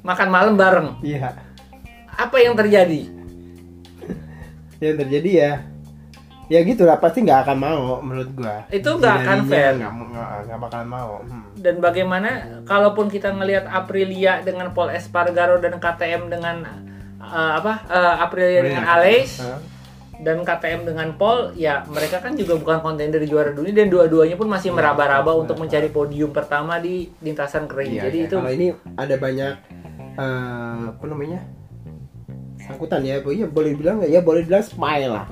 makan 0.00 0.28
malam 0.30 0.54
bareng. 0.54 1.02
iya. 1.02 1.34
Apa 2.08 2.38
yang 2.38 2.54
terjadi? 2.54 3.10
Yang 4.78 4.96
terjadi 4.98 5.30
ya 5.34 5.52
ya 6.46 6.58
gitu 6.62 6.82
lah 6.82 6.98
pasti 6.98 7.22
nggak 7.22 7.46
akan 7.46 7.56
mau 7.56 7.82
menurut 8.00 8.30
gua 8.34 8.66
Itu 8.68 8.98
nggak 8.98 9.16
akan 9.22 9.38
fair. 9.46 9.78
nggak 9.78 9.92
mau- 9.92 10.08
nggak 10.08 10.28
nggak 10.46 10.58
bakalan 10.58 10.88
mau 10.88 11.12
Hmm. 11.22 11.46
Dan 11.54 11.78
bagaimana 11.78 12.30
kalaupun 12.64 13.06
kita 13.06 13.30
ngelihat 13.30 13.70
Aprilia 13.70 14.40
dengan 14.40 14.72
Paul 14.72 14.90
Espargaro 14.90 15.60
dan 15.60 15.76
KTM 15.76 16.26
dengan 16.26 16.66
eh, 17.30 17.52
apa 17.62 17.72
eh, 17.86 18.14
Aprilia 18.22 18.60
dengan 18.66 18.84
Aleix 18.84 19.40
Hah? 19.40 19.58
dan 20.20 20.44
KTM 20.44 20.84
dengan 20.84 21.16
Paul, 21.16 21.56
ya 21.56 21.80
mereka 21.88 22.20
kan 22.20 22.36
juga 22.36 22.60
bukan 22.60 22.84
kontender 22.84 23.24
juara 23.24 23.56
dunia 23.56 23.72
dan 23.72 23.88
dua-duanya 23.88 24.36
pun 24.36 24.52
masih 24.52 24.68
meraba-raba 24.68 25.32
untuk 25.32 25.56
mencari 25.56 25.88
podium 25.88 26.28
pertama 26.28 26.76
di 26.76 27.08
lintasan 27.24 27.64
kering. 27.64 27.96
Iya, 27.96 28.02
Jadi 28.10 28.18
iya. 28.20 28.26
itu 28.28 28.36
kalau 28.36 28.52
ini 28.52 28.66
ada 29.00 29.14
banyak 29.16 29.54
eh, 30.20 30.82
apa 30.92 31.04
namanya 31.08 31.40
sangkutan 32.60 33.00
ya, 33.00 33.16
ya 33.24 33.46
boleh 33.48 33.72
bilang 33.72 34.04
ya 34.04 34.20
boleh 34.20 34.44
bilang 34.44 34.60
spy 34.60 35.08
lah. 35.08 35.24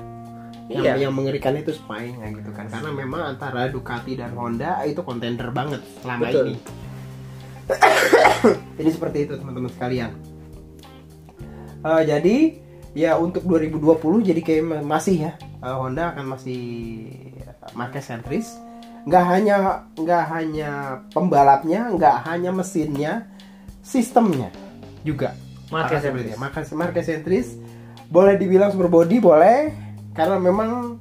Yang, 0.69 0.85
Iya. 0.85 0.93
yang 1.09 1.13
mengerikan 1.17 1.57
itu 1.57 1.73
spy-nya 1.73 2.29
gitu 2.29 2.53
kan, 2.53 2.69
karena 2.69 2.93
memang 2.93 3.33
antara 3.33 3.73
Ducati 3.73 4.13
dan 4.13 4.37
Honda 4.37 4.85
itu 4.85 5.01
kontender 5.01 5.49
banget 5.49 5.81
selama 5.97 6.29
Betul. 6.29 6.45
ini. 6.53 6.57
Jadi 8.77 8.89
seperti 8.93 9.17
itu 9.25 9.33
teman-teman 9.33 9.69
sekalian. 9.73 10.13
Eh, 11.79 12.01
jadi 12.03 12.37
ya 12.91 13.15
untuk 13.15 13.45
2020 13.45 14.19
jadi 14.21 14.41
kayak 14.41 14.63
ma- 14.63 14.97
masih 14.97 15.29
ya 15.29 15.31
eh, 15.39 15.71
Honda 15.71 16.11
akan 16.11 16.35
masih 16.35 16.61
market 17.71 18.03
sentris. 18.03 18.59
Nggak 19.07 19.23
hanya 19.25 19.55
nggak 19.95 20.23
hanya 20.29 20.71
pembalapnya, 21.09 21.87
nggak 21.89 22.27
hanya 22.27 22.51
mesinnya, 22.51 23.31
sistemnya 23.79 24.51
juga. 25.01 25.33
Market 25.71 26.01
sentris. 26.01 26.33
itu. 26.33 26.37
Market, 26.37 26.63
market 26.73 27.03
sentris 27.05 27.47
boleh 28.09 28.35
dibilang 28.35 28.73
super 28.73 28.89
body 28.89 29.21
boleh 29.21 29.69
karena 30.11 30.35
memang 30.35 30.97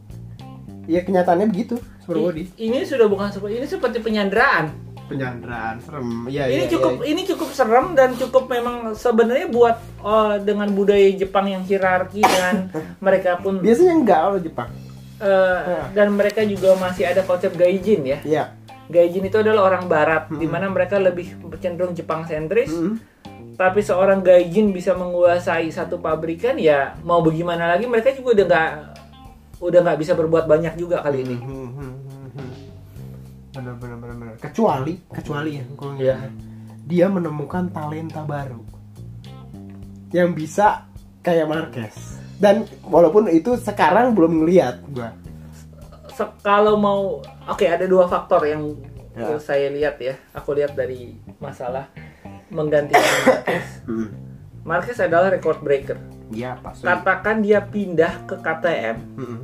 ya 0.85 1.01
kenyataannya 1.01 1.49
begitu 1.49 1.81
super 1.99 2.21
body. 2.23 2.53
Ini 2.55 2.85
sudah 2.85 3.09
bukan 3.09 3.33
seperti 3.33 3.55
ini 3.59 3.67
seperti 3.67 3.99
penyanderaan. 3.99 4.88
Penyanderaan 5.09 5.77
serem. 5.81 6.29
Ya, 6.29 6.45
ini 6.53 6.69
ya, 6.69 6.77
cukup 6.77 6.93
ya. 7.01 7.05
ini 7.09 7.21
cukup 7.25 7.49
serem 7.57 7.97
dan 7.97 8.13
cukup 8.15 8.45
memang 8.47 8.93
sebenarnya 8.93 9.49
buat 9.49 9.77
eh, 10.05 10.37
dengan 10.45 10.69
budaya 10.77 11.09
Jepang 11.17 11.49
yang 11.49 11.65
hierarki 11.65 12.21
dan 12.21 12.69
mereka 13.05 13.41
pun 13.41 13.65
Biasanya 13.65 13.95
enggak 13.97 14.21
kalau 14.21 14.39
Jepang. 14.39 14.71
eh, 15.19 15.83
dan 15.97 16.15
mereka 16.15 16.45
juga 16.45 16.77
masih 16.77 17.09
ada 17.09 17.25
konsep 17.25 17.57
gaijin 17.57 18.05
ya. 18.05 18.19
Iya. 18.23 18.45
Gaijin 18.89 19.25
itu 19.27 19.37
adalah 19.41 19.69
orang 19.69 19.85
barat 19.89 20.29
di 20.33 20.47
mana 20.49 20.69
mereka 20.69 21.01
lebih 21.01 21.37
cenderung 21.59 21.97
Jepang 21.97 22.29
sentris. 22.29 22.71
Mm. 22.71 23.01
Tapi 23.59 23.83
seorang 23.83 24.23
gaijin 24.23 24.71
bisa 24.71 24.95
menguasai 24.95 25.67
satu 25.75 25.99
pabrikan 25.99 26.55
ya 26.55 26.95
mau 27.03 27.19
bagaimana 27.19 27.75
lagi 27.75 27.91
mereka 27.91 28.15
juga 28.15 28.39
udah 28.39 28.47
nggak 28.47 28.71
udah 29.59 29.81
nggak 29.83 29.99
bisa 29.99 30.13
berbuat 30.15 30.47
banyak 30.47 30.79
juga 30.79 31.03
kali 31.03 31.27
ini. 31.27 31.37
Hmm, 31.43 31.69
benar 34.39 34.41
benar. 34.41 34.45
Kecuali 34.45 34.95
kecuali 35.11 35.51
ya 35.53 35.65
kalau 35.75 35.95
Iya. 35.95 36.17
dia 36.85 37.07
menemukan 37.07 37.69
talenta 37.69 38.23
baru 38.23 38.63
yang 40.11 40.33
bisa 40.33 40.87
kayak 41.21 41.47
Marquez. 41.47 41.97
Dan 42.35 42.63
walaupun 42.83 43.27
itu 43.29 43.55
sekarang 43.57 44.15
belum 44.15 44.41
ngeliat 44.41 44.81
gua. 44.89 45.11
Se- 46.09 46.35
kalau 46.41 46.75
mau 46.75 47.19
oke 47.45 47.65
ada 47.65 47.85
dua 47.85 48.07
faktor 48.07 48.43
yang 48.45 48.63
Ya. 49.13 49.35
saya 49.37 49.67
lihat 49.69 49.99
ya 49.99 50.15
aku 50.31 50.55
lihat 50.55 50.73
dari 50.73 51.19
masalah 51.37 51.91
menggantikan 52.49 53.03
Marquez 53.27 53.67
Hmm. 53.85 54.09
Marquez 54.61 54.99
adalah 54.99 55.29
record 55.29 55.59
breaker 55.59 55.99
Iya 56.29 56.55
pasti. 56.57 56.87
katakan 56.87 57.43
dia 57.43 57.59
pindah 57.61 58.25
ke 58.25 58.37
KTM 58.37 58.97
Hmm. 59.13 59.39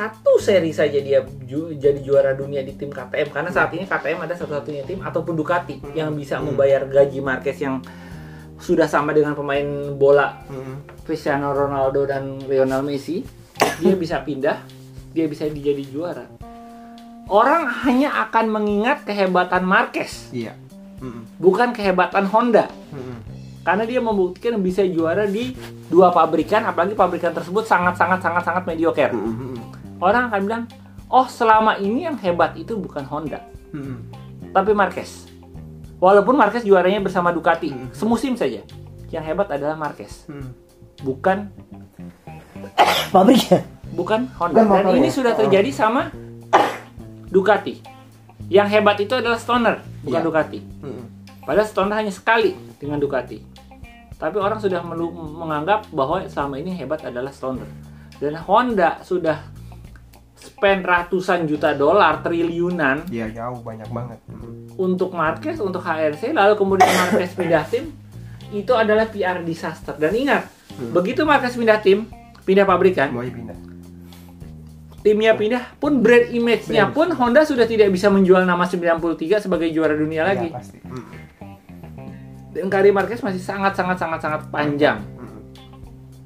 Satu 0.00 0.32
seri 0.36 0.72
saja 0.72 0.96
dia 0.96 1.20
ju- 1.42 1.72
jadi 1.72 2.00
juara 2.00 2.32
dunia 2.32 2.60
di 2.60 2.72
tim 2.72 2.88
KTM 2.88 3.28
karena 3.28 3.50
saat 3.50 3.68
ini 3.70 3.84
KTM 3.84 4.16
ada 4.18 4.32
satu-satunya 4.32 4.82
tim 4.82 4.96
ataupun 4.98 5.34
Ducati 5.34 5.76
yang 5.92 6.12
bisa 6.12 6.40
membayar 6.40 6.82
gaji 6.82 7.20
Marquez 7.20 7.58
yang 7.58 7.84
sudah 8.56 8.84
sama 8.84 9.12
dengan 9.12 9.32
pemain 9.32 9.60
bola 9.92 10.40
Hmm. 10.42 10.80
Cristiano 11.02 11.50
Ronaldo 11.50 12.04
dan 12.04 12.40
Lionel 12.40 12.80
Messi 12.80 13.20
dia 13.76 13.92
bisa 13.94 14.20
pindah 14.20 14.64
dia 15.10 15.26
bisa 15.26 15.44
jadi 15.44 15.82
juara 15.82 16.24
orang 17.26 17.68
hanya 17.84 18.10
akan 18.22 18.46
mengingat 18.50 19.04
kehebatan 19.04 19.62
Marquez 19.62 20.28
Iya. 20.30 20.56
Hmm. 20.96 21.28
bukan 21.36 21.70
kehebatan 21.70 22.24
Honda 22.26 22.72
Hmm. 22.88 23.20
karena 23.60 23.84
dia 23.84 24.00
membuktikan 24.00 24.56
bisa 24.58 24.80
juara 24.82 25.24
di 25.24 25.52
dua 25.86 26.08
pabrikan 26.08 26.64
apalagi 26.64 26.92
pabrikan 26.94 27.30
tersebut 27.30 27.64
sangat 27.64 27.92
sangat 27.94 28.20
sangat 28.20 28.40
sangat 28.42 28.64
mediocre 28.64 29.10
Hmm. 29.10 29.36
Hmm. 29.50 29.56
Orang 30.00 30.28
akan 30.28 30.40
bilang 30.42 30.62
oh 31.06 31.26
selama 31.26 31.76
ini 31.76 32.04
yang 32.04 32.16
hebat 32.16 32.56
itu 32.56 32.74
bukan 32.74 33.04
Honda 33.04 33.40
Hmm. 33.70 34.02
tapi 34.50 34.72
Marquez 34.72 35.30
walaupun 35.96 36.34
Marquez 36.34 36.64
juaranya 36.64 36.98
bersama 36.98 37.30
Ducati 37.30 37.70
Hmm. 37.70 37.88
semusim 37.90 38.34
saja 38.34 38.64
yang 39.08 39.22
hebat 39.22 39.46
adalah 39.48 39.76
Marquez 39.76 40.26
Hmm. 40.26 40.50
bukan 41.00 41.46
Pabriknya. 43.10 43.64
bukan 43.90 44.30
Honda. 44.32 44.62
Bukan 44.62 44.84
Dan 44.86 44.96
ini 44.96 45.10
sudah 45.10 45.34
terjadi 45.34 45.70
sama 45.70 46.10
Ducati. 47.28 47.82
Yang 48.46 48.68
hebat 48.72 48.96
itu 48.98 49.14
adalah 49.14 49.34
Stoner, 49.34 49.78
bukan 50.00 50.20
Iya. 50.20 50.26
Ducati. 50.26 50.58
Hmm. 50.80 51.04
Padahal 51.40 51.66
Stoner 51.66 51.96
hanya 51.96 52.10
sekali 52.10 52.54
dengan 52.76 52.98
Ducati. 52.98 53.38
Tapi 54.14 54.36
orang 54.36 54.58
sudah 54.58 54.82
menganggap 55.34 55.88
bahwa 55.90 56.20
selama 56.26 56.58
ini 56.58 56.70
hebat 56.70 57.00
adalah 57.02 57.30
Stoner. 57.30 57.66
Dan 58.18 58.36
Honda 58.36 59.00
sudah 59.00 59.40
spend 60.40 60.80
ratusan 60.82 61.44
juta 61.44 61.72
dolar, 61.72 62.20
triliunan 62.20 63.04
Iya 63.06 63.28
jauh 63.30 63.60
banyak 63.60 63.88
banget. 63.88 64.18
Untuk 64.74 65.12
Marquez, 65.12 65.60
untuk 65.60 65.80
HRC, 65.80 66.32
lalu 66.32 66.56
kemudian 66.56 66.88
Marquez 66.88 67.32
pindah 67.32 67.64
tim, 67.64 67.92
itu 68.50 68.72
adalah 68.72 69.04
PR 69.06 69.40
disaster. 69.40 69.94
Dan 69.94 70.16
ingat, 70.16 70.48
Hmm. 70.72 70.90
begitu 70.90 71.22
Marquez 71.22 71.52
pindah 71.52 71.78
tim, 71.78 72.08
pindah 72.42 72.64
pabrikan, 72.64 73.12
Semuanya 73.12 73.34
pindah. 73.36 73.58
timnya 75.00 75.32
pindah 75.32 75.62
pun 75.76 76.00
brand 76.00 76.28
image-nya 76.28 76.88
Brand. 76.88 76.96
pun 76.96 77.08
Honda 77.10 77.40
sudah 77.42 77.64
tidak 77.64 77.88
bisa 77.88 78.08
menjual 78.08 78.42
nama 78.42 78.64
93 78.64 79.36
sebagai 79.38 79.68
juara 79.68 79.92
dunia 79.92 80.24
lagi. 80.24 80.48
Iya, 80.48 80.56
pasti. 80.56 80.78
Hmm. 80.80 81.04
Dan 82.50 82.66
karir 82.66 82.90
Marquez 82.90 83.20
masih 83.20 83.38
sangat 83.38 83.72
sangat 83.72 83.96
sangat 83.96 84.20
sangat 84.20 84.42
panjang. 84.48 84.98
Hmm. 85.14 85.40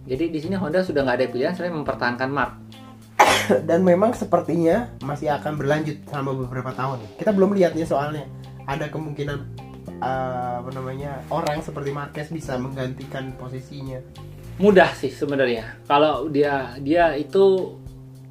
Jadi 0.04 0.24
di 0.28 0.38
sini 0.38 0.54
Honda 0.54 0.80
sudah 0.80 1.02
nggak 1.02 1.16
ada 1.16 1.26
pilihan 1.28 1.52
selain 1.52 1.72
mempertahankan 1.72 2.28
Mark. 2.28 2.52
dan 3.68 3.80
memang 3.84 4.12
sepertinya 4.16 4.90
masih 5.04 5.30
akan 5.34 5.58
berlanjut 5.58 6.00
selama 6.08 6.46
beberapa 6.46 6.72
tahun. 6.72 7.02
Kita 7.20 7.30
belum 7.30 7.54
lihat 7.54 7.76
nih 7.76 7.86
soalnya 7.86 8.24
ada 8.64 8.88
kemungkinan 8.88 9.38
uh, 10.00 10.64
apa 10.64 10.70
namanya 10.72 11.20
orang 11.28 11.60
seperti 11.60 11.92
Marquez 11.92 12.32
bisa 12.32 12.56
menggantikan 12.56 13.32
posisinya. 13.36 14.00
Mudah 14.56 14.94
sih 14.94 15.10
sebenarnya. 15.10 15.82
Kalau 15.84 16.30
dia 16.30 16.78
dia 16.78 17.18
itu 17.18 17.76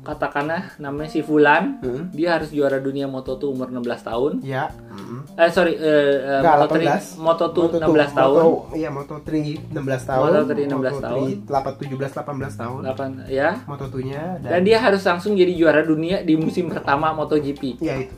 katakanlah 0.03 0.75
namanya 0.77 1.09
si 1.09 1.23
Fulan, 1.23 1.79
Hmm. 1.79 2.11
dia 2.11 2.35
harus 2.35 2.51
juara 2.51 2.77
dunia 2.77 3.07
Moto2 3.07 3.43
umur 3.49 3.71
16 3.71 4.03
tahun. 4.03 4.31
Ya. 4.43 4.67
Hmm. 4.91 5.23
Eh 5.33 5.49
sorry, 5.49 5.73
eh, 5.73 5.81
eh, 5.81 6.39
Enggak, 6.43 6.55
Moto3 6.59 6.83
18. 6.83 7.17
Moto2 7.17 7.57
Moto2, 7.57 7.79
16 7.79 8.11
tahun. 8.11 8.41
Moto, 8.43 8.75
iya 8.75 8.89
Moto3 8.91 9.29
16 9.71 10.03
tahun. 10.03 10.27
Moto3 10.27 10.51
16 10.67 10.97
tahun. 10.99 11.27
8 11.47 11.73
17 11.79 12.11
18 12.13 12.53
tahun. 12.53 12.81
8 12.85 13.11
ya. 13.31 13.49
Moto2-nya 13.63 14.21
Dan 14.43 14.61
dia 14.61 14.77
harus 14.77 15.01
langsung 15.01 15.33
jadi 15.33 15.55
juara 15.55 15.81
dunia 15.81 16.21
di 16.21 16.35
musim 16.35 16.67
pertama 16.67 17.15
MotoGP. 17.15 17.79
ya 17.79 17.95
itu. 17.97 18.13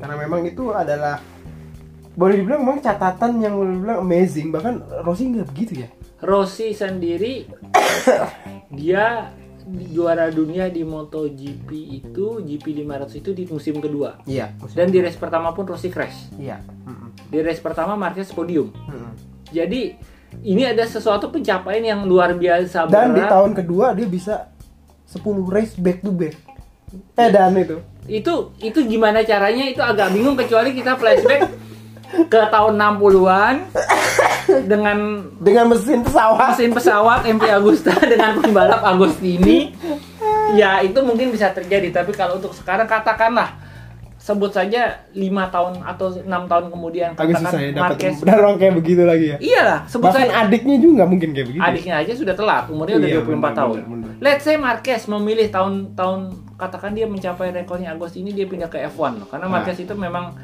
Karena 0.00 0.16
memang 0.16 0.40
itu 0.42 0.72
adalah 0.72 1.20
boleh 2.12 2.40
dibilang 2.40 2.64
memang 2.64 2.80
catatan 2.80 3.44
yang 3.44 3.60
boleh 3.60 3.76
dibilang 3.76 4.00
amazing 4.00 4.48
bahkan 4.48 4.80
Rossi 5.04 5.28
nggak 5.28 5.52
begitu 5.52 5.84
ya 5.84 5.88
Rossi 6.24 6.72
sendiri 6.72 7.44
dia 8.72 9.28
juara 9.66 10.30
dunia 10.30 10.70
di 10.70 10.86
MotoGP 10.86 11.68
itu 11.98 12.26
GP 12.46 12.86
500 12.86 13.18
itu 13.18 13.30
di 13.34 13.44
musim 13.50 13.82
kedua. 13.82 14.22
Iya. 14.22 14.54
Dan 14.72 14.94
di 14.94 15.02
race 15.02 15.18
pertama 15.18 15.50
pun 15.50 15.66
Rossi 15.66 15.90
crash. 15.90 16.30
Iya. 16.38 16.62
Mm-mm. 16.62 17.10
di 17.26 17.42
race 17.42 17.58
pertama 17.58 17.98
Marquez 17.98 18.30
podium. 18.30 18.70
Mm-mm. 18.70 19.12
jadi 19.50 19.98
ini 20.46 20.62
ada 20.62 20.86
sesuatu 20.86 21.30
pencapaian 21.30 21.82
yang 21.82 22.00
luar 22.06 22.34
biasa 22.38 22.86
dan 22.90 23.14
di 23.14 23.22
berat. 23.22 23.30
tahun 23.30 23.50
kedua 23.56 23.86
dia 23.94 24.06
bisa 24.06 24.50
10 25.10 25.22
race 25.50 25.74
back 25.78 26.02
to 26.02 26.14
back. 26.14 26.34
Eh 27.18 27.30
dan 27.30 27.54
itu. 27.58 27.82
Itu 28.06 28.54
itu 28.62 28.78
gimana 28.86 29.26
caranya? 29.26 29.66
Itu 29.66 29.82
agak 29.82 30.14
bingung 30.14 30.38
kecuali 30.38 30.70
kita 30.74 30.94
flashback 30.94 31.50
ke 32.24 32.40
tahun 32.48 32.72
60-an 32.74 33.54
dengan 34.64 34.98
dengan 35.36 35.64
mesin 35.68 36.00
pesawat. 36.00 36.38
mesin 36.50 36.70
pesawat 36.70 37.20
MP 37.24 37.44
Agusta 37.46 37.92
dengan 38.12 38.36
pembalap 38.36 38.80
Agustini 38.80 39.74
ya 40.52 40.80
itu 40.80 40.96
mungkin 41.00 41.28
bisa 41.28 41.50
terjadi 41.50 41.92
tapi 41.92 42.10
kalau 42.10 42.38
untuk 42.38 42.52
sekarang 42.52 42.86
katakanlah 42.86 43.58
sebut 44.16 44.50
saja 44.50 45.06
lima 45.12 45.46
tahun 45.46 45.86
atau 45.86 46.10
enam 46.18 46.50
tahun 46.50 46.66
kemudian 46.66 47.14
agak 47.14 47.38
susah 47.38 47.60
ya 47.60 47.70
dapat 47.70 47.94
Marquez. 47.94 48.14
benar 48.18 48.38
orang 48.40 48.56
kayak 48.56 48.74
begitu 48.74 49.02
lagi 49.06 49.26
ya. 49.28 49.36
Iyalah 49.38 49.78
sebut 49.86 50.02
bahkan 50.04 50.26
saja. 50.26 50.42
adiknya 50.42 50.76
juga 50.80 51.02
mungkin 51.06 51.30
kayak 51.30 51.46
begitu. 51.46 51.62
Adiknya 51.62 51.94
aja 51.96 52.12
sudah 52.12 52.34
telat 52.34 52.64
umurnya 52.66 52.98
udah 52.98 53.06
Iya, 53.08 53.22
24 53.22 53.30
bener, 53.30 53.54
tahun. 53.54 53.76
bener, 53.76 53.86
bener. 53.86 54.10
let's 54.18 54.42
say 54.42 54.58
Marquez 54.58 55.06
memilih 55.06 55.46
tahun-tahun 55.46 56.20
katakan 56.58 56.90
dia 56.92 57.06
mencapai 57.06 57.54
rekornya 57.54 57.94
Agustini 57.94 58.34
dia 58.34 58.46
pindah 58.46 58.66
ke 58.66 58.82
F1 58.88 59.30
karena 59.30 59.46
Nah. 59.46 59.52
Marquez 59.52 59.78
itu 59.78 59.94
memang 59.94 60.34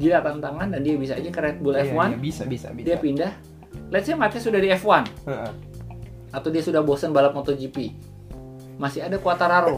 gila 0.00 0.18
tantangan 0.18 0.72
dan 0.72 0.80
dia 0.80 0.96
bisa 0.96 1.12
aja 1.12 1.28
ke 1.28 1.38
Red 1.38 1.60
Bull 1.60 1.76
Iya, 1.76 1.92
F1 1.92 2.08
iya, 2.08 2.16
bisa 2.16 2.42
bisa 2.48 2.68
bisa. 2.72 2.86
dia 2.88 2.96
pindah. 2.96 3.32
Let's 3.92 4.08
say 4.08 4.16
Marquez 4.16 4.40
sudah 4.40 4.56
di 4.56 4.72
F1 4.72 5.04
Heeh. 5.28 5.52
atau 6.32 6.48
dia 6.48 6.64
sudah 6.64 6.80
bosan 6.80 7.12
balap 7.12 7.36
MotoGP. 7.36 7.92
Masih 8.74 9.04
ada 9.04 9.20
Quartararo 9.20 9.76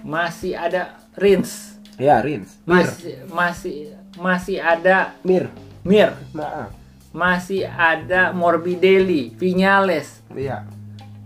masih 0.00 0.56
ada 0.56 0.96
Rins. 1.12 1.76
Ya 2.00 2.24
Rins. 2.24 2.56
Mir. 2.64 2.88
Masih 2.88 3.14
masih 3.28 3.76
masih 4.16 4.56
ada 4.56 5.12
Mir. 5.20 5.52
Mir. 5.84 6.16
Nah 6.32 6.72
masih 7.12 7.68
ada 7.68 8.32
Morbidelli 8.32 9.34
Vinales. 9.36 10.24
Iya. 10.32 10.64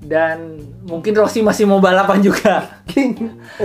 Dan 0.02 0.60
mungkin 0.84 1.14
Rossi 1.14 1.40
masih 1.40 1.64
mau 1.64 1.78
balapan 1.78 2.20
juga. 2.20 2.82
King 2.90 3.14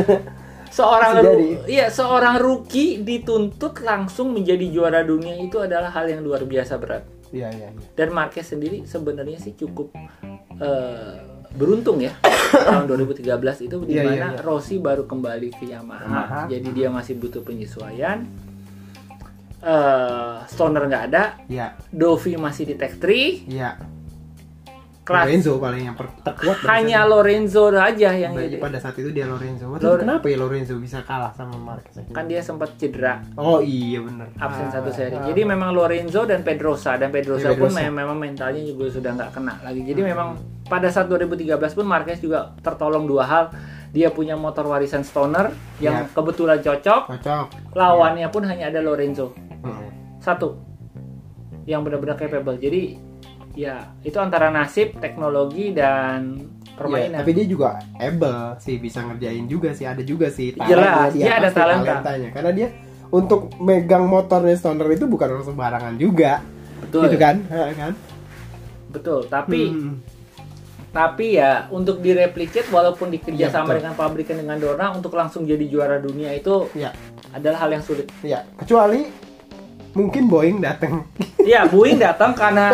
seorang 0.79 1.11
ru- 1.19 1.63
iya 1.67 1.87
seorang 1.87 2.35
rookie 2.37 2.99
dituntut 2.99 3.79
langsung 3.81 4.31
menjadi 4.31 4.65
juara 4.65 5.01
dunia 5.01 5.35
itu 5.35 5.59
adalah 5.59 5.89
hal 5.89 6.07
yang 6.07 6.21
luar 6.21 6.43
biasa 6.43 6.75
berat 6.75 7.03
Iya 7.29 7.45
iya. 7.51 7.69
iya. 7.69 7.85
Dan 7.93 8.09
Marquez 8.09 8.47
sendiri 8.47 8.81
sebenarnya 8.83 9.37
sih 9.37 9.53
cukup 9.53 9.93
eh, 10.57 11.13
beruntung 11.51 11.97
ya 11.97 12.13
tahun 12.65 12.89
2013 12.89 13.21
itu 13.61 13.75
di 13.83 13.93
Iya, 13.93 14.01
mana 14.03 14.13
iya, 14.15 14.27
iya. 14.31 14.41
Rossi 14.41 14.77
baru 14.77 15.05
kembali 15.05 15.49
ke 15.51 15.65
Yamaha, 15.65 16.05
Yamaha. 16.05 16.41
jadi 16.47 16.67
dia 16.71 16.87
masih 16.89 17.17
butuh 17.17 17.41
penyesuaian. 17.41 18.25
Eh, 19.59 20.35
Stoner 20.47 20.87
nggak 20.87 21.03
ada, 21.11 21.23
Iya. 21.45 21.75
Dovi 21.91 22.33
masih 22.33 22.63
di 22.63 22.73
Tech 22.73 22.95
3, 22.95 23.43
Iya. 23.45 23.75
Kelas 25.09 25.25
Lorenzo 25.25 25.51
paling 25.57 25.83
yang 25.83 25.95
terkuat 25.97 26.57
hanya 26.69 26.97
saat 26.99 27.09
Lorenzo 27.09 27.63
aja 27.71 28.09
yang 28.11 28.31
ini. 28.31 28.55
pada 28.55 28.77
saat 28.77 28.93
itu 28.93 29.09
dia 29.09 29.25
Lorenzo. 29.25 29.65
Waktu 29.67 29.81
Lore- 29.83 29.99
kenapa 29.99 30.25
ya 30.25 30.37
Lorenzo 30.37 30.77
bisa 30.77 31.01
kalah 31.01 31.33
sama 31.33 31.57
Marquez? 31.57 31.97
kan 32.07 32.23
dia 32.23 32.39
sempat 32.39 32.77
cedera 32.77 33.25
Oh 33.33 33.57
iya 33.57 33.99
bener. 33.99 34.29
absen 34.35 34.65
Ah, 34.65 34.71
satu 34.71 34.89
seri. 34.89 35.11
ah. 35.11 35.25
Jadi 35.25 35.41
memang 35.43 35.73
Lorenzo 35.73 36.21
dan 36.23 36.39
Pedrosa 36.39 36.93
dan 36.93 37.09
Pedrosa 37.09 37.49
pun 37.51 37.67
Pedrosa. 37.67 37.81
mem- 37.81 37.97
memang 37.97 38.15
mentalnya 38.15 38.61
juga 38.61 38.85
sudah 38.87 39.11
nggak 39.11 39.31
kena 39.31 39.57
lagi. 39.59 39.81
Jadi 39.81 40.01
memang 40.03 40.37
pada 40.63 40.85
saat 40.87 41.07
2013 41.07 41.49
pun 41.73 41.83
Marquez 41.83 42.19
juga 42.19 42.53
tertolong 42.59 43.03
dua 43.03 43.25
hal. 43.25 43.45
Dia 43.89 44.07
punya 44.07 44.37
motor 44.37 44.63
warisan 44.63 45.01
Stoner 45.01 45.49
yang 45.79 46.05
Iya. 46.05 46.13
kebetulan 46.13 46.59
cocok. 46.59 47.01
cocok. 47.09 47.45
Lawannya 47.73 48.29
pun 48.29 48.45
hanya 48.45 48.69
ada 48.69 48.79
Lorenzo 48.79 49.33
Hmm. 49.59 49.89
satu 50.19 50.61
yang 51.65 51.81
benar-benar 51.81 52.13
capable. 52.15 52.53
Jadi 52.55 53.08
ya 53.59 53.75
itu 53.99 54.15
antara 54.15 54.47
nasib, 54.47 54.95
teknologi 54.97 55.75
dan 55.75 56.47
Iya, 56.71 56.71
permainan. 56.79 57.19
tapi 57.19 57.31
dia 57.35 57.43
juga 57.43 57.69
able 57.93 58.55
sih 58.57 58.79
bisa 58.79 59.03
ngerjain 59.03 59.43
juga 59.45 59.75
sih 59.75 59.83
ada 59.83 59.99
juga 59.99 60.31
sih 60.31 60.55
Jelas, 60.55 61.11
dia 61.11 61.27
ada 61.29 61.43
pasti 61.45 61.59
talenta. 61.59 61.83
talentanya 61.99 62.29
karena 62.31 62.51
dia 62.55 62.67
untuk 63.09 63.51
megang 63.59 64.07
motornya 64.07 64.55
Stoner 64.55 64.87
itu 64.89 65.03
bukan 65.03 65.27
orang 65.29 65.43
sembarangan 65.43 65.93
juga 65.95 66.39
Betul. 66.79 67.01
gitu 67.05 67.17
kan 67.17 67.35
kan 67.75 67.93
Betul. 68.89 69.27
Tapi 69.27 69.61
Hmm. 69.67 69.95
tapi 70.89 71.35
ya 71.35 71.67
untuk 71.69 71.99
direplicate 71.99 72.65
walaupun 72.69 73.07
Iya, 73.07 73.21
dikerjasama 73.21 73.65
betul. 73.67 73.77
dengan 73.77 73.93
pabrikan 73.93 74.35
dengan 74.39 74.57
Dorna 74.57 74.89
untuk 74.89 75.13
langsung 75.13 75.43
jadi 75.43 75.61
juara 75.63 75.99
dunia 75.99 76.31
itu 76.31 76.65
ya 76.73 76.89
adalah 77.29 77.61
hal 77.61 77.69
yang 77.71 77.83
sulit. 77.83 78.09
ya 78.23 78.41
kecuali 78.55 79.05
mungkin 79.99 80.31
Boeing 80.31 80.63
datang 80.63 81.03
Iya, 81.49 81.67
Boeing 81.67 81.99
datang 81.99 82.31
karena 82.37 82.71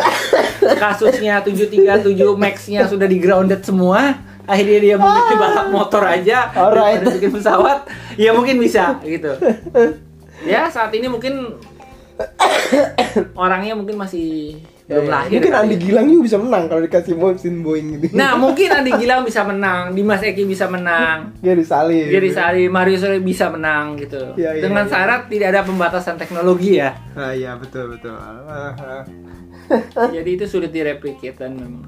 kasusnya 0.62 1.42
737 1.42 2.12
Max-nya 2.36 2.86
sudah 2.86 3.08
di 3.08 3.18
grounded 3.22 3.64
semua. 3.64 4.20
Akhirnya 4.46 4.78
dia 4.78 4.96
mau 5.00 5.10
bikin 5.10 5.38
balap 5.42 5.68
motor 5.74 6.04
aja 6.06 6.54
Alright. 6.54 7.02
daripada 7.02 7.18
bikin 7.18 7.32
pesawat. 7.34 7.78
Ya 8.20 8.30
mungkin 8.36 8.62
bisa 8.62 9.02
gitu. 9.02 9.34
Ya, 10.46 10.68
saat 10.70 10.92
ini 10.94 11.08
mungkin 11.10 11.58
orangnya 13.34 13.74
mungkin 13.74 13.96
masih 13.98 14.60
belum 14.86 14.96
Ya, 14.96 15.02
ya. 15.02 15.12
lahir. 15.12 15.30
mungkin 15.34 15.50
kali 15.50 15.58
Andi 15.58 15.72
ya. 15.72 15.78
Gilang 15.82 16.06
juga 16.06 16.22
bisa 16.24 16.38
menang 16.38 16.64
kalau 16.68 16.80
dikasih 16.80 17.12
mesin 17.16 17.54
Boeing 17.60 17.86
gitu 17.96 18.04
Nah, 18.14 18.32
mungkin 18.36 18.68
Andi 18.70 18.92
Gilang 18.96 19.20
bisa 19.22 19.42
menang, 19.42 19.82
Dimas 19.92 20.22
Eki 20.22 20.44
bisa 20.46 20.66
menang. 20.68 21.18
Gary 21.40 21.64
Salim 21.66 22.06
Jadi 22.06 22.28
Sari 22.30 22.64
Mario 22.68 22.96
Sore 22.96 23.18
bisa 23.18 23.50
menang 23.50 23.96
gitu. 23.98 24.20
Iya, 24.36 24.52
iya, 24.52 24.62
Dengan 24.62 24.84
iya. 24.86 24.88
syarat 24.88 25.22
tidak 25.26 25.48
ada 25.50 25.60
pembatasan 25.64 26.16
teknologi 26.16 26.78
ya. 26.78 26.94
ah 27.14 27.32
iya 27.32 27.56
betul 27.56 27.92
betul. 27.92 28.14
Jadi 30.16 30.30
itu 30.32 30.46
sulit 30.46 30.70
direplicate 30.70 31.36
dan 31.36 31.56
memang. 31.56 31.88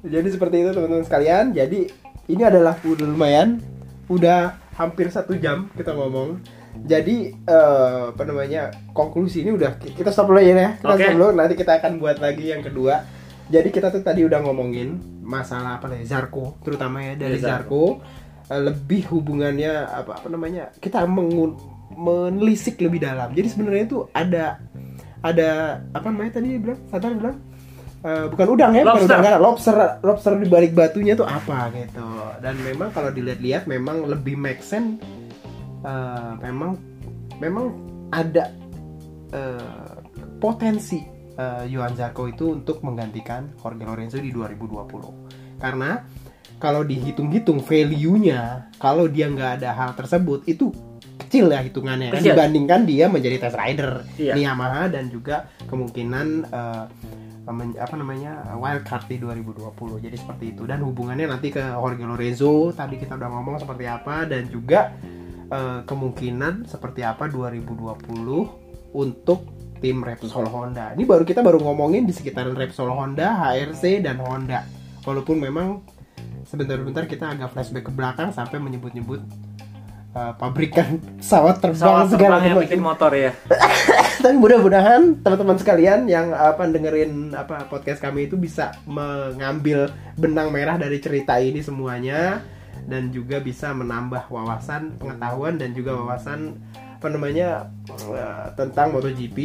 Jadi 0.00 0.26
seperti 0.30 0.54
itu 0.58 0.70
teman-teman 0.70 1.02
sekalian. 1.02 1.50
Jadi 1.52 1.86
ini 2.26 2.42
adalah 2.42 2.76
udah 2.80 3.04
lumayan, 3.04 3.58
udah 4.06 4.54
hampir 4.74 5.08
satu 5.08 5.34
jam 5.34 5.66
kita 5.72 5.92
ngomong. 5.92 6.38
Jadi 6.76 7.16
eh, 7.32 8.02
apa 8.10 8.22
namanya 8.22 8.62
konklusi 8.90 9.46
ini 9.46 9.54
udah 9.54 9.78
kita 9.78 10.10
stop 10.10 10.28
dulu 10.28 10.38
ya, 10.38 10.52
ya. 10.52 10.70
Kita 10.76 10.90
Oke. 10.90 11.00
stop 11.00 11.14
dulu. 11.14 11.28
Nanti 11.32 11.54
kita 11.54 11.72
akan 11.78 11.92
buat 11.96 12.18
lagi 12.18 12.50
yang 12.50 12.60
kedua. 12.60 13.06
Jadi 13.44 13.68
kita 13.68 13.88
tuh 13.88 14.00
tadi 14.00 14.24
udah 14.24 14.40
ngomongin 14.40 14.96
masalah 15.20 15.76
apa 15.76 15.92
ya 15.92 16.04
Zarko, 16.04 16.56
terutama 16.60 17.00
ya 17.00 17.14
dari 17.14 17.36
Iya, 17.36 17.44
Zarko. 17.60 18.00
Eh, 18.44 18.60
lebih 18.60 19.08
hubungannya 19.08 19.72
apa 19.84 20.18
apa 20.18 20.28
namanya 20.28 20.68
kita 20.76 21.04
mengun- 21.04 21.56
menelisik 21.94 22.76
lebih 22.78 23.00
dalam. 23.00 23.30
Jadi 23.30 23.46
sebenarnya 23.46 23.84
itu 23.86 23.98
ada 24.10 24.58
ada 25.20 25.50
apa 25.88 26.06
namanya 26.08 26.36
tadi 26.36 26.52
dia 26.52 26.60
bilang 26.60 26.80
Satar 26.86 27.14
bilang 27.14 27.38
Eh, 28.04 28.28
bukan 28.28 28.46
udang 28.52 28.76
ya, 28.76 28.84
bukan 28.84 28.92
Lobster. 28.92 29.08
udang 29.08 29.20
enggak, 29.24 29.38
lobster 29.40 29.76
lobster 30.04 30.32
di 30.36 30.44
balik 30.44 30.76
batunya 30.76 31.16
tuh 31.16 31.24
apa 31.24 31.72
gitu. 31.72 32.04
Dan 32.36 32.60
memang 32.60 32.92
kalau 32.92 33.08
dilihat-lihat 33.08 33.64
memang 33.64 34.04
lebih 34.04 34.36
make 34.36 34.60
sense 34.60 35.00
eh, 35.84 36.32
memang 36.40 36.72
memang 37.36 37.66
ada 38.10 38.50
eh, 39.30 39.94
potensi 40.36 41.00
eh, 41.30 41.64
Johan 41.66 41.94
Zarco 41.94 42.24
itu 42.24 42.52
untuk 42.52 42.80
menggantikan 42.80 43.52
Jorge 43.56 43.84
Lorenzo 43.84 44.18
di 44.18 44.30
2020. 44.30 45.58
Karena 45.58 46.00
kalau 46.54 46.80
dihitung-hitung 46.82 47.60
value-nya, 47.60 48.70
kalau 48.76 49.04
dia 49.06 49.28
nggak 49.28 49.60
ada 49.60 49.70
hal 49.74 49.90
tersebut 49.92 50.46
itu 50.46 50.70
kecil 51.16 51.50
ya 51.50 51.60
hitungannya 51.60 52.10
kan, 52.10 52.18
Kecil. 52.18 52.32
dibandingkan 52.32 52.80
dia 52.84 53.06
menjadi 53.06 53.36
test 53.40 53.56
rider 53.56 54.06
Iya. 54.14 54.34
di 54.34 54.40
Yamaha 54.42 54.86
dan 54.86 55.10
juga 55.10 55.50
kemungkinan 55.66 56.26
eh, 56.46 56.84
men- 57.44 57.76
apa 57.76 57.94
namanya 57.94 58.32
wildcard 58.54 59.04
di 59.04 59.18
2020 59.18 59.76
jadi 60.00 60.14
seperti 60.14 60.54
itu 60.54 60.62
dan 60.64 60.80
hubungannya 60.80 61.28
nanti 61.28 61.50
ke 61.50 61.60
Jorge 61.60 62.00
Lorenzo 62.02 62.70
tadi 62.70 62.96
kita 62.96 63.14
udah 63.14 63.28
ngomong 63.28 63.56
seperti 63.58 63.84
apa 63.84 64.24
dan 64.24 64.46
juga 64.46 64.94
eh, 65.54 65.80
kemungkinan 65.86 66.66
seperti 66.66 67.06
apa 67.06 67.30
2020 67.30 68.90
untuk 68.94 69.46
tim 69.78 70.02
Repsol 70.02 70.50
Honda. 70.50 70.94
Ini 70.98 71.04
baru 71.06 71.22
kita 71.22 71.44
baru 71.44 71.62
ngomongin 71.62 72.02
di 72.02 72.12
sekitaran 72.14 72.58
Repsol 72.58 72.90
Honda 72.90 73.38
HRC 73.54 74.02
dan 74.02 74.18
Honda. 74.18 74.66
Walaupun 75.06 75.38
memang 75.38 75.84
sebentar-bentar 76.48 77.04
kita 77.06 77.36
agak 77.36 77.52
flashback 77.52 77.86
ke 77.88 77.92
belakang 77.92 78.32
sampai 78.32 78.58
menyebut-nyebut 78.58 79.20
eh, 80.16 80.32
pabrikan 80.40 80.98
pesawat 81.20 81.60
terbang 81.60 81.78
Pesawat 81.84 82.06
segala 82.10 82.36
terbang 82.40 82.44
yang 82.48 82.56
macam. 82.58 82.64
bikin 82.66 82.80
motor 82.82 83.12
ya. 83.14 83.30
tapi 84.24 84.40
mudah-mudahan 84.40 85.20
teman-teman 85.20 85.58
sekalian 85.60 86.08
yang 86.08 86.32
apa 86.32 86.64
dengerin 86.64 87.36
apa 87.36 87.68
podcast 87.68 88.00
kami 88.00 88.24
itu 88.24 88.40
bisa 88.40 88.72
mengambil 88.88 89.92
benang 90.16 90.48
merah 90.48 90.80
dari 90.80 90.96
cerita 90.96 91.36
ini 91.36 91.60
semuanya 91.60 92.40
dan 92.84 93.08
juga 93.12 93.40
bisa 93.40 93.72
menambah 93.72 94.28
wawasan 94.28 95.00
pengetahuan 95.00 95.56
dan 95.56 95.72
juga 95.72 95.96
wawasan 95.96 96.60
apa 97.00 97.08
namanya 97.12 97.68
eh, 98.12 98.46
tentang 98.56 98.96
MotoGP 98.96 99.38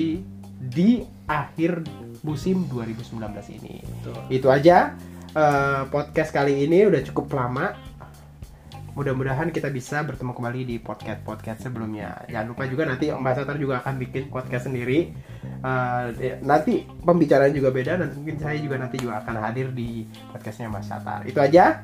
di 0.72 1.04
akhir 1.28 1.84
musim 2.24 2.68
2019 2.68 3.20
ini. 3.60 3.84
Betul. 3.84 4.16
Itu 4.32 4.48
aja 4.52 4.96
eh, 5.36 5.84
podcast 5.88 6.32
kali 6.36 6.68
ini 6.68 6.88
udah 6.88 7.02
cukup 7.04 7.32
lama. 7.36 7.76
Mudah-mudahan 8.96 9.56
kita 9.56 9.72
bisa 9.72 10.04
bertemu 10.04 10.36
kembali 10.36 10.62
di 10.68 10.76
podcast 10.76 11.24
podcast 11.24 11.64
sebelumnya. 11.64 12.20
Jangan 12.28 12.52
lupa 12.52 12.68
juga 12.68 12.84
nanti 12.84 13.08
Om 13.08 13.24
Basatar 13.24 13.56
juga 13.56 13.80
akan 13.80 13.96
bikin 13.96 14.28
podcast 14.28 14.68
sendiri. 14.68 15.16
Ya, 16.20 16.36
nanti 16.44 16.84
pembicaraan 16.84 17.56
juga 17.56 17.72
beda 17.72 17.96
dan 17.96 18.12
mungkin 18.12 18.36
saya 18.44 18.60
juga 18.60 18.76
nanti 18.76 19.00
juga 19.00 19.24
akan 19.24 19.36
hadir 19.40 19.72
di 19.72 20.04
podcastnya 20.36 20.68
Mas 20.68 20.92
Satar. 20.92 21.24
Itu 21.24 21.40
aja. 21.40 21.80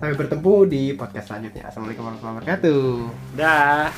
Sampai 0.00 0.16
bertemu 0.16 0.54
di 0.64 0.82
podcast 0.96 1.28
selanjutnya. 1.28 1.68
Assalamualaikum 1.68 2.08
warahmatullahi 2.08 2.36
wabarakatuh. 2.40 2.88
Dah. 3.36 3.92